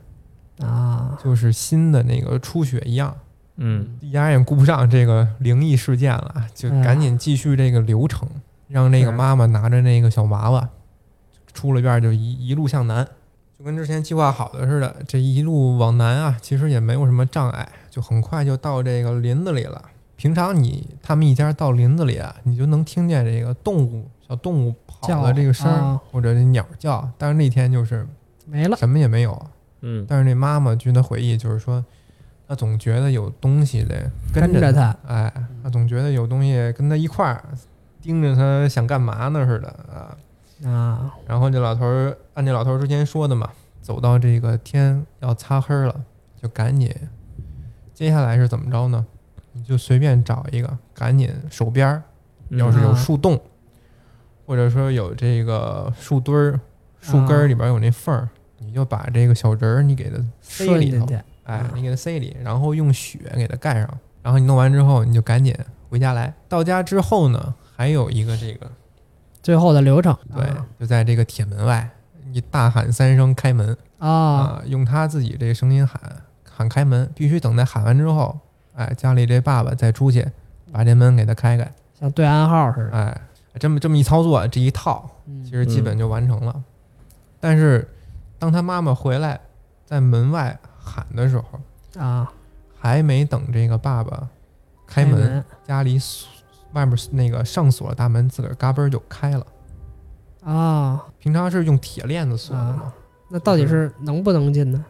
[0.59, 3.15] 就啊，就是新的那个出血一样。
[3.55, 8.27] 嗯一家人顾不上这个灵异事件了，就赶紧继续这个流程，
[8.67, 10.69] 让那个妈妈拿着那个小娃娃
[11.53, 13.07] 出了院就一一路向南，
[13.57, 14.95] 就跟之前计划好的似的。
[15.07, 19.81] 这一路往南啊，其实也没有什么障碍，就很快就到这个林子里了。
[20.15, 27.09] 平常你他们一家到林子里啊，你就能听见这个动物小动物跑叫的这个声儿，啊或者这鸟叫。
[27.17, 28.07] 但是那天就是
[28.45, 29.47] 没了，什么也没有，
[29.81, 31.83] 嗯但是那妈妈据她回忆，就是说，
[32.47, 34.01] 她总觉得有东西得
[34.33, 37.43] 着跟着她，哎，她总觉得有东西跟她一块儿
[38.01, 40.15] 盯着她，想干嘛呢似的啊。
[40.65, 43.49] 啊，然后这老头儿按这老头儿之前说的嘛，
[43.81, 46.03] 走到这个天要擦黑了，
[46.41, 46.93] 就赶紧。
[47.93, 49.05] 接下来是怎么着呢？
[49.51, 52.03] 你就随便找一个，赶紧手边儿
[52.49, 53.39] 要是有啊树洞，
[54.47, 56.59] 或者说有这个树墩儿、
[56.99, 58.27] 树根儿啊里边有那缝儿，
[58.57, 61.05] 你就把这个小人儿你给它塞里头，
[61.43, 65.55] 哎啊，你给它塞里，然后用雪给它盖上，然后你弄完之后，你就赶紧
[65.89, 66.33] 回家来。
[66.49, 68.71] 到家之后呢，还有一个这个，
[69.43, 70.49] 最后的流程，对，
[70.79, 71.87] 就在这个铁门外，
[72.31, 75.99] 你大喊三声开门啊，啊，用他自己这个声音喊
[76.49, 78.39] 喊开门，必须等他喊完之后，
[78.73, 80.25] 哎，家里这爸爸再出去
[80.71, 83.21] 把这门给他开开，像对暗号似的，哎，
[83.59, 85.43] 这么这么一操作，这一套嗯。
[85.43, 86.63] 其实基本就完成了。
[87.39, 87.87] 但是
[88.39, 89.39] 当他妈妈回来
[89.85, 92.31] 在门外喊的时候，啊，
[92.79, 94.29] 还没等这个爸爸
[94.87, 96.29] 开门，家里锁
[96.73, 99.45] 外面那个上锁的大门自个儿嘎嘣就开了。
[100.43, 102.93] 啊，平常是用铁链子锁的嘛，
[103.29, 104.83] 那到底是能不能进呢？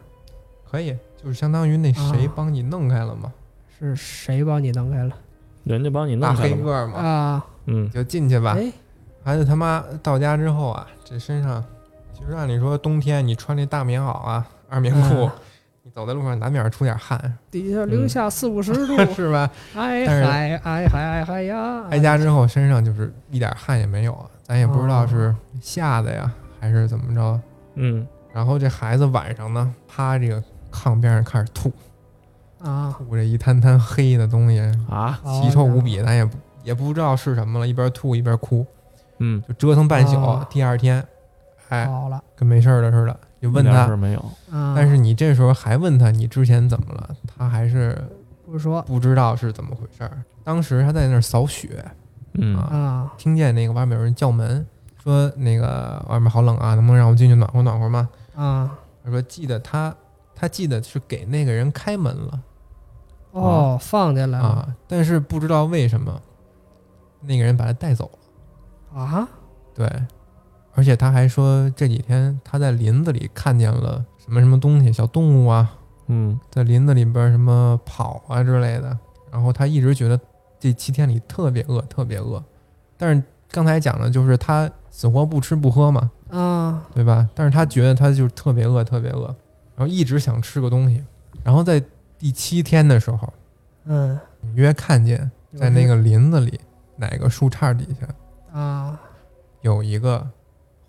[0.68, 3.32] 可以，就是相当于那谁啊帮你弄开了嘛，
[3.78, 5.14] 是谁帮你弄开了？
[5.62, 7.46] 人家帮你大弄开了嘛，黑个儿嘛，啊？
[7.66, 8.56] 嗯就进去吧。
[8.58, 8.72] 哎，
[9.22, 11.64] 孩子他妈到家之后啊，这身上
[12.12, 15.34] 其实按理说冬天你穿那大棉袄啊、二棉裤，啊
[15.86, 17.20] 你走在路上难免出点汗，
[17.50, 19.50] 底下零下四五十度， 是吧？
[19.76, 21.84] 哎嗨哎嗨哎嗨呀！
[21.90, 27.38] 回家之后身上就是一点汗也没有，咱也不知道是吓的呀，还是怎么着。
[27.74, 30.42] 嗯然后这孩子晚上呢，趴这个
[30.72, 31.70] 炕边上开始吐，
[32.62, 38.64] 啊，吐这一滩滩黑的东西，啊，奇臭无比，咱也不也不知道是什么了，一边吐一边哭，
[39.18, 40.18] 嗯，就折腾半宿。
[40.18, 41.06] 啊第二天，
[41.68, 48.02] 哎，好了跟没事儿的似的，就问他，儿没有，啊，但是你这时候还问他你之前怎么了，他还是
[48.46, 50.22] 不说不知道是怎么回事儿。
[50.42, 51.84] 当时他在那儿扫雪，
[52.32, 54.66] 嗯啊啊听见那个外面有人叫门，
[55.02, 58.08] 说那个外面好冷啊，能不能让我进去暖和暖和吗？
[58.34, 59.94] 啊他说记得他
[60.34, 62.40] 他记得是给那个人开门了
[63.32, 66.18] 哦，放进来了啊，但是不知道为什么
[67.20, 68.10] 那个人把他带走
[68.94, 69.02] 了。
[69.02, 69.28] 啊
[69.74, 69.86] 对，
[70.74, 75.76] 而且他还说这几天他在林子里看见了什么什么东西，小动物啊，
[76.08, 78.98] 嗯在林子里边什么跑啊之类的。
[79.30, 80.18] 然后他一直觉得
[80.60, 82.42] 这七天里特别饿，特别饿。
[82.96, 87.28] 但是刚才讲的就是他死活不吃不喝嘛，啊对吧？
[87.34, 89.26] 但是他觉得他就是特别饿，特别饿，
[89.76, 91.02] 然后一直想吃个东西。
[91.42, 91.82] 然后在
[92.18, 93.32] 第七天的时候，
[93.84, 96.58] 嗯，隐约看见在那个林子里
[96.96, 98.98] 哪个树杈底下啊
[99.62, 100.24] 有一个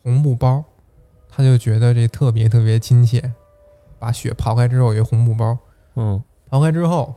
[0.05, 0.63] 红布包，
[1.27, 3.33] 他就觉得这特别特别亲切。
[3.97, 5.57] 把雪刨开之后，有一红布包，
[5.95, 7.15] 嗯刨开之后，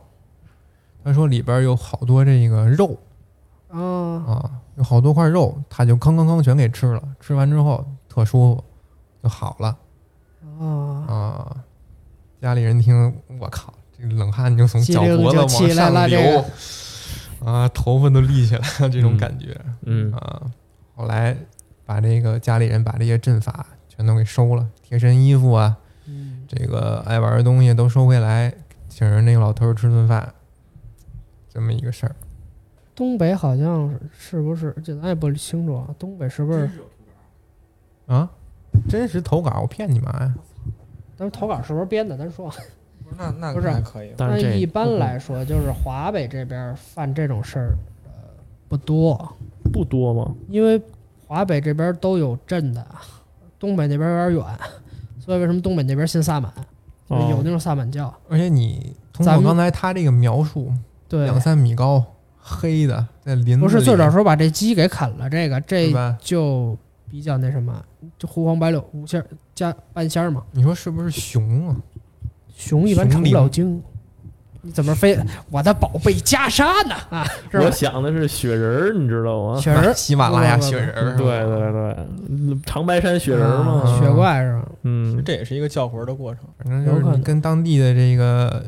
[1.03, 2.97] 他说里边有好多这个肉
[3.67, 7.03] 啊啊，有好多块肉，他就吭吭吭全给吃了。
[7.19, 8.63] 吃完之后特舒服，
[9.21, 9.77] 就好了
[10.59, 10.65] 啊，
[11.07, 11.63] 啊。
[12.41, 19.55] 家里人听，我靠，这个冷汗就从脚脖子往激灵就起来上流个啊，头发都立起来了，这种感觉。
[19.83, 20.41] 嗯啊，
[20.95, 21.37] 后来
[21.89, 25.75] 把这个家里人把这些阵法全都给收了，贴身衣服啊，
[26.05, 28.53] 嗯这个爱玩的东西都收回来，
[28.87, 30.31] 请人那个老头儿吃顿饭，
[31.51, 32.15] 这么一个事儿。
[32.93, 33.99] 东北好像是
[34.35, 34.71] 是不是？
[34.83, 35.89] 这咱也不清楚啊。
[35.97, 36.69] 东北是不是？
[38.05, 38.29] 啊，
[38.87, 40.35] 真实投稿，我骗你妈呀！
[41.17, 42.15] 咱们投稿是不是编的？
[42.15, 42.53] 咱说。
[43.17, 44.13] 那 那不是还可以。
[44.15, 47.73] 但是一般来说，就是华北这边犯这种事儿，
[48.05, 48.11] 呃，
[48.67, 49.35] 不多，
[49.73, 50.35] 不多吗？
[50.49, 50.79] 因为
[51.29, 52.83] 华北这边都有镇的，
[53.59, 54.59] 东北那边有点远，
[55.19, 56.51] 所以为什么东北那边信萨满？
[57.07, 58.11] 就是有那种萨满教。
[58.27, 60.73] 而且你通过刚才他这个描述，
[61.07, 62.03] 对，两三米高，
[62.39, 66.17] 黑的，在林子不是最早时候把这鸡给啃了，这个这吧？
[66.19, 66.75] 就
[67.07, 67.79] 比较那什么，
[68.17, 70.43] 就胡黄白柳五仙儿加半仙儿嘛。
[70.53, 71.77] 你说是不是熊啊？
[72.55, 73.81] 熊一般成不了精，你
[74.73, 75.17] 怎么飞
[75.51, 76.95] 我的宝贝袈裟呢？
[77.09, 77.65] 啊，是吧？
[77.65, 79.59] 我想的是雪人儿，你知道吗？
[79.59, 81.71] 雪人儿 喜马拉雅不不不雪人儿，对对
[82.53, 84.67] 对，长白山雪人儿嘛，啊雪怪是吧？
[84.83, 86.43] 嗯，这也是一个叫魂的过程。
[86.63, 88.63] 反正就是有可能你跟当地的这个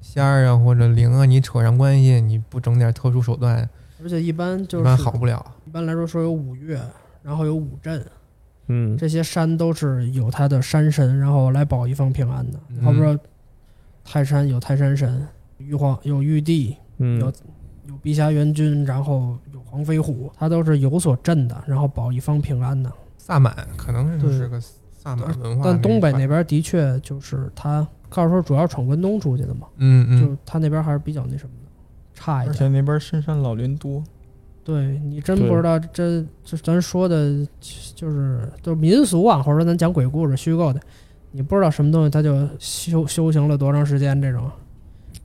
[0.00, 3.68] 仙儿啊或者灵啊，你扯上关系，你不整点特殊手段，
[4.02, 5.44] 而且一般就一是般好不了。
[5.66, 6.78] 一般来说说有五岳，
[7.22, 8.04] 然后有五镇，
[8.68, 12.58] 嗯这些山都是有它的山神，然后来保一方平安的。
[12.70, 13.18] 嗯好比说
[14.04, 15.26] 泰山有泰山神，
[15.58, 17.32] 玉皇有玉帝，嗯有
[17.88, 22.92] 有碧霞元君，然后有黄飞虎，他都是有所镇的，然后保一方平安的。
[23.16, 31.70] 萨满可能对是个萨满文化，但东北那，边的确就是他，告诉说主要闯关东出去的嘛，嗯嗯，就他那边还是比较那什么的，
[32.12, 32.50] 差一点。
[32.50, 34.04] 而且那边深山老林多，
[34.62, 37.46] 对你真不知道，这这咱说的，
[37.94, 40.80] 就是就是民俗啊，或者说咱讲鬼故事虚构的，
[41.36, 44.48] 你不知道什么东西，他就修修行了多长时间，这种，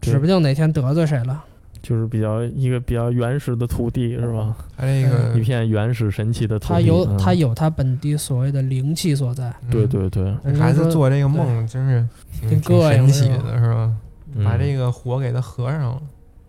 [0.02, 1.45] 指不定哪天得罪谁了。
[1.81, 4.56] 就是比较一个比较原始的土地是吧？
[4.76, 6.73] 它这个一片原始神奇的土地。
[6.73, 9.48] 它有嗯他有它本地所谓的灵气所在。
[9.64, 12.06] 嗯对对对，孩子做这个梦真是
[12.41, 13.94] 挺挺挺膈应神奇的，是吧？
[14.34, 16.02] 嗯把这个火给它合上了。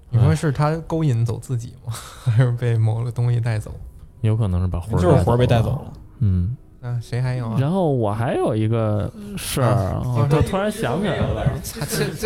[0.08, 1.92] 你说是他勾引走自己吗？
[2.24, 3.72] 还是被某个东西带走？
[4.22, 5.92] 有可能是把魂儿就是魂儿被带走了。
[6.18, 7.58] 嗯，那谁还有啊？
[7.60, 11.44] 然后我还有一个事儿啊，我说突然想起来了，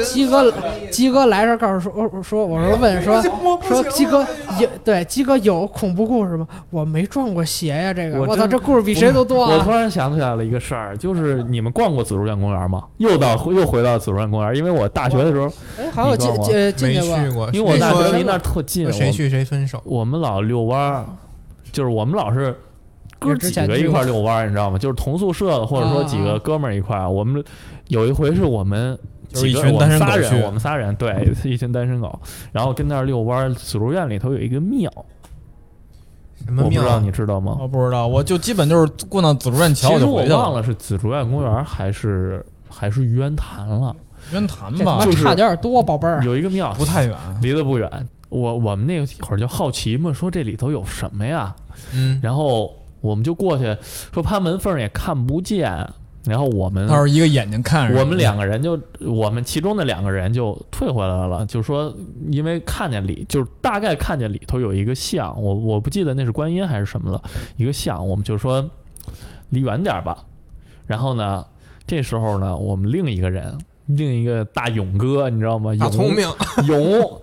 [0.04, 0.52] 鸡哥，
[0.92, 3.20] 鸡哥来这儿告诉说，我说我说问说
[3.62, 4.24] 说鸡哥
[4.60, 6.46] 有对鸡哥有恐怖故事吗？
[6.70, 9.80] 我没撞过邪呀，这个我操，这故事比谁都多我突啊！
[9.80, 12.84] 然想起来了一个事儿，就是你们逛过紫竹院公园吗？
[12.98, 19.82] 又到又回到紫竹院公园，因为我大学的时候，哎，好像进进进没去过，因为我大学离那儿特近，谁去谁分手？
[19.84, 21.04] 我们老遛弯儿，
[21.72, 22.56] 就是我们老是
[23.24, 24.78] 哥几个一块遛弯儿，你知道吗？
[24.78, 27.10] 就是同宿舍的，或者说几个哥们儿一块儿。
[27.10, 27.42] 我们
[27.88, 28.98] 有一回是我们
[29.28, 32.18] 就是一几个我群单身们仨人，狗去我们仨人对， 一群单身狗，
[32.52, 33.52] 然后跟那儿遛弯儿。
[33.54, 34.90] 紫竹院里头有一个庙，
[36.44, 36.84] 什么庙啊？
[36.84, 37.56] 我不知道你知道吗？
[37.60, 40.62] 我不知道，我就基本就是过到紫竹院桥其实就回去我忘了。
[40.62, 43.94] 是紫竹院公园还是还是玉渊潭了，
[44.32, 46.22] 渊潭吧妈，就是差点多，宝贝儿。
[46.24, 47.16] 有一个庙不太远。
[47.40, 47.90] 离得不远。
[48.30, 51.54] 我我们那会儿就好奇嘛，说这里头有什么呀？
[51.92, 52.74] 嗯，然后
[53.04, 53.76] 我们就过去，
[54.12, 55.70] 说趴门缝儿也看不见，
[56.24, 61.94] 然后我们他是一个眼睛看着我们两个人就我们其中的两个人就退回来了，就说
[62.30, 67.22] 因为看见里就是大概看见里头有一个像，我我不记得那是观音还是什么了，
[67.56, 68.68] 一个像，我们就说
[69.50, 70.24] 离远点吧。
[70.86, 71.44] 然后呢，
[71.86, 73.56] 这时候呢，我们另一个人。
[73.86, 75.74] 另一个大勇哥，你知道吗？
[75.74, 76.26] 勇大聪明，
[76.66, 77.20] 勇，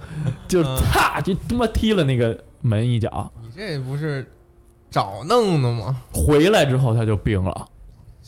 [0.47, 4.31] 就嗯啪就他妈踢了那个门一脚，你这不是
[4.91, 5.95] 找弄的吗？
[6.13, 7.65] 回来之后他就病了。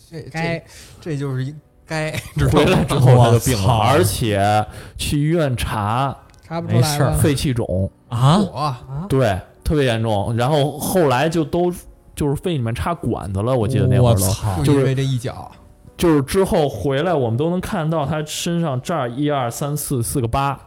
[0.09, 0.63] 这这该。
[1.01, 1.53] 这就是一
[1.85, 2.11] 该，
[2.49, 2.83] 回来？
[2.85, 4.65] 之后他就病了，而且
[4.97, 6.15] 去医院查
[6.47, 7.07] 查不出没事儿。
[7.07, 10.33] 来了肺气肿，啊，我啊，对，特别严重。
[10.37, 11.69] 然后后来就都
[12.15, 14.63] 就是肺里面插管子了，我记得那会儿都。
[14.63, 15.51] 就是因为这一脚，
[15.97, 20.57] 就是之后回来，我们都能看到他身上这儿一二三四四个疤，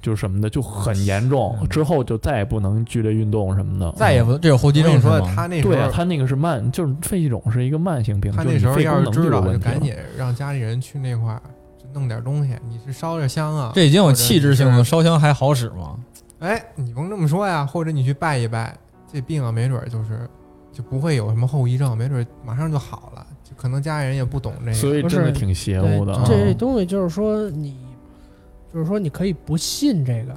[0.00, 1.56] 就是什么的，就很严重。
[1.68, 3.92] 之后就再也不能剧烈运动什么的。
[3.96, 5.20] 再也不这有后遗症你说？
[5.20, 11.42] 他那时对啊，他那个是慢，就是肺气肿是一个慢性病，他那时候要是知道，就赶紧让家里人去那块儿
[11.92, 12.54] 弄点东西。
[12.68, 13.72] 你是烧着香啊？
[13.74, 15.96] 这已经有或者气质性了，烧香还好使吗？
[16.38, 18.76] 哎，你甭这么说呀，或者你去拜一拜，
[19.12, 20.28] 这病啊，没准儿就是
[20.72, 23.26] 就不会有什么后遗症，没准儿马上就好了。
[23.42, 27.76] 就可能家里人也不懂这个，所以真的挺邪乎的这东西就是说你，
[28.72, 30.34] 就是说你可以不信这个，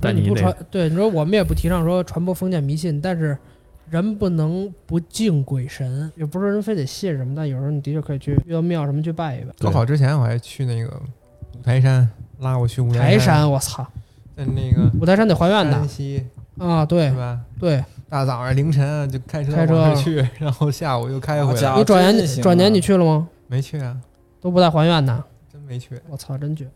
[0.00, 3.36] 但你不传，对，你说我们也不提倡说传播封建迷信，但是
[3.90, 9.52] 人不能不敬鬼神，也不是说人非得信什么，但有时候你的确可以去遇到庙什么去拜一拜。
[9.60, 11.00] 高考之前我还去那个
[11.58, 12.08] 五台山，
[12.40, 13.86] 拉我去五台山，山，我操，
[14.36, 16.26] 在那个五台山得还愿的山西
[16.58, 17.40] 啊，对是吧？
[17.58, 23.28] 对，大早上凌晨啊就开车开车去，然后下午又开回来，好家伙你转年转年你去了吗？
[23.46, 23.96] 没去啊，
[24.40, 25.98] 都不带还愿的，真没去。
[26.08, 26.68] 我操，真绝！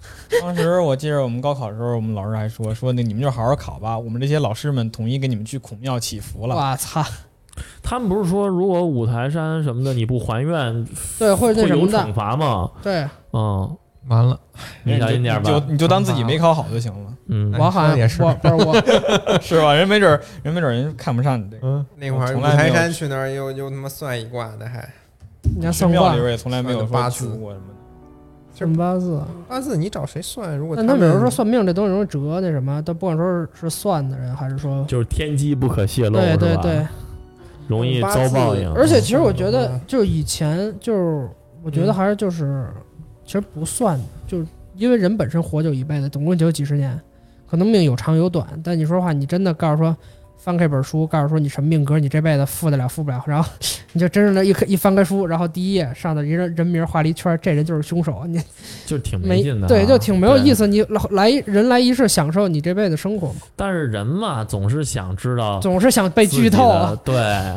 [0.40, 6.54] 当时我记得我们高考的时候，我们老师还说说那你们就好好考吧，我们这些老师们统一给你们去孔庙祈福了。
[6.54, 7.04] 我操，
[7.82, 10.86] 他们不是说，如果五台山什么的你不还愿，
[11.18, 12.70] 对，或者那会有什么惩，罚吗？
[12.82, 13.06] 对。
[13.32, 13.76] 嗯，
[14.08, 14.38] 完了，
[14.84, 15.48] 你小心点吧。
[15.48, 15.60] 就。
[15.60, 18.22] 你就当自己没考好就行了，嗯，哎我好像也是。
[18.22, 18.74] 我不是我，
[19.40, 19.74] 是吧？
[19.74, 21.66] 人没准儿人没准儿人看不上你这个。
[21.66, 24.88] 嗯，那会儿五从来没有台山去那儿又又他妈算一卦的，还。
[25.56, 25.98] 你看算卦。
[25.98, 27.28] 去庙里边也从来没有说去八字。
[27.36, 27.64] 过什么
[28.64, 28.66] 的。
[28.66, 30.56] 算八字，八字你找谁算？
[30.56, 36.86] 如果但他们有们时候说算命这东西容易折那什么，但不管说是是算的人还是说，就是天机不可泄露，对对对，
[37.68, 38.72] 容易遭报应。
[38.72, 41.28] 而且其实我觉得嗯，就是以前就是，
[41.62, 42.66] 我觉得还是就是，
[43.24, 44.46] 其实不算，就是
[44.76, 46.98] 因为人本身活就一辈子，总共就几十年，
[47.46, 48.46] 可能命有长有短。
[48.62, 49.96] 但你说话，你真的告诉说，
[50.38, 53.50] 翻开本书，告诉说你什么命格，你这辈子富得了富不了，然后
[53.92, 58.40] 你就真正的一一翻开书，然后第一页上的一人人名画了一圈，这人就是凶手，你
[58.84, 60.56] 就挺没劲的啊，对，就挺没有意思。
[60.56, 60.66] 思。
[60.66, 66.96] 你来人来一世，享受你这辈子生活嘛，但是人嘛，总是想知道总是想被剧透啊。
[67.04, 67.14] 对，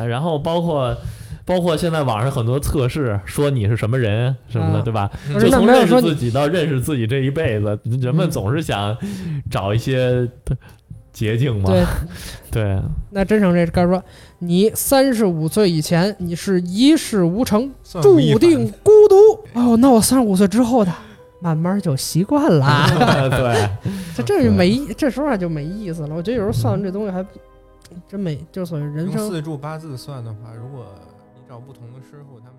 [0.08, 0.96] 然后包括
[1.44, 5.10] 包括现在网上很多测试，说你是什么人什么的，啊对吧？
[5.40, 8.96] 就从认识自己到认识自己这一辈子，人们嗯总是想
[9.50, 10.28] 找一些
[11.12, 11.70] 捷径嘛。
[11.70, 11.86] 对，
[12.50, 14.02] 对，那真成这告诉说，
[14.38, 17.70] 你三十五岁以前你是一事无成，
[18.02, 19.14] 注定孤独。
[19.58, 20.92] 哦，那我三十五岁之后的，
[21.40, 22.86] 慢慢就习惯了。
[23.30, 23.70] 对，
[24.16, 26.14] 这这就没，这说话就没意思了。
[26.14, 27.24] 我觉得有时候算这东西还
[28.08, 29.28] 真没，就所谓人生。
[29.28, 30.86] 四柱八字算的话，如果
[31.34, 32.54] 你找不同的师傅，他们